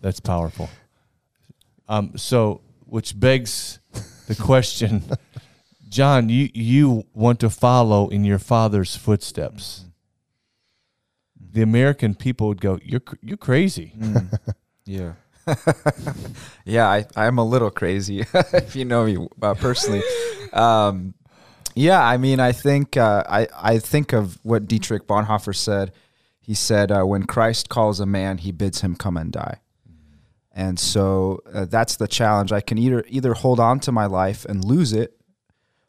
That's 0.00 0.20
powerful. 0.20 0.70
Um, 1.86 2.16
so, 2.16 2.62
which 2.86 3.18
begs 3.18 3.80
the 4.26 4.34
question 4.34 5.04
John, 5.94 6.28
you, 6.28 6.50
you 6.54 7.04
want 7.14 7.38
to 7.38 7.48
follow 7.48 8.08
in 8.08 8.24
your 8.24 8.40
father's 8.40 8.96
footsteps. 8.96 9.84
The 11.38 11.62
American 11.62 12.16
people 12.16 12.48
would 12.48 12.60
go, 12.60 12.80
You're, 12.82 13.02
you're 13.22 13.36
crazy. 13.36 13.92
Mm. 13.96 14.36
Yeah. 14.86 15.12
yeah, 16.64 16.88
I, 16.88 17.06
I'm 17.16 17.38
a 17.38 17.44
little 17.44 17.70
crazy 17.70 18.24
if 18.34 18.74
you 18.76 18.84
know 18.84 19.04
me 19.04 19.28
uh, 19.42 19.54
personally. 19.54 20.02
Um, 20.52 21.14
yeah, 21.74 22.00
I 22.00 22.16
mean, 22.16 22.38
I 22.38 22.52
think 22.52 22.96
uh, 22.96 23.24
I 23.28 23.48
I 23.60 23.78
think 23.80 24.12
of 24.12 24.38
what 24.44 24.68
Dietrich 24.68 25.08
Bonhoeffer 25.08 25.52
said. 25.52 25.90
He 26.38 26.54
said, 26.54 26.92
uh, 26.92 27.02
"When 27.02 27.24
Christ 27.24 27.68
calls 27.68 27.98
a 27.98 28.06
man, 28.06 28.38
he 28.38 28.52
bids 28.52 28.82
him 28.82 28.94
come 28.94 29.16
and 29.16 29.32
die." 29.32 29.58
And 30.52 30.78
so 30.78 31.40
uh, 31.52 31.64
that's 31.64 31.96
the 31.96 32.06
challenge. 32.06 32.52
I 32.52 32.60
can 32.60 32.78
either 32.78 33.04
either 33.08 33.34
hold 33.34 33.58
on 33.58 33.80
to 33.80 33.90
my 33.90 34.06
life 34.06 34.44
and 34.44 34.64
lose 34.64 34.92
it, 34.92 35.18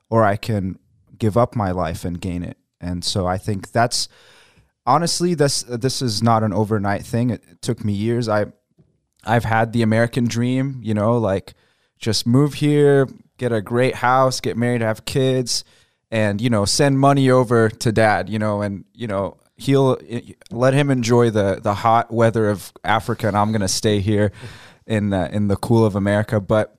or 0.10 0.24
I 0.24 0.36
can 0.36 0.80
give 1.16 1.38
up 1.38 1.56
my 1.56 1.70
life 1.70 2.04
and 2.04 2.20
gain 2.20 2.44
it. 2.44 2.58
And 2.82 3.06
so 3.06 3.28
I 3.28 3.38
think 3.38 3.72
that's 3.72 4.10
honestly 4.88 5.36
this 5.36 5.62
this 5.64 6.02
is 6.02 6.24
not 6.24 6.42
an 6.42 6.54
overnight 6.54 7.06
thing. 7.06 7.30
It, 7.30 7.44
it 7.52 7.62
took 7.62 7.86
me 7.86 7.94
years. 7.94 8.28
I 8.28 8.48
I've 9.26 9.46
had 9.46 9.74
the 9.74 9.82
American 9.82 10.26
dream, 10.26 10.80
you 10.84 10.94
know, 10.94 11.18
like 11.18 11.54
just 11.98 12.28
move 12.28 12.56
here, 12.56 13.08
get 13.38 13.52
a 13.52 13.62
great 13.62 13.96
house, 13.96 14.40
get 14.40 14.58
married, 14.58 14.82
have 14.82 15.06
kids, 15.06 15.64
and 16.12 16.42
you 16.42 16.50
know, 16.50 16.66
send 16.66 17.00
money 17.00 17.30
over 17.30 17.70
to 17.70 17.92
dad, 17.92 18.30
you 18.30 18.40
know, 18.40 18.62
and 18.62 18.86
you 18.94 19.08
know, 19.08 19.38
he'll 19.58 19.98
eh, 20.08 20.22
let 20.52 20.74
him 20.74 20.90
enjoy 20.90 21.30
the 21.30 21.60
the 21.62 21.74
hot 21.74 22.12
weather 22.12 22.50
of 22.50 22.72
Africa, 22.84 23.28
and 23.28 23.38
I'm 23.38 23.52
gonna 23.52 23.68
stay 23.68 24.00
here 24.00 24.32
in 24.86 25.10
the, 25.10 25.34
in 25.34 25.48
the 25.48 25.56
cool 25.56 25.86
of 25.86 25.96
America. 25.96 26.40
But 26.40 26.78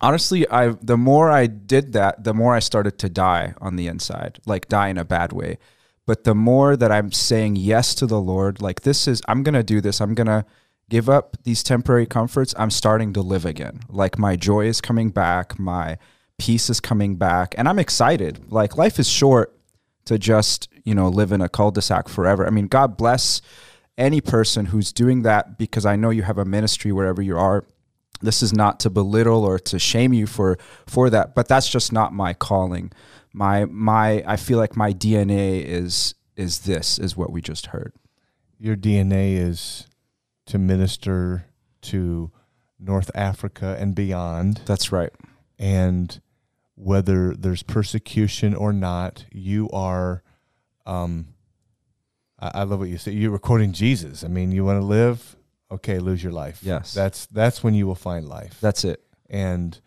honestly, 0.00 0.48
I 0.48 0.68
the 0.80 0.96
more 0.96 1.30
I 1.30 1.46
did 1.46 1.92
that, 1.94 2.24
the 2.24 2.34
more 2.34 2.54
I 2.54 2.60
started 2.60 2.98
to 3.00 3.08
die 3.08 3.54
on 3.60 3.76
the 3.76 3.86
inside, 3.86 4.38
like 4.46 4.68
die 4.68 4.88
in 4.88 4.98
a 4.98 5.04
bad 5.04 5.32
way. 5.32 5.58
But 6.06 6.24
the 6.24 6.34
more 6.34 6.74
that 6.74 6.90
I'm 6.90 7.12
saying 7.12 7.56
yes 7.56 7.94
to 7.96 8.06
the 8.06 8.20
Lord, 8.20 8.62
like 8.62 8.80
this 8.80 9.06
is, 9.06 9.20
I'm 9.28 9.42
gonna 9.42 9.62
do 9.62 9.80
this. 9.80 10.00
I'm 10.00 10.14
gonna 10.14 10.46
give 10.88 11.08
up 11.08 11.36
these 11.44 11.62
temporary 11.62 12.06
comforts, 12.06 12.54
I'm 12.58 12.70
starting 12.70 13.12
to 13.14 13.20
live 13.20 13.44
again. 13.44 13.80
Like 13.88 14.18
my 14.18 14.36
joy 14.36 14.66
is 14.66 14.80
coming 14.80 15.10
back, 15.10 15.58
my 15.58 15.98
peace 16.38 16.70
is 16.70 16.80
coming 16.80 17.16
back, 17.16 17.54
and 17.58 17.68
I'm 17.68 17.78
excited. 17.78 18.50
Like 18.50 18.76
life 18.76 18.98
is 18.98 19.08
short 19.08 19.54
to 20.06 20.18
just, 20.18 20.68
you 20.84 20.94
know, 20.94 21.08
live 21.08 21.32
in 21.32 21.42
a 21.42 21.48
cul-de-sac 21.48 22.08
forever. 22.08 22.46
I 22.46 22.50
mean, 22.50 22.66
God 22.66 22.96
bless 22.96 23.42
any 23.98 24.20
person 24.20 24.66
who's 24.66 24.92
doing 24.92 25.22
that 25.22 25.58
because 25.58 25.84
I 25.84 25.96
know 25.96 26.10
you 26.10 26.22
have 26.22 26.38
a 26.38 26.44
ministry 26.44 26.92
wherever 26.92 27.20
you 27.20 27.36
are. 27.36 27.64
This 28.22 28.42
is 28.42 28.52
not 28.52 28.80
to 28.80 28.90
belittle 28.90 29.44
or 29.44 29.58
to 29.60 29.78
shame 29.78 30.12
you 30.12 30.26
for 30.26 30.58
for 30.86 31.10
that, 31.10 31.34
but 31.34 31.46
that's 31.46 31.68
just 31.68 31.92
not 31.92 32.12
my 32.12 32.32
calling. 32.32 32.90
My 33.32 33.66
my 33.66 34.24
I 34.26 34.36
feel 34.36 34.58
like 34.58 34.76
my 34.76 34.92
DNA 34.92 35.64
is 35.64 36.14
is 36.36 36.60
this 36.60 36.98
is 36.98 37.16
what 37.16 37.30
we 37.30 37.40
just 37.40 37.66
heard. 37.66 37.92
Your 38.58 38.76
DNA 38.76 39.36
is 39.36 39.86
to 40.48 40.58
minister 40.58 41.46
to 41.82 42.30
North 42.78 43.10
Africa 43.14 43.76
and 43.78 43.94
beyond. 43.94 44.62
That's 44.66 44.92
right. 44.92 45.12
And 45.58 46.20
whether 46.74 47.34
there's 47.34 47.62
persecution 47.62 48.54
or 48.54 48.72
not, 48.72 49.24
you 49.32 49.68
are. 49.70 50.22
Um, 50.86 51.28
I, 52.38 52.50
I 52.54 52.62
love 52.62 52.80
what 52.80 52.88
you 52.88 52.98
say. 52.98 53.12
You're 53.12 53.30
recording 53.30 53.72
Jesus. 53.72 54.24
I 54.24 54.28
mean, 54.28 54.52
you 54.52 54.64
want 54.64 54.80
to 54.80 54.86
live? 54.86 55.36
Okay, 55.70 55.98
lose 55.98 56.22
your 56.22 56.32
life. 56.32 56.60
Yes. 56.62 56.94
That's 56.94 57.26
that's 57.26 57.62
when 57.62 57.74
you 57.74 57.86
will 57.86 57.94
find 57.94 58.28
life. 58.28 58.58
That's 58.60 58.84
it. 58.84 59.02
And 59.28 59.78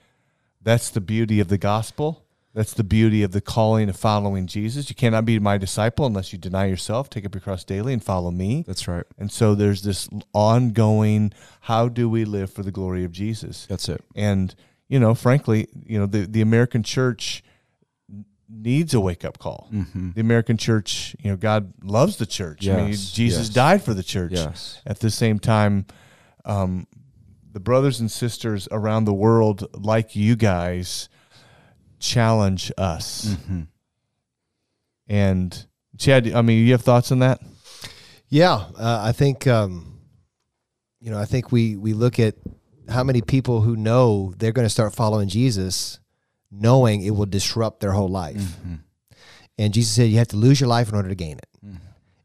that's 0.62 0.90
the 0.90 1.02
beauty 1.02 1.40
of 1.40 1.48
the 1.48 1.58
gospel. 1.58 2.26
That's 2.54 2.74
the 2.74 2.84
beauty 2.84 3.24
of 3.24 3.32
the 3.32 3.40
calling 3.40 3.88
of 3.88 3.96
following 3.96 4.46
Jesus. 4.46 4.90
You 4.90 4.96
cannot 4.96 5.24
be 5.24 5.40
my 5.40 5.58
disciple 5.58 6.06
unless 6.06 6.34
you 6.34 6.40
deny 6.40 6.66
yourself, 6.66 7.10
take 7.10 7.26
up 7.26 7.34
your 7.34 7.42
cross 7.42 7.64
daily, 7.64 7.94
and 7.94 8.04
follow 8.04 8.30
me. 8.30 8.66
That's 8.68 8.88
right. 8.90 9.06
And 9.18 9.32
so 9.32 9.56
there's 9.56 9.84
this 9.84 10.10
ongoing 10.34 11.32
how 11.62 11.88
do 11.88 12.10
we 12.10 12.26
live 12.26 12.52
for 12.52 12.64
the 12.64 12.72
glory 12.72 13.06
of 13.06 13.14
Jesus? 13.14 13.66
That's 13.68 13.88
it. 13.88 14.04
And, 14.16 14.54
you 14.90 15.00
know, 15.00 15.16
frankly, 15.16 15.68
you 15.86 15.98
know, 15.98 16.06
the, 16.06 16.26
the 16.26 16.42
American 16.42 16.84
church 16.84 17.42
needs 18.50 18.94
a 18.94 19.00
wake 19.00 19.24
up 19.24 19.40
call. 19.40 19.70
Mm-hmm. 19.72 20.12
The 20.12 20.22
American 20.22 20.58
church, 20.58 21.16
you 21.22 21.32
know, 21.32 21.38
God 21.38 21.74
loves 21.84 22.18
the 22.18 22.26
church. 22.26 22.66
Yes. 22.66 22.78
I 22.78 22.82
mean, 22.82 22.92
Jesus 22.92 23.48
yes. 23.48 23.50
died 23.50 23.82
for 23.82 23.94
the 23.94 24.04
church. 24.04 24.34
Yes. 24.34 24.82
At 24.86 25.00
the 25.00 25.10
same 25.10 25.40
time, 25.40 25.86
um, 26.44 26.86
the 27.54 27.62
brothers 27.62 28.02
and 28.02 28.12
sisters 28.12 28.68
around 28.72 29.06
the 29.06 29.14
world, 29.14 29.68
like 29.74 30.16
you 30.18 30.36
guys, 30.36 31.08
challenge 32.02 32.72
us. 32.78 33.26
Mm-hmm. 33.26 33.62
And 35.08 35.66
Chad, 35.98 36.32
I 36.34 36.42
mean, 36.42 36.66
you 36.66 36.72
have 36.74 36.82
thoughts 36.82 37.12
on 37.12 37.20
that? 37.20 37.40
Yeah, 38.28 38.66
uh, 38.78 39.02
I 39.04 39.12
think 39.12 39.48
um, 39.48 40.00
you 41.00 41.12
know. 41.12 41.20
I 41.20 41.26
think 41.26 41.52
we 41.52 41.76
we 41.76 41.94
look 41.94 42.20
at 42.20 42.36
how 42.90 43.04
many 43.04 43.22
people 43.22 43.62
who 43.62 43.76
know 43.76 44.34
they're 44.38 44.54
going 44.54 44.66
to 44.66 44.70
start 44.70 44.96
following 44.96 45.28
Jesus, 45.28 46.00
knowing 46.50 47.02
it 47.02 47.12
will 47.12 47.26
disrupt 47.26 47.82
their 47.82 47.92
whole 47.92 48.08
life. 48.08 48.38
Mm-hmm. 48.38 48.76
And 49.58 49.74
Jesus 49.74 49.94
said 49.94 50.10
you 50.10 50.18
have 50.18 50.30
to 50.30 50.38
lose 50.38 50.60
your 50.60 50.70
life 50.70 50.90
in 50.90 50.96
order 50.96 51.10
to 51.10 51.16
gain 51.16 51.38
it. 51.38 51.48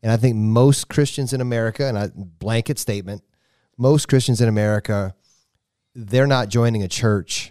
And 0.06 0.12
I 0.12 0.16
think 0.16 0.36
most 0.36 0.88
Christians 0.88 1.32
in 1.32 1.40
America, 1.40 1.84
and 1.84 1.98
I 1.98 2.10
blanket 2.14 2.78
statement, 2.78 3.24
most 3.76 4.06
Christians 4.06 4.40
in 4.40 4.48
America, 4.48 5.16
they're 5.96 6.28
not 6.28 6.48
joining 6.48 6.84
a 6.84 6.88
church 6.88 7.50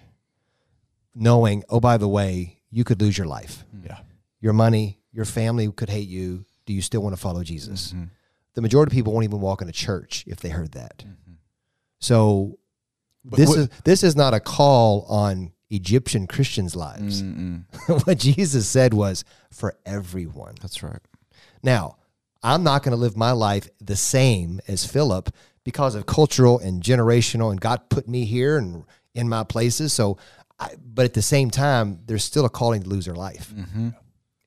knowing, 1.15 1.63
oh, 1.69 1.79
by 1.79 1.97
the 1.97 2.07
way, 2.07 2.59
you 2.69 2.83
could 2.83 3.01
lose 3.01 3.17
your 3.17 3.27
life. 3.27 3.63
Mm-hmm. 3.75 3.87
Yeah. 3.87 3.99
Your 4.41 4.53
money, 4.53 4.99
your 5.11 5.25
family 5.25 5.71
could 5.71 5.89
hate 5.89 6.07
you. 6.07 6.45
Do 6.65 6.73
you 6.73 6.81
still 6.81 7.01
want 7.01 7.15
to 7.15 7.21
follow 7.21 7.43
Jesus? 7.43 7.93
Mm-hmm. 7.93 8.05
The 8.53 8.61
majority 8.61 8.91
of 8.91 8.93
people 8.93 9.13
won't 9.13 9.23
even 9.23 9.41
walk 9.41 9.61
into 9.61 9.73
church 9.73 10.23
if 10.27 10.39
they 10.39 10.49
heard 10.49 10.73
that. 10.73 10.99
Mm-hmm. 10.99 11.33
So 11.99 12.57
this 13.23 13.49
what- 13.49 13.57
is 13.57 13.69
this 13.83 14.03
is 14.03 14.15
not 14.15 14.33
a 14.33 14.39
call 14.39 15.05
on 15.09 15.51
Egyptian 15.69 16.27
Christians' 16.27 16.75
lives. 16.75 17.23
What 18.05 18.17
Jesus 18.19 18.67
said 18.67 18.93
was 18.93 19.23
for 19.51 19.77
everyone. 19.85 20.55
That's 20.61 20.83
right. 20.83 21.01
Now, 21.63 21.97
I'm 22.43 22.63
not 22.63 22.83
going 22.83 22.91
to 22.91 23.01
live 23.01 23.17
my 23.17 23.31
life 23.31 23.67
the 23.81 23.95
same 23.95 24.61
as 24.67 24.85
Phillip 24.85 25.33
because 25.63 25.95
of 25.95 26.05
cultural 26.05 26.59
and 26.59 26.83
generational, 26.83 27.49
and 27.49 27.59
God 27.59 27.89
put 27.89 28.07
me 28.07 28.25
here 28.25 28.57
and 28.57 28.83
in 29.15 29.27
my 29.27 29.43
places. 29.43 29.93
So, 29.93 30.17
I, 30.59 30.69
but 30.81 31.05
at 31.05 31.13
the 31.13 31.21
same 31.21 31.49
time, 31.51 31.99
there's 32.05 32.23
still 32.23 32.45
a 32.45 32.49
calling 32.49 32.83
to 32.83 32.89
lose 32.89 33.07
our 33.07 33.15
life, 33.15 33.53
Mm-hmm. 33.55 33.89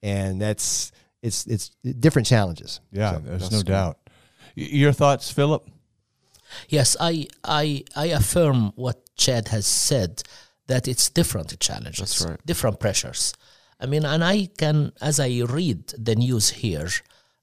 and 0.03 0.41
that's 0.41 0.93
it's 1.23 1.47
it's 1.47 1.71
different 2.01 2.27
challenges. 2.29 2.81
Yeah, 2.93 3.13
So, 3.15 3.19
there's 3.21 3.51
no 3.51 3.59
good. 3.59 3.67
doubt. 3.67 3.99
Y- 4.57 4.69
Your 4.73 4.93
thoughts, 4.93 5.31
Phillip? 5.31 5.69
Yes, 6.69 6.97
I, 6.99 7.27
I, 7.45 7.85
I 7.95 8.07
affirm 8.07 8.73
what 8.75 8.97
Chad 9.17 9.49
has 9.49 9.67
said 9.67 10.23
that 10.67 10.89
it's 10.89 11.11
different 11.11 11.59
challenges, 11.61 11.99
That's 11.99 12.25
right. 12.31 12.47
different 12.47 12.81
pressures. 12.81 13.35
I 13.81 13.87
mean, 13.87 14.05
and 14.07 14.25
I 14.25 14.49
can, 14.57 14.93
as 15.01 15.21
I 15.21 15.43
read 15.47 15.89
the 15.99 16.17
news 16.17 16.51
here, 16.51 16.89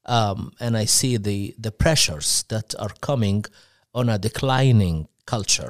um, 0.08 0.52
and 0.60 0.76
I 0.78 0.86
see 0.86 1.18
the 1.18 1.54
the 1.60 1.72
pressures 1.72 2.44
that 2.50 2.74
are 2.80 2.94
coming 3.02 3.46
on 3.94 4.10
a 4.10 4.18
declining 4.18 5.08
culture, 5.26 5.70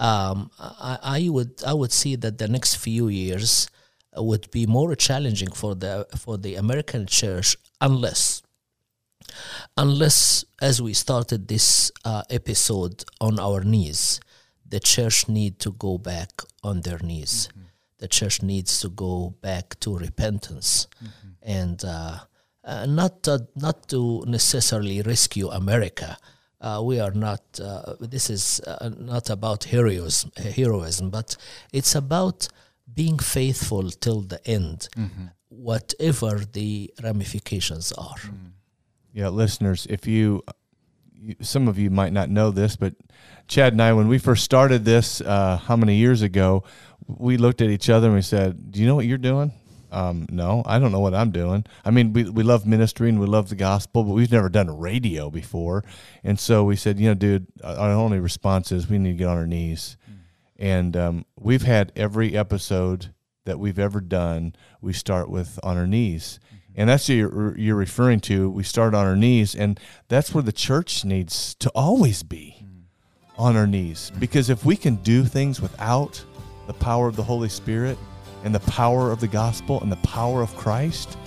um, 0.00 0.50
I, 0.58 0.98
I 1.02 1.28
would 1.28 1.62
I 1.64 1.74
would 1.74 1.92
see 1.92 2.16
that 2.16 2.38
the 2.38 2.48
next 2.48 2.76
few 2.76 3.08
years 3.08 3.68
would 4.16 4.50
be 4.50 4.66
more 4.66 4.96
challenging 4.96 5.52
for 5.52 5.74
the 5.74 6.06
for 6.16 6.36
the 6.36 6.56
American 6.56 7.06
church 7.06 7.56
unless 7.80 8.42
unless 9.76 10.44
as 10.60 10.82
we 10.82 10.94
started 10.94 11.46
this 11.46 11.92
uh, 12.04 12.22
episode 12.30 13.04
on 13.20 13.38
our 13.38 13.62
knees 13.62 14.20
the 14.70 14.80
church 14.80 15.28
need 15.28 15.58
to 15.58 15.72
go 15.72 15.98
back 15.98 16.30
on 16.62 16.80
their 16.80 16.98
knees. 17.00 17.48
The 17.98 18.08
church 18.08 18.40
needs 18.42 18.80
to 18.80 18.88
go 18.88 19.34
back 19.42 19.78
to 19.80 19.98
repentance. 19.98 20.86
And 21.42 21.82
uh, 21.84 22.20
uh, 22.64 22.86
not 22.86 23.24
to, 23.24 23.46
not 23.56 23.88
to 23.88 24.22
necessarily 24.26 25.00
rescue 25.00 25.48
america 25.48 26.18
uh, 26.60 26.80
we 26.82 27.00
are 27.00 27.12
not 27.12 27.42
uh, 27.62 27.94
this 28.00 28.30
is 28.30 28.60
uh, 28.66 28.90
not 28.98 29.30
about 29.30 29.64
heroism 29.64 30.30
heroism 30.36 31.10
but 31.10 31.36
it's 31.72 31.94
about 31.94 32.48
being 32.92 33.18
faithful 33.18 33.90
till 33.90 34.20
the 34.20 34.40
end 34.46 34.88
whatever 35.50 36.40
the 36.52 36.92
ramifications 37.02 37.92
are. 37.92 38.16
Yeah, 39.12 39.28
listeners, 39.28 39.86
if 39.90 40.06
you, 40.06 40.42
you, 41.12 41.34
some 41.40 41.68
of 41.68 41.78
you 41.78 41.90
might 41.90 42.12
not 42.12 42.30
know 42.30 42.50
this, 42.50 42.76
but 42.76 42.94
Chad 43.48 43.72
and 43.72 43.82
I, 43.82 43.92
when 43.92 44.08
we 44.08 44.18
first 44.18 44.44
started 44.44 44.84
this, 44.84 45.20
uh, 45.20 45.56
how 45.58 45.76
many 45.76 45.96
years 45.96 46.22
ago, 46.22 46.62
we 47.06 47.36
looked 47.36 47.60
at 47.60 47.68
each 47.68 47.90
other 47.90 48.06
and 48.06 48.16
we 48.16 48.22
said, 48.22 48.70
"Do 48.70 48.80
you 48.80 48.86
know 48.86 48.94
what 48.94 49.06
you're 49.06 49.18
doing?" 49.18 49.52
Um, 49.90 50.26
no, 50.30 50.62
I 50.66 50.78
don't 50.78 50.92
know 50.92 51.00
what 51.00 51.14
I'm 51.14 51.30
doing. 51.30 51.64
I 51.84 51.90
mean, 51.90 52.12
we 52.12 52.24
we 52.24 52.42
love 52.42 52.66
ministry 52.66 53.08
and 53.08 53.20
we 53.20 53.26
love 53.26 53.48
the 53.48 53.56
gospel, 53.56 54.04
but 54.04 54.12
we've 54.12 54.32
never 54.32 54.48
done 54.48 54.78
radio 54.78 55.30
before, 55.30 55.84
and 56.22 56.38
so 56.38 56.64
we 56.64 56.76
said, 56.76 56.98
you 57.00 57.08
know, 57.08 57.14
dude, 57.14 57.46
our 57.64 57.90
only 57.90 58.20
response 58.20 58.72
is 58.72 58.88
we 58.88 58.98
need 58.98 59.12
to 59.12 59.16
get 59.16 59.28
on 59.28 59.36
our 59.36 59.46
knees, 59.46 59.96
and 60.56 60.96
um, 60.96 61.24
we've 61.38 61.62
had 61.62 61.92
every 61.96 62.36
episode 62.36 63.12
that 63.44 63.58
we've 63.58 63.78
ever 63.78 64.00
done. 64.00 64.54
We 64.80 64.92
start 64.92 65.28
with 65.28 65.58
on 65.62 65.76
our 65.76 65.86
knees. 65.86 66.38
And 66.76 66.88
that's 66.88 67.08
what 67.08 67.16
you're, 67.16 67.58
you're 67.58 67.76
referring 67.76 68.20
to. 68.20 68.48
We 68.48 68.62
start 68.62 68.94
on 68.94 69.04
our 69.04 69.16
knees, 69.16 69.56
and 69.56 69.78
that's 70.06 70.32
where 70.32 70.42
the 70.42 70.52
church 70.52 71.04
needs 71.04 71.54
to 71.56 71.70
always 71.74 72.22
be 72.22 72.64
on 73.36 73.56
our 73.56 73.66
knees. 73.66 74.12
Because 74.20 74.50
if 74.50 74.64
we 74.64 74.76
can 74.76 74.96
do 74.96 75.24
things 75.24 75.60
without 75.60 76.24
the 76.66 76.74
power 76.74 77.08
of 77.08 77.16
the 77.16 77.22
Holy 77.24 77.48
Spirit 77.48 77.98
and 78.44 78.54
the 78.54 78.60
power 78.60 79.10
of 79.10 79.20
the 79.20 79.28
gospel 79.28 79.80
and 79.80 79.90
the 79.90 79.96
power 79.96 80.42
of 80.42 80.54
Christ, 80.56 81.18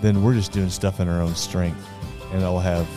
then 0.00 0.22
we're 0.22 0.34
just 0.34 0.52
doing 0.52 0.70
stuff 0.70 1.00
in 1.00 1.08
our 1.08 1.20
own 1.20 1.34
strength, 1.34 1.86
and 2.32 2.42
it'll 2.42 2.60
have 2.60 2.88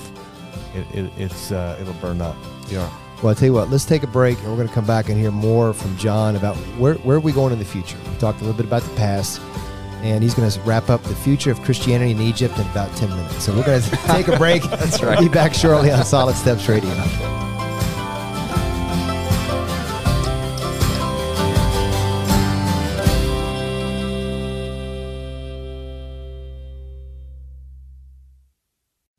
it, 0.75 0.85
it, 0.95 1.11
it's 1.17 1.51
uh, 1.51 1.77
it'll 1.81 1.93
burn 1.95 2.21
up. 2.21 2.35
Yeah. 2.69 2.89
Well, 3.23 3.31
I 3.31 3.33
tell 3.33 3.47
you 3.47 3.53
what, 3.53 3.69
let's 3.69 3.85
take 3.85 4.03
a 4.03 4.07
break, 4.07 4.37
and 4.39 4.49
we're 4.49 4.57
going 4.57 4.67
to 4.67 4.73
come 4.73 4.85
back 4.85 5.09
and 5.09 5.17
hear 5.17 5.31
more 5.31 5.73
from 5.73 5.97
John 5.97 6.35
about 6.35 6.55
where 6.77 6.95
where 6.95 7.17
are 7.17 7.21
we 7.21 7.31
going 7.31 7.53
in 7.53 7.59
the 7.59 7.65
future. 7.65 7.97
We 8.11 8.17
talked 8.17 8.39
a 8.41 8.43
little 8.43 8.57
bit 8.57 8.65
about 8.65 8.83
the 8.83 8.95
past. 8.95 9.41
And 10.03 10.21
he's 10.21 10.35
going 10.35 10.47
to 10.47 10.59
wrap 10.61 10.91
up 10.91 11.01
the 11.01 11.15
future 11.15 11.49
of 11.49 11.59
Christianity 11.63 12.11
in 12.11 12.21
Egypt 12.21 12.55
in 12.59 12.67
about 12.67 12.95
10 12.97 13.09
minutes. 13.09 13.43
So 13.43 13.55
we're 13.55 13.65
going 13.65 13.81
to 13.81 13.89
take 14.05 14.27
a 14.27 14.37
break. 14.37 14.61
That's 14.61 15.01
right. 15.01 15.19
Be 15.19 15.27
back 15.27 15.55
shortly 15.55 15.91
on 15.91 16.05
Solid 16.05 16.35
Steps 16.35 16.69
Radio. 16.69 17.46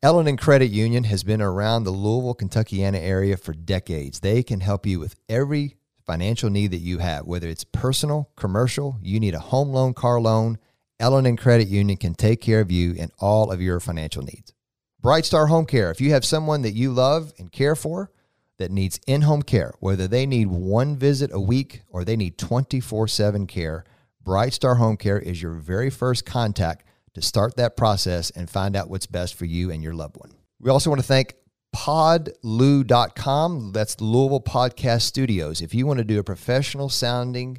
L&N 0.00 0.36
Credit 0.36 0.70
Union 0.70 1.02
has 1.02 1.24
been 1.24 1.42
around 1.42 1.82
the 1.82 1.90
Louisville, 1.90 2.36
Kentuckiana 2.36 3.00
area 3.00 3.36
for 3.36 3.52
decades. 3.52 4.20
They 4.20 4.44
can 4.44 4.60
help 4.60 4.86
you 4.86 5.00
with 5.00 5.16
every 5.28 5.74
financial 6.06 6.50
need 6.50 6.70
that 6.70 6.78
you 6.78 6.98
have, 6.98 7.26
whether 7.26 7.48
it's 7.48 7.64
personal, 7.64 8.30
commercial, 8.36 8.96
you 9.02 9.18
need 9.18 9.34
a 9.34 9.40
home 9.40 9.70
loan, 9.70 9.94
car 9.94 10.20
loan. 10.20 10.58
L&N 11.00 11.36
Credit 11.36 11.66
Union 11.66 11.96
can 11.96 12.14
take 12.14 12.40
care 12.40 12.60
of 12.60 12.70
you 12.70 12.94
and 12.96 13.10
all 13.18 13.50
of 13.50 13.60
your 13.60 13.80
financial 13.80 14.22
needs. 14.22 14.52
Bright 15.00 15.24
Star 15.24 15.48
Home 15.48 15.66
Care. 15.66 15.90
If 15.90 16.00
you 16.00 16.12
have 16.12 16.24
someone 16.24 16.62
that 16.62 16.74
you 16.74 16.92
love 16.92 17.32
and 17.36 17.50
care 17.50 17.74
for 17.74 18.12
that 18.58 18.70
needs 18.70 19.00
in 19.08 19.22
home 19.22 19.42
care, 19.42 19.74
whether 19.80 20.06
they 20.06 20.26
need 20.26 20.46
one 20.46 20.96
visit 20.96 21.32
a 21.32 21.40
week 21.40 21.82
or 21.88 22.04
they 22.04 22.16
need 22.16 22.38
24 22.38 23.08
7 23.08 23.48
care, 23.48 23.84
Bright 24.22 24.52
Star 24.52 24.76
Home 24.76 24.96
Care 24.96 25.18
is 25.18 25.42
your 25.42 25.54
very 25.54 25.90
first 25.90 26.24
contact 26.24 26.84
to 27.20 27.26
start 27.26 27.56
that 27.56 27.76
process 27.76 28.30
and 28.30 28.48
find 28.48 28.76
out 28.76 28.88
what's 28.90 29.06
best 29.06 29.34
for 29.34 29.44
you 29.44 29.70
and 29.70 29.82
your 29.82 29.94
loved 29.94 30.16
one. 30.16 30.32
We 30.60 30.70
also 30.70 30.90
want 30.90 31.00
to 31.00 31.06
thank 31.06 31.34
podlou.com. 31.74 33.72
That's 33.72 34.00
Louisville 34.00 34.40
Podcast 34.40 35.02
Studios. 35.02 35.60
If 35.60 35.74
you 35.74 35.86
want 35.86 35.98
to 35.98 36.04
do 36.04 36.18
a 36.18 36.24
professional 36.24 36.88
sounding 36.88 37.58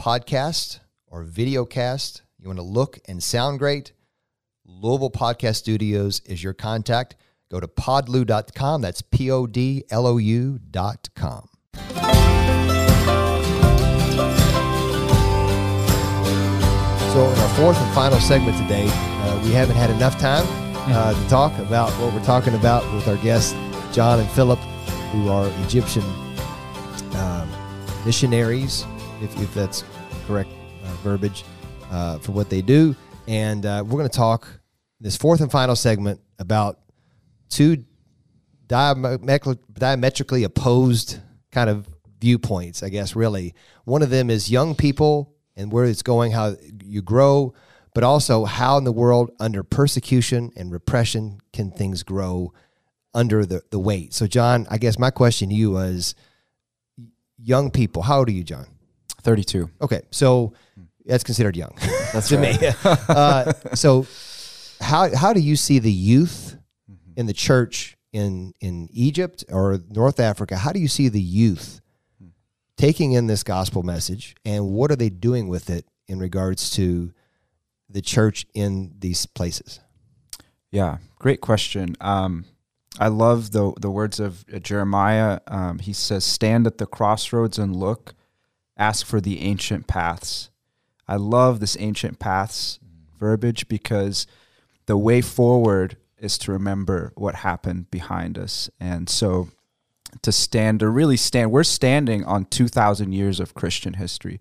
podcast 0.00 0.80
or 1.06 1.22
video 1.22 1.64
cast, 1.64 2.22
you 2.38 2.48
want 2.48 2.58
to 2.58 2.64
look 2.64 2.98
and 3.08 3.22
sound 3.22 3.58
great, 3.58 3.92
Louisville 4.64 5.10
Podcast 5.10 5.56
Studios 5.56 6.20
is 6.26 6.42
your 6.42 6.54
contact. 6.54 7.16
Go 7.50 7.60
to 7.60 7.68
podlou.com. 7.68 8.82
That's 8.82 9.02
P 9.02 9.30
O 9.30 9.46
D 9.46 9.84
L 9.90 10.06
O 10.06 10.18
U.com. 10.18 11.48
So, 17.16 17.24
in 17.32 17.38
our 17.38 17.48
fourth 17.54 17.78
and 17.78 17.94
final 17.94 18.20
segment 18.20 18.58
today, 18.58 18.86
uh, 18.90 19.40
we 19.42 19.50
haven't 19.50 19.76
had 19.76 19.88
enough 19.88 20.20
time 20.20 20.44
uh, 20.92 21.14
to 21.14 21.28
talk 21.30 21.58
about 21.60 21.90
what 21.92 22.12
we're 22.12 22.22
talking 22.22 22.54
about 22.54 22.84
with 22.92 23.08
our 23.08 23.16
guests, 23.16 23.54
John 23.90 24.20
and 24.20 24.28
Phillip, 24.32 24.58
who 24.58 25.30
are 25.30 25.50
Egyptian 25.64 26.02
um, 27.14 27.48
missionaries, 28.04 28.84
if, 29.22 29.34
if 29.40 29.54
that's 29.54 29.82
correct 30.26 30.50
uh, 30.84 30.88
verbiage, 30.96 31.42
uh, 31.90 32.18
for 32.18 32.32
what 32.32 32.50
they 32.50 32.60
do. 32.60 32.94
And 33.26 33.64
uh, 33.64 33.82
we're 33.86 33.96
going 33.96 34.10
to 34.10 34.14
talk 34.14 34.46
this 35.00 35.16
fourth 35.16 35.40
and 35.40 35.50
final 35.50 35.74
segment 35.74 36.20
about 36.38 36.80
two 37.48 37.82
diametrically 38.66 40.44
opposed 40.44 41.18
kind 41.50 41.70
of 41.70 41.88
viewpoints, 42.20 42.82
I 42.82 42.90
guess, 42.90 43.16
really. 43.16 43.54
One 43.86 44.02
of 44.02 44.10
them 44.10 44.28
is 44.28 44.50
young 44.50 44.74
people 44.74 45.32
and 45.56 45.72
where 45.72 45.84
it's 45.84 46.02
going, 46.02 46.32
how 46.32 46.56
you 46.82 47.02
grow, 47.02 47.54
but 47.94 48.04
also 48.04 48.44
how 48.44 48.76
in 48.78 48.84
the 48.84 48.92
world, 48.92 49.30
under 49.40 49.62
persecution 49.62 50.52
and 50.56 50.70
repression, 50.70 51.40
can 51.52 51.70
things 51.70 52.02
grow 52.02 52.52
under 53.14 53.46
the, 53.46 53.62
the 53.70 53.78
weight? 53.78 54.12
So, 54.12 54.26
John, 54.26 54.66
I 54.70 54.78
guess 54.78 54.98
my 54.98 55.10
question 55.10 55.48
to 55.48 55.54
you 55.54 55.70
was 55.70 56.14
young 57.38 57.70
people, 57.70 58.02
how 58.02 58.18
old 58.18 58.28
are 58.28 58.32
you, 58.32 58.44
John? 58.44 58.66
32. 59.22 59.70
Okay, 59.80 60.02
so 60.10 60.52
that's 61.06 61.24
considered 61.24 61.56
young 61.56 61.76
That's 62.12 62.28
to 62.30 62.38
me. 62.38 62.56
uh, 63.08 63.52
so 63.74 64.06
how 64.80 65.14
how 65.16 65.32
do 65.32 65.40
you 65.40 65.56
see 65.56 65.78
the 65.78 65.92
youth 65.92 66.56
in 67.16 67.26
the 67.26 67.32
church 67.32 67.96
in 68.12 68.52
in 68.60 68.88
Egypt 68.92 69.44
or 69.48 69.80
North 69.88 70.20
Africa? 70.20 70.56
How 70.56 70.72
do 70.72 70.80
you 70.80 70.88
see 70.88 71.08
the 71.08 71.20
youth 71.20 71.80
taking 72.76 73.12
in 73.12 73.26
this 73.26 73.42
gospel 73.42 73.82
message, 73.82 74.34
and 74.44 74.68
what 74.68 74.90
are 74.90 74.96
they 74.96 75.08
doing 75.08 75.48
with 75.48 75.70
it 75.70 75.86
in 76.06 76.18
regards 76.18 76.70
to 76.70 77.12
the 77.88 78.00
church 78.00 78.46
in 78.54 78.94
these 78.98 79.26
places? 79.26 79.80
Yeah, 80.70 80.98
great 81.18 81.40
question. 81.40 81.96
Um, 82.00 82.44
I 82.98 83.08
love 83.08 83.52
the 83.52 83.72
the 83.80 83.90
words 83.90 84.20
of 84.20 84.44
Jeremiah. 84.62 85.40
Um, 85.46 85.78
he 85.78 85.92
says, 85.92 86.24
"Stand 86.24 86.66
at 86.66 86.78
the 86.78 86.86
crossroads 86.86 87.58
and 87.58 87.74
look, 87.74 88.14
ask 88.76 89.06
for 89.06 89.20
the 89.20 89.40
ancient 89.40 89.86
paths." 89.86 90.50
I 91.08 91.16
love 91.16 91.60
this 91.60 91.76
ancient 91.78 92.18
paths 92.18 92.80
verbiage 93.18 93.68
because 93.68 94.26
the 94.86 94.96
way 94.96 95.20
forward 95.20 95.96
is 96.18 96.36
to 96.38 96.52
remember 96.52 97.12
what 97.14 97.36
happened 97.36 97.90
behind 97.90 98.38
us, 98.38 98.70
and 98.80 99.08
so 99.08 99.50
to 100.22 100.32
stand 100.32 100.80
to 100.80 100.88
really 100.88 101.16
stand. 101.16 101.50
We're 101.50 101.64
standing 101.64 102.24
on 102.24 102.46
two 102.46 102.68
thousand 102.68 103.12
years 103.12 103.40
of 103.40 103.54
Christian 103.54 103.94
history 103.94 104.40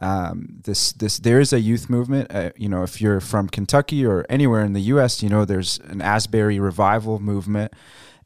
um, 0.00 0.60
this 0.64 0.92
this 0.92 1.18
there 1.18 1.40
is 1.40 1.52
a 1.52 1.60
youth 1.60 1.90
movement. 1.90 2.34
Uh, 2.34 2.50
you 2.56 2.68
know, 2.68 2.82
if 2.82 3.00
you're 3.00 3.20
from 3.20 3.48
Kentucky 3.48 4.06
or 4.06 4.24
anywhere 4.28 4.64
in 4.64 4.72
the 4.72 4.80
U.S., 4.80 5.22
you 5.22 5.28
know 5.28 5.44
there's 5.44 5.78
an 5.80 6.00
Asbury 6.00 6.58
revival 6.58 7.18
movement, 7.18 7.72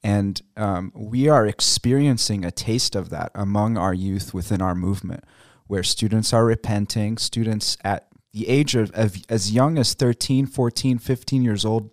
and 0.02 0.40
um, 0.56 0.92
we 0.94 1.28
are 1.28 1.46
experiencing 1.46 2.44
a 2.44 2.50
taste 2.50 2.94
of 2.94 3.10
that 3.10 3.32
among 3.34 3.76
our 3.76 3.94
youth 3.94 4.32
within 4.32 4.62
our 4.62 4.74
movement, 4.74 5.24
where 5.66 5.82
students 5.82 6.32
are 6.32 6.44
repenting. 6.44 7.18
Students 7.18 7.76
at 7.82 8.06
the 8.32 8.48
age 8.48 8.76
of, 8.76 8.90
of 8.92 9.16
as 9.28 9.50
young 9.50 9.76
as 9.76 9.94
13, 9.94 10.46
14, 10.46 10.98
15 10.98 11.42
years 11.42 11.64
old 11.64 11.90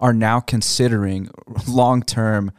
are 0.00 0.12
now 0.12 0.38
considering 0.38 1.28
long 1.68 2.02
term 2.02 2.52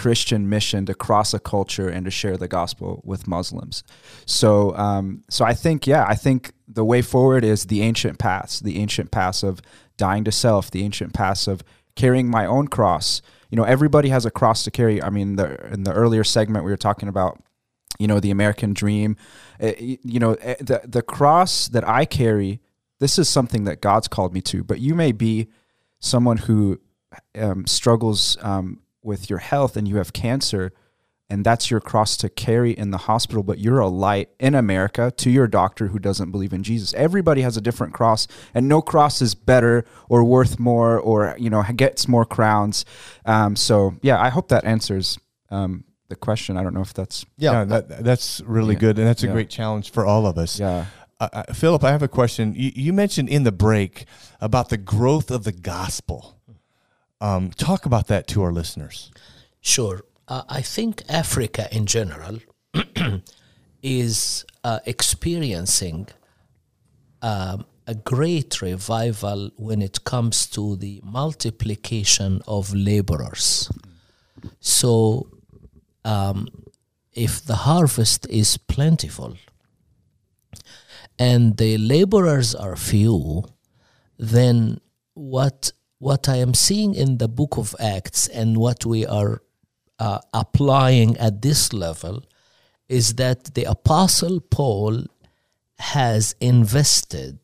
Christian 0.00 0.48
mission 0.48 0.86
to 0.86 0.94
cross 0.94 1.34
a 1.34 1.38
culture 1.38 1.90
and 1.90 2.06
to 2.06 2.10
share 2.10 2.38
the 2.38 2.48
gospel 2.48 3.02
with 3.04 3.28
Muslims. 3.28 3.84
So, 4.24 4.74
um, 4.74 5.24
so 5.28 5.44
I 5.44 5.52
think, 5.52 5.86
yeah, 5.86 6.06
I 6.08 6.14
think 6.14 6.54
the 6.66 6.86
way 6.86 7.02
forward 7.02 7.44
is 7.44 7.66
the 7.66 7.82
ancient 7.82 8.18
paths, 8.18 8.60
the 8.60 8.78
ancient 8.78 9.10
paths 9.10 9.42
of 9.42 9.60
dying 9.98 10.24
to 10.24 10.32
self, 10.32 10.70
the 10.70 10.84
ancient 10.84 11.12
paths 11.12 11.46
of 11.46 11.62
carrying 11.96 12.30
my 12.30 12.46
own 12.46 12.68
cross. 12.68 13.20
You 13.50 13.56
know, 13.56 13.64
everybody 13.64 14.08
has 14.08 14.24
a 14.24 14.30
cross 14.30 14.64
to 14.64 14.70
carry. 14.70 15.02
I 15.02 15.10
mean, 15.10 15.36
the, 15.36 15.70
in 15.70 15.82
the 15.82 15.92
earlier 15.92 16.24
segment 16.24 16.64
we 16.64 16.70
were 16.70 16.78
talking 16.78 17.10
about, 17.10 17.38
you 17.98 18.06
know, 18.06 18.20
the 18.20 18.30
American 18.30 18.72
dream. 18.72 19.18
Uh, 19.60 19.72
you 19.78 20.18
know, 20.18 20.32
uh, 20.32 20.54
the 20.60 20.80
the 20.88 21.02
cross 21.02 21.68
that 21.68 21.86
I 21.86 22.06
carry. 22.06 22.60
This 23.00 23.18
is 23.18 23.28
something 23.28 23.64
that 23.64 23.82
God's 23.82 24.08
called 24.08 24.32
me 24.32 24.40
to. 24.42 24.64
But 24.64 24.80
you 24.80 24.94
may 24.94 25.12
be 25.12 25.48
someone 25.98 26.38
who 26.38 26.80
um, 27.34 27.66
struggles 27.66 28.38
um, 28.40 28.80
with 29.02 29.28
your 29.30 29.38
health 29.38 29.76
and 29.76 29.86
you 29.88 29.96
have 29.96 30.12
cancer 30.12 30.72
and 31.32 31.44
that's 31.44 31.70
your 31.70 31.80
cross 31.80 32.16
to 32.16 32.28
carry 32.28 32.72
in 32.72 32.90
the 32.90 32.98
hospital 32.98 33.42
but 33.42 33.58
you're 33.58 33.78
a 33.78 33.88
light 33.88 34.28
in 34.40 34.54
America 34.54 35.12
to 35.16 35.30
your 35.30 35.46
doctor 35.46 35.86
who 35.88 35.98
doesn't 35.98 36.30
believe 36.30 36.52
in 36.52 36.62
Jesus 36.62 36.92
everybody 36.94 37.42
has 37.42 37.56
a 37.56 37.60
different 37.60 37.94
cross 37.94 38.26
and 38.52 38.68
no 38.68 38.82
cross 38.82 39.22
is 39.22 39.34
better 39.34 39.84
or 40.08 40.24
worth 40.24 40.58
more 40.58 40.98
or 40.98 41.34
you 41.38 41.48
know 41.48 41.62
gets 41.76 42.08
more 42.08 42.24
crowns 42.24 42.84
um, 43.24 43.56
so 43.56 43.94
yeah 44.02 44.20
I 44.20 44.28
hope 44.28 44.48
that 44.48 44.64
answers 44.64 45.18
um, 45.50 45.84
the 46.08 46.16
question 46.16 46.56
I 46.56 46.62
don't 46.62 46.74
know 46.74 46.82
if 46.82 46.92
that's 46.92 47.24
yeah, 47.38 47.52
yeah 47.52 47.64
that, 47.64 48.04
that's 48.04 48.40
really 48.42 48.74
Yeah. 48.74 48.80
good 48.80 48.98
and 48.98 49.06
that's 49.06 49.22
a 49.22 49.26
Yeah. 49.26 49.32
great 49.32 49.50
challenge 49.50 49.90
for 49.92 50.04
all 50.04 50.26
of 50.26 50.36
us 50.36 50.58
yeah 50.58 50.86
uh, 51.20 51.28
uh, 51.34 51.52
Phillip, 51.52 51.84
I 51.84 51.90
have 51.92 52.02
a 52.02 52.08
question. 52.08 52.54
You, 52.56 52.72
you 52.74 52.92
mentioned 52.94 53.28
in 53.28 53.42
the 53.42 53.52
break 53.52 54.06
about 54.40 54.70
the 54.70 54.78
growth 54.78 55.30
of 55.30 55.44
the 55.44 55.52
gospel. 55.52 56.39
Um, 57.20 57.50
talk 57.50 57.86
about 57.86 58.06
that 58.08 58.26
to 58.28 58.42
our 58.42 58.52
listeners. 58.52 59.10
Sure. 59.60 60.04
Uh, 60.26 60.42
I 60.48 60.62
think 60.62 61.02
Africa 61.08 61.68
in 61.70 61.86
general 61.86 62.38
is 63.82 64.44
uh, 64.64 64.80
experiencing 64.86 66.08
um, 67.22 67.66
a 67.86 67.94
great 67.94 68.62
revival 68.62 69.50
when 69.56 69.82
it 69.82 70.04
comes 70.04 70.46
to 70.46 70.76
the 70.76 71.00
multiplication 71.04 72.40
of 72.46 72.72
laborers. 72.72 73.70
So, 74.60 75.28
um, 76.04 76.48
if 77.12 77.44
the 77.44 77.56
harvest 77.56 78.26
is 78.30 78.56
plentiful 78.56 79.36
and 81.18 81.56
the 81.56 81.76
laborers 81.76 82.54
are 82.54 82.76
few, 82.76 83.44
then 84.18 84.80
what 85.14 85.72
what 86.00 86.30
I 86.30 86.36
am 86.36 86.54
seeing 86.54 86.94
in 86.94 87.18
the 87.18 87.28
book 87.28 87.58
of 87.58 87.76
Acts 87.78 88.26
and 88.26 88.56
what 88.56 88.86
we 88.86 89.06
are 89.06 89.42
uh, 89.98 90.18
applying 90.32 91.18
at 91.18 91.42
this 91.42 91.74
level 91.74 92.24
is 92.88 93.14
that 93.16 93.54
the 93.54 93.64
apostle 93.64 94.40
Paul 94.40 95.04
has 95.78 96.34
invested 96.40 97.38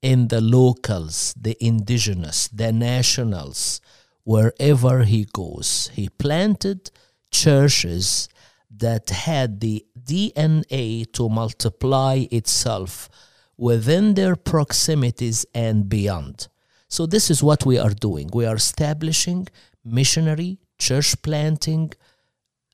in 0.00 0.28
the 0.28 0.40
locals, 0.40 1.34
the 1.38 1.54
indigenous, 1.60 2.48
the 2.48 2.72
nationals, 2.72 3.82
wherever 4.24 5.04
he 5.04 5.26
goes. 5.30 5.90
He 5.92 6.08
planted 6.08 6.90
churches 7.30 8.30
that 8.70 9.10
had 9.10 9.60
the 9.60 9.84
DNA 10.02 11.12
to 11.12 11.28
multiply 11.28 12.24
itself 12.30 13.10
within 13.58 14.14
their 14.14 14.34
proximities 14.34 15.44
and 15.54 15.90
beyond. 15.90 16.48
So, 16.88 17.06
this 17.06 17.30
is 17.30 17.42
what 17.42 17.66
we 17.66 17.78
are 17.78 17.90
doing. 17.90 18.30
We 18.32 18.46
are 18.46 18.56
establishing 18.56 19.48
missionary, 19.84 20.58
church 20.78 21.20
planting 21.22 21.92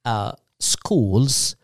uh, 0.05 0.33
schools 0.61 1.57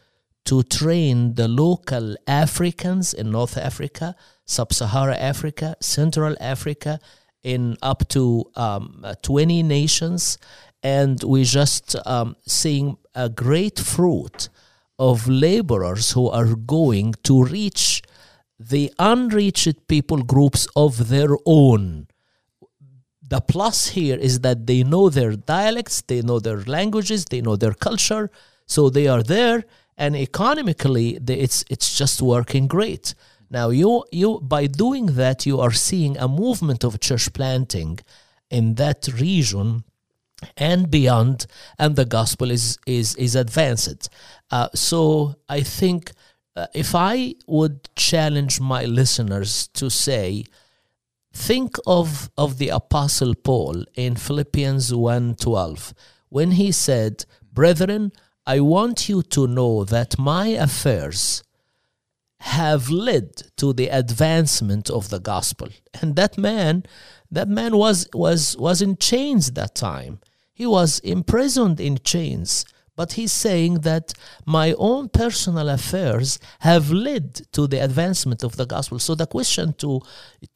to 0.46 0.62
train 0.62 1.34
the 1.34 1.46
local 1.46 2.16
Africans 2.26 3.12
in 3.12 3.30
North 3.30 3.58
Africa, 3.58 4.16
Sub 4.46 4.72
Sahara 4.72 5.14
Africa, 5.16 5.76
Central 5.80 6.36
Africa, 6.40 7.00
in 7.42 7.76
up 7.82 8.08
to 8.08 8.44
um, 8.56 9.02
uh, 9.04 9.14
20 9.22 9.62
nations. 9.62 10.38
And 10.82 11.22
we're 11.22 11.44
just 11.44 11.96
um, 12.06 12.34
seeing 12.46 12.96
a 13.14 13.28
great 13.28 13.78
fruit 13.78 14.48
of 14.98 15.28
laborers 15.28 16.12
who 16.12 16.30
are 16.30 16.54
going 16.54 17.14
to 17.24 17.44
reach 17.44 18.02
the 18.58 18.92
unreached 18.98 19.86
people 19.86 20.22
groups 20.22 20.66
of 20.74 21.08
their 21.08 21.36
own 21.44 22.08
the 23.28 23.40
plus 23.40 23.88
here 23.88 24.16
is 24.16 24.40
that 24.40 24.66
they 24.66 24.82
know 24.82 25.10
their 25.10 25.36
dialects, 25.36 26.02
they 26.02 26.22
know 26.22 26.40
their 26.40 26.62
languages, 26.62 27.24
they 27.26 27.40
know 27.40 27.56
their 27.56 27.74
culture, 27.74 28.30
so 28.66 28.88
they 28.88 29.06
are 29.06 29.22
there, 29.22 29.64
and 29.96 30.16
economically, 30.16 31.18
they, 31.20 31.34
it's 31.34 31.64
it's 31.68 31.96
just 31.96 32.22
working 32.22 32.66
great. 32.66 33.14
Now, 33.50 33.70
you 33.70 34.04
you 34.12 34.40
by 34.40 34.66
doing 34.66 35.06
that, 35.16 35.46
you 35.46 35.60
are 35.60 35.72
seeing 35.72 36.16
a 36.16 36.28
movement 36.28 36.84
of 36.84 37.00
church 37.00 37.32
planting 37.32 37.98
in 38.50 38.74
that 38.76 39.08
region 39.20 39.84
and 40.56 40.90
beyond, 40.90 41.46
and 41.78 41.96
the 41.96 42.04
gospel 42.04 42.50
is 42.50 42.78
is 42.86 43.14
is 43.16 43.34
advanced. 43.34 44.08
Uh, 44.50 44.68
so 44.74 45.34
I 45.48 45.62
think 45.62 46.12
uh, 46.56 46.66
if 46.74 46.94
I 46.94 47.34
would 47.46 47.88
challenge 47.96 48.60
my 48.60 48.84
listeners 48.84 49.68
to 49.74 49.90
say 49.90 50.44
think 51.46 51.70
of 51.86 52.30
of 52.36 52.58
the 52.58 52.70
apostle 52.80 53.34
paul 53.34 53.76
in 53.94 54.16
philippians 54.16 54.92
1.12 54.92 55.92
when 56.28 56.50
he 56.52 56.70
said 56.72 57.24
brethren 57.52 58.12
i 58.46 58.58
want 58.74 59.08
you 59.08 59.22
to 59.22 59.46
know 59.46 59.84
that 59.84 60.18
my 60.18 60.46
affairs 60.68 61.42
have 62.40 62.88
led 62.88 63.36
to 63.56 63.72
the 63.72 63.88
advancement 63.88 64.90
of 64.90 65.08
the 65.08 65.18
gospel. 65.18 65.68
And 66.00 66.16
that 66.16 66.38
man 66.38 66.84
that 67.30 67.48
man 67.48 67.76
was 67.76 68.08
was 68.14 68.56
was 68.58 68.80
in 68.80 68.96
chains 68.96 69.52
that 69.52 69.74
time. 69.74 70.20
He 70.54 70.66
was 70.66 70.98
imprisoned 71.00 71.80
in 71.80 71.98
chains 71.98 72.64
but 72.98 73.12
he's 73.12 73.30
saying 73.30 73.74
that 73.90 74.12
my 74.44 74.74
own 74.76 75.08
personal 75.08 75.68
affairs 75.68 76.40
have 76.58 76.90
led 76.90 77.26
to 77.52 77.68
the 77.68 77.78
advancement 77.78 78.42
of 78.42 78.56
the 78.56 78.66
gospel. 78.66 78.98
So 78.98 79.14
the 79.14 79.28
question 79.36 79.72
to 79.74 80.00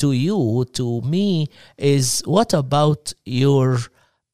to 0.02 0.08
you, 0.10 0.66
to 0.78 0.86
me, 1.02 1.46
is 1.78 2.20
what 2.36 2.52
about 2.52 3.14
your 3.24 3.78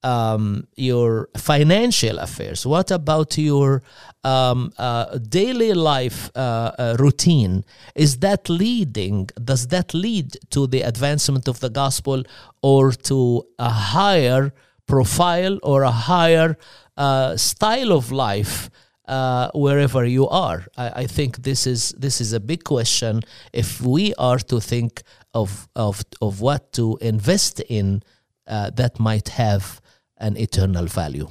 um, 0.02 0.66
your 0.74 1.28
financial 1.36 2.16
affairs? 2.18 2.64
What 2.74 2.90
about 2.90 3.36
your 3.36 3.82
um, 4.24 4.72
uh, 4.78 5.18
daily 5.18 5.74
life 5.74 6.30
uh, 6.34 6.38
uh, 6.38 6.96
routine? 6.98 7.62
Is 7.94 8.11
that 8.24 8.48
leading? 8.48 9.28
Does 9.50 9.66
that 9.74 9.92
lead 9.92 10.28
to 10.54 10.66
the 10.66 10.80
advancement 10.92 11.46
of 11.46 11.61
the 11.61 11.72
gospel, 11.82 12.22
or 12.62 12.84
to 13.11 13.18
a 13.59 13.68
higher 13.68 14.54
profile 14.89 15.59
or 15.62 15.82
a 15.82 15.91
higher 15.91 16.57
uh, 16.97 17.36
style 17.36 17.93
of 17.93 18.11
life 18.11 18.70
uh, 19.07 19.51
wherever 19.55 20.05
you 20.05 20.28
are. 20.28 20.66
I, 20.76 21.03
I 21.03 21.07
think 21.07 21.43
this 21.43 21.66
is 21.66 21.95
this 21.99 22.20
is 22.20 22.32
a 22.32 22.41
big 22.41 22.64
question 22.64 23.22
if 23.53 23.80
we 23.80 24.14
are 24.14 24.39
to 24.39 24.61
think 24.61 25.03
of 25.32 25.68
of 25.76 26.03
of 26.20 26.41
what 26.41 26.72
to 26.72 26.99
invest 27.01 27.61
in 27.61 28.03
uh, 28.47 28.70
that 28.70 28.99
might 28.99 29.28
have 29.28 29.80
an 30.16 30.36
eternal 30.36 30.86
value. 30.86 31.28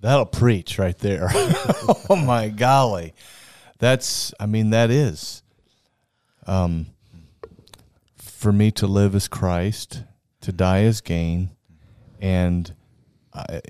That'll 0.00 0.26
preach 0.26 0.78
right 0.78 0.98
there. 0.98 1.28
oh 2.08 2.16
my 2.16 2.48
golly. 2.48 3.12
That's 3.78 4.32
I 4.38 4.46
mean 4.46 4.70
that 4.70 4.90
is 4.90 5.42
um 6.46 6.86
for 8.16 8.52
me 8.52 8.70
to 8.70 8.86
live 8.86 9.14
as 9.14 9.28
Christ, 9.28 10.04
to 10.40 10.52
die 10.52 10.84
as 10.84 11.02
gain 11.02 11.50
and 12.20 12.74
I, 13.32 13.60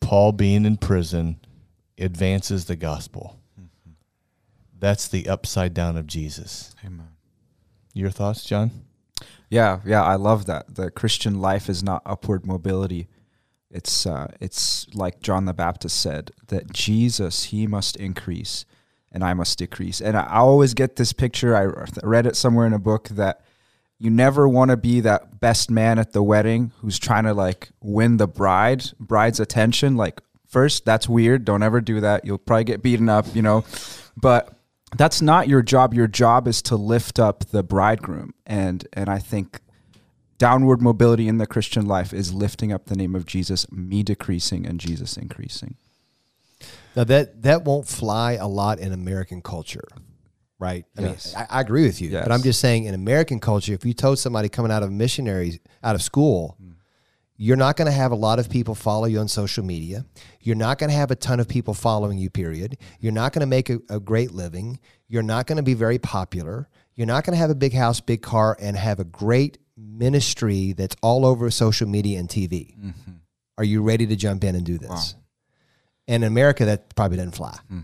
Paul 0.00 0.32
being 0.32 0.64
in 0.64 0.76
prison 0.76 1.38
advances 1.98 2.64
the 2.64 2.76
gospel. 2.76 3.38
That's 4.78 5.08
the 5.08 5.28
upside 5.28 5.74
down 5.74 5.96
of 5.96 6.06
Jesus. 6.06 6.74
Amen. 6.84 7.08
Your 7.94 8.10
thoughts, 8.10 8.44
John? 8.44 8.70
Yeah, 9.50 9.80
yeah, 9.84 10.04
I 10.04 10.14
love 10.14 10.46
that. 10.46 10.76
The 10.76 10.90
Christian 10.90 11.40
life 11.40 11.68
is 11.68 11.82
not 11.82 12.02
upward 12.06 12.46
mobility. 12.46 13.08
It's 13.70 14.06
uh, 14.06 14.28
it's 14.40 14.86
like 14.94 15.20
John 15.20 15.46
the 15.46 15.52
Baptist 15.52 16.00
said 16.00 16.30
that 16.46 16.72
Jesus 16.72 17.44
he 17.44 17.66
must 17.66 17.96
increase 17.96 18.64
and 19.10 19.24
I 19.24 19.34
must 19.34 19.58
decrease. 19.58 20.00
And 20.00 20.16
I 20.16 20.36
always 20.36 20.74
get 20.74 20.96
this 20.96 21.12
picture. 21.12 21.56
I 21.56 21.64
read 22.04 22.26
it 22.26 22.36
somewhere 22.36 22.66
in 22.66 22.72
a 22.72 22.78
book 22.78 23.08
that 23.08 23.40
you 23.98 24.10
never 24.10 24.48
want 24.48 24.70
to 24.70 24.76
be 24.76 25.00
that 25.00 25.40
best 25.40 25.70
man 25.70 25.98
at 25.98 26.12
the 26.12 26.22
wedding 26.22 26.72
who's 26.80 26.98
trying 26.98 27.24
to 27.24 27.34
like 27.34 27.70
win 27.80 28.16
the 28.16 28.28
bride 28.28 28.84
bride's 29.00 29.40
attention. 29.40 29.96
Like 29.96 30.20
first, 30.46 30.84
that's 30.84 31.08
weird. 31.08 31.44
Don't 31.44 31.62
ever 31.62 31.80
do 31.80 32.00
that. 32.00 32.24
You'll 32.24 32.38
probably 32.38 32.64
get 32.64 32.82
beaten 32.82 33.08
up, 33.08 33.26
you 33.34 33.42
know. 33.42 33.64
But 34.16 34.52
that's 34.96 35.20
not 35.20 35.48
your 35.48 35.62
job. 35.62 35.94
Your 35.94 36.06
job 36.06 36.46
is 36.46 36.62
to 36.62 36.76
lift 36.76 37.18
up 37.18 37.46
the 37.46 37.62
bridegroom. 37.62 38.34
And 38.46 38.86
and 38.92 39.08
I 39.08 39.18
think 39.18 39.60
downward 40.38 40.80
mobility 40.80 41.26
in 41.26 41.38
the 41.38 41.46
Christian 41.46 41.86
life 41.86 42.12
is 42.12 42.32
lifting 42.32 42.72
up 42.72 42.86
the 42.86 42.96
name 42.96 43.16
of 43.16 43.26
Jesus, 43.26 43.70
me 43.72 44.04
decreasing 44.04 44.64
and 44.64 44.78
Jesus 44.78 45.16
increasing. 45.16 45.76
Now 46.94 47.04
that 47.04 47.42
that 47.42 47.64
won't 47.64 47.88
fly 47.88 48.32
a 48.32 48.46
lot 48.46 48.78
in 48.78 48.92
American 48.92 49.42
culture, 49.42 49.88
right? 50.58 50.84
I 50.96 51.02
Yes. 51.02 51.34
mean, 51.34 51.46
I, 51.50 51.58
I 51.58 51.60
agree 51.60 51.84
with 51.84 52.00
you, 52.00 52.10
Yes. 52.10 52.24
but 52.24 52.32
I'm 52.32 52.42
just 52.42 52.60
saying 52.60 52.84
in 52.84 52.94
American 52.94 53.40
culture, 53.40 53.72
if 53.74 53.84
you 53.84 53.92
told 53.94 54.18
somebody 54.18 54.48
coming 54.48 54.72
out 54.72 54.82
of 54.82 54.90
missionaries 54.90 55.58
out 55.82 55.94
of 55.94 56.02
school, 56.02 56.56
you're 57.40 57.56
not 57.56 57.76
going 57.76 57.86
to 57.86 57.92
have 57.92 58.10
a 58.10 58.16
lot 58.16 58.40
of 58.40 58.50
people 58.50 58.74
follow 58.74 59.04
you 59.06 59.20
on 59.20 59.28
social 59.28 59.64
media. 59.64 60.04
You're 60.40 60.56
not 60.56 60.78
going 60.78 60.90
to 60.90 60.96
have 60.96 61.12
a 61.12 61.14
ton 61.16 61.38
of 61.38 61.46
people 61.46 61.72
following 61.72 62.18
you. 62.18 62.30
Period. 62.30 62.76
You're 62.98 63.12
not 63.12 63.32
going 63.32 63.40
to 63.42 63.46
make 63.46 63.70
a, 63.70 63.78
a 63.88 64.00
great 64.00 64.32
living. 64.32 64.80
You're 65.06 65.22
not 65.22 65.46
going 65.46 65.58
to 65.58 65.62
be 65.62 65.74
very 65.74 65.98
popular. 66.00 66.68
You're 66.96 67.06
not 67.06 67.24
going 67.24 67.34
to 67.34 67.38
have 67.38 67.50
a 67.50 67.54
big 67.54 67.72
house, 67.74 68.00
big 68.00 68.22
car, 68.22 68.56
and 68.60 68.76
have 68.76 68.98
a 68.98 69.04
great 69.04 69.58
ministry 69.76 70.72
that's 70.72 70.96
all 71.00 71.24
over 71.24 71.48
social 71.52 71.86
media 71.88 72.18
and 72.18 72.28
TV. 72.28 72.76
Mm-hmm. 72.76 73.12
Are 73.56 73.62
you 73.64 73.82
ready 73.82 74.06
to 74.08 74.16
jump 74.16 74.42
in 74.42 74.56
and 74.56 74.66
do 74.66 74.76
this? 74.78 75.14
And 76.08 76.24
in 76.24 76.28
America, 76.28 76.64
that 76.64 76.94
probably 76.96 77.18
doesn't 77.18 77.36
fly. 77.36 77.56
Hmm. 77.68 77.80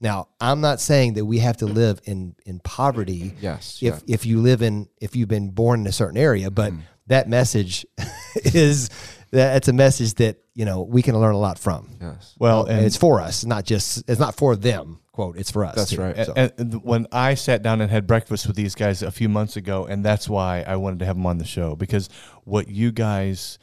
Now, 0.00 0.28
I'm 0.40 0.60
not 0.60 0.80
saying 0.80 1.14
that 1.14 1.24
we 1.24 1.38
have 1.38 1.56
to 1.58 1.66
live 1.66 2.00
in 2.04 2.34
in 2.46 2.60
poverty. 2.60 3.34
Yes, 3.40 3.78
If 3.82 4.02
yeah. 4.06 4.14
if 4.14 4.26
you 4.26 4.40
live 4.40 4.62
in 4.62 4.88
if 5.00 5.16
you've 5.16 5.28
been 5.28 5.50
born 5.50 5.80
in 5.80 5.86
a 5.86 5.92
certain 5.92 6.18
area, 6.18 6.50
but 6.50 6.72
mm. 6.72 6.80
that 7.08 7.28
message 7.28 7.84
is 8.36 8.90
that's 9.30 9.68
a 9.68 9.72
message 9.72 10.14
that 10.14 10.38
you 10.54 10.64
know 10.64 10.82
we 10.82 11.02
can 11.02 11.18
learn 11.18 11.34
a 11.34 11.38
lot 11.38 11.58
from. 11.58 11.96
Yes. 12.00 12.34
Well, 12.38 12.66
and, 12.66 12.84
it's 12.84 12.96
for 12.96 13.20
us, 13.20 13.44
not 13.44 13.64
just 13.64 14.08
it's 14.08 14.20
not 14.20 14.36
for 14.36 14.54
them. 14.54 15.00
Quote, 15.12 15.36
it's 15.36 15.50
for 15.50 15.64
us. 15.64 15.74
That's 15.74 15.90
too. 15.90 16.00
right. 16.00 16.26
So- 16.26 16.32
And, 16.36 16.52
and 16.58 16.84
when 16.84 17.08
I 17.10 17.34
sat 17.34 17.64
down 17.64 17.80
and 17.80 17.90
had 17.90 18.06
breakfast 18.06 18.46
with 18.46 18.54
these 18.54 18.76
guys 18.76 19.02
a 19.02 19.10
few 19.10 19.28
months 19.28 19.56
ago, 19.56 19.84
and 19.84 20.04
that's 20.04 20.28
why 20.28 20.62
I 20.62 20.76
wanted 20.76 21.00
to 21.00 21.06
have 21.06 21.16
them 21.16 21.26
on 21.26 21.38
the 21.38 21.44
show 21.44 21.74
because 21.74 22.08
what 22.44 22.68
you 22.68 22.92
guys, 22.92 23.58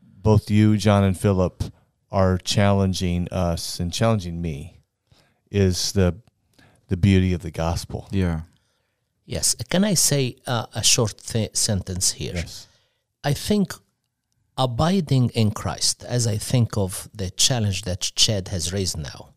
both 0.00 0.50
you, 0.50 0.76
John, 0.76 1.04
and 1.04 1.16
Phillip, 1.16 1.62
are 2.10 2.36
challenging 2.36 3.28
us 3.30 3.78
and 3.78 3.92
challenging 3.92 4.42
me 4.42 4.77
is 5.50 5.92
the 5.92 6.14
the 6.88 6.96
beauty 6.96 7.34
of 7.34 7.42
the 7.42 7.50
gospel. 7.50 8.08
Yeah. 8.10 8.40
Yes. 9.26 9.54
Can 9.68 9.84
I 9.84 9.94
say 9.94 10.36
uh, 10.46 10.66
a 10.74 10.82
short 10.82 11.18
th- 11.18 11.54
sentence 11.54 12.12
here? 12.12 12.32
Yes. 12.34 12.66
I 13.22 13.34
think 13.34 13.74
abiding 14.56 15.30
in 15.34 15.50
Christ, 15.50 16.02
as 16.04 16.26
I 16.26 16.38
think 16.38 16.78
of 16.78 17.08
the 17.14 17.30
challenge 17.30 17.82
that 17.82 18.00
Chad 18.00 18.48
has 18.48 18.72
raised 18.72 18.96
now, 18.96 19.34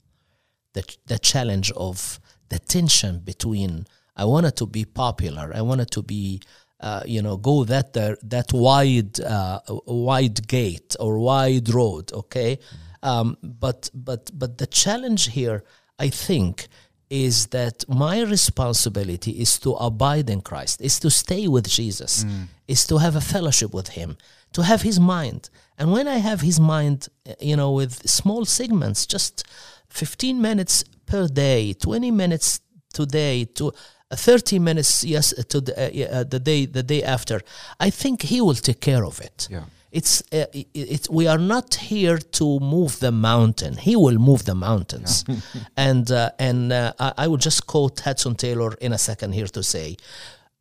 the, 0.74 0.84
the 1.08 1.20
challenge 1.20 1.72
of 1.72 2.22
the 2.48 2.60
tension 2.60 3.20
between 3.20 3.86
I 4.16 4.26
wanted 4.26 4.56
to 4.58 4.66
be 4.66 4.86
popular, 4.86 5.52
I 5.54 5.62
wanted 5.62 5.92
to 5.92 6.04
be, 6.04 6.42
uh, 6.80 7.04
you 7.06 7.22
know, 7.22 7.38
go 7.38 7.64
that 7.66 7.94
there, 7.94 8.18
that 8.24 8.52
wide 8.54 9.20
uh, 9.22 9.60
wide 9.86 10.48
gate 10.48 10.96
or 11.00 11.20
wide 11.20 11.70
road, 11.70 12.12
okay, 12.14 12.60
um, 13.04 13.38
but 13.42 13.90
but 13.94 14.30
but 14.34 14.58
the 14.58 14.68
challenge 14.68 15.30
here, 15.30 15.64
I 16.06 16.10
think, 16.10 16.68
is 17.10 17.48
that 17.48 17.78
my 17.88 18.22
responsibility 18.22 19.32
is 19.32 19.60
to 19.60 19.72
abide 19.74 20.30
in 20.30 20.42
Christ, 20.42 20.82
is 20.82 21.00
to 21.00 21.10
stay 21.10 21.48
with 21.48 21.68
Jesus, 21.68 22.26
is 22.68 22.88
to 22.88 22.98
have 22.98 23.16
a 23.18 23.22
fellowship 23.34 23.74
with 23.74 23.90
Him, 23.90 24.18
to 24.54 24.62
have 24.64 24.82
His 24.82 25.00
mind. 25.00 25.50
And 25.78 25.92
when 25.92 26.08
I 26.08 26.20
have 26.30 26.42
His 26.42 26.60
mind, 26.60 27.10
uh, 27.30 27.34
you 27.50 27.56
know, 27.56 27.72
with 27.82 27.94
small 28.10 28.46
segments, 28.46 29.06
just 29.06 29.44
15 29.90 30.42
minutes 30.42 30.86
per 31.06 31.28
day, 31.28 31.74
20 31.74 32.12
minutes 32.12 32.62
today, 32.94 33.46
to 33.58 33.74
uh, 34.12 34.16
30 34.16 34.60
minutes 34.60 35.04
yes 35.04 35.34
to 35.50 35.62
the, 35.62 35.74
uh, 35.74 36.20
uh, 36.20 36.24
the 36.24 36.40
day 36.40 36.66
the 36.66 36.84
day 36.84 37.04
after, 37.04 37.42
I 37.88 37.90
think 37.92 38.22
He 38.22 38.40
will 38.42 38.56
take 38.56 38.80
care 38.80 39.04
of 39.06 39.20
it. 39.20 39.48
Yeah. 39.52 39.66
It's 39.92 40.22
uh, 40.32 40.46
it, 40.54 40.68
it's 40.74 41.10
we 41.10 41.28
are 41.28 41.38
not 41.38 41.76
here 41.76 42.18
to 42.18 42.60
move 42.60 43.00
the 43.00 43.12
mountain. 43.12 43.76
He 43.78 43.96
will 43.96 44.18
move 44.20 44.46
the 44.46 44.56
mountains, 44.56 45.26
and 45.78 46.10
uh, 46.10 46.32
and 46.40 46.72
uh, 46.72 46.94
I, 47.00 47.14
I 47.18 47.28
will 47.28 47.38
just 47.38 47.68
quote 47.68 48.00
Hudson 48.00 48.36
Taylor 48.36 48.74
in 48.80 48.94
a 48.94 48.98
second 48.98 49.34
here 49.34 49.48
to 49.48 49.62
say, 49.62 49.98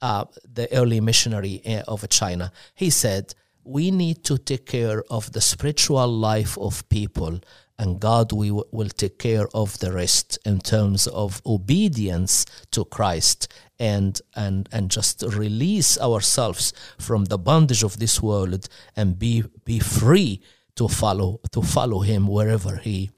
uh, 0.03 0.25
the 0.55 0.73
early 0.73 1.01
missionary 1.01 1.63
uh, 1.65 1.83
of 1.87 2.09
China. 2.09 2.51
He 2.75 2.91
said, 2.91 3.35
"We 3.65 3.91
need 3.91 4.25
to 4.25 4.39
take 4.39 4.67
care 4.67 5.05
of 5.11 5.31
the 5.33 5.41
spiritual 5.41 6.09
life 6.09 6.59
of 6.59 6.89
people, 6.89 7.41
and 7.81 7.99
God 7.99 8.27
we 8.33 8.49
w- 8.49 8.71
will 8.71 8.93
take 9.03 9.17
care 9.19 9.47
of 9.55 9.79
the 9.83 9.91
rest 10.03 10.39
in 10.45 10.61
terms 10.61 11.07
of 11.09 11.43
obedience 11.45 12.47
to 12.71 12.85
Christ." 12.85 13.49
And, 13.79 14.21
and 14.37 14.69
and 14.73 14.91
just 14.91 15.23
release 15.23 15.99
ourselves 15.99 16.75
from 16.99 17.25
the 17.33 17.39
bondage 17.39 17.83
of 17.83 17.99
this 17.99 18.21
world 18.29 18.69
and 18.95 19.19
be 19.19 19.43
be 19.65 19.79
free 19.79 20.43
to 20.77 20.87
follow 20.87 21.41
to 21.53 21.63
follow 21.63 22.01
him 22.01 22.27
wherever 22.27 22.77
he 22.77 23.11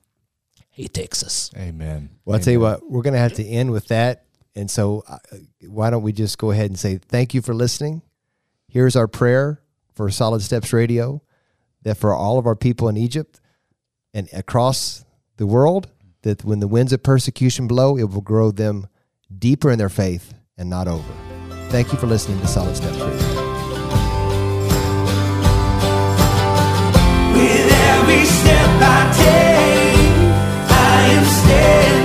he 0.71 0.89
takes 0.89 1.23
us. 1.23 1.51
Amen. 1.57 2.11
Well, 2.25 2.37
I'll 2.37 2.43
tell 2.43 2.53
you 2.53 2.61
what, 2.61 2.89
we're 2.91 3.03
going 3.03 3.13
to 3.15 3.21
have 3.21 3.35
to 3.35 3.45
end 3.45 3.71
with 3.71 3.89
that. 3.89 4.25
And 4.55 4.71
so, 4.71 5.05
uh, 5.07 5.19
why 5.69 5.91
don't 5.91 6.03
we 6.03 6.13
just 6.13 6.39
go 6.39 6.51
ahead 6.51 6.71
and 6.71 6.79
say 6.79 6.99
thank 6.99 7.35
you 7.35 7.43
for 7.43 7.55
listening? 7.55 8.03
Here's 8.69 8.97
our 8.97 9.07
prayer 9.09 9.61
for 9.95 10.11
Solid 10.11 10.43
Steps 10.43 10.73
Radio 10.73 11.23
that 11.83 11.97
for 11.97 12.15
all 12.15 12.39
of 12.39 12.47
our 12.47 12.57
people 12.57 12.89
in 12.89 12.97
Egypt 12.97 13.41
and 14.15 14.29
across 14.33 15.05
the 15.37 15.47
world 15.47 15.91
that 16.23 16.45
when 16.45 16.61
the 16.61 16.69
winds 16.69 16.93
of 16.93 17.03
persecution 17.03 17.67
blow, 17.67 17.97
it 17.97 18.05
will 18.05 18.21
grow 18.21 18.51
them 18.51 18.87
deeper 19.39 19.71
in 19.71 19.79
their 19.79 19.89
faith 19.89 20.35
and 20.57 20.69
not 20.71 20.89
over. 20.89 21.13
Thank 21.69 21.93
you 21.93 21.99
for 21.99 22.07
listening 22.07 22.41
to 22.41 22.47
Solid 22.47 22.75
With 22.75 22.83
every 27.73 28.25
step 28.27 28.71
I 28.83 29.13
take, 29.17 30.17
I 30.71 31.07
am 31.09 31.25
standing. 31.25 32.02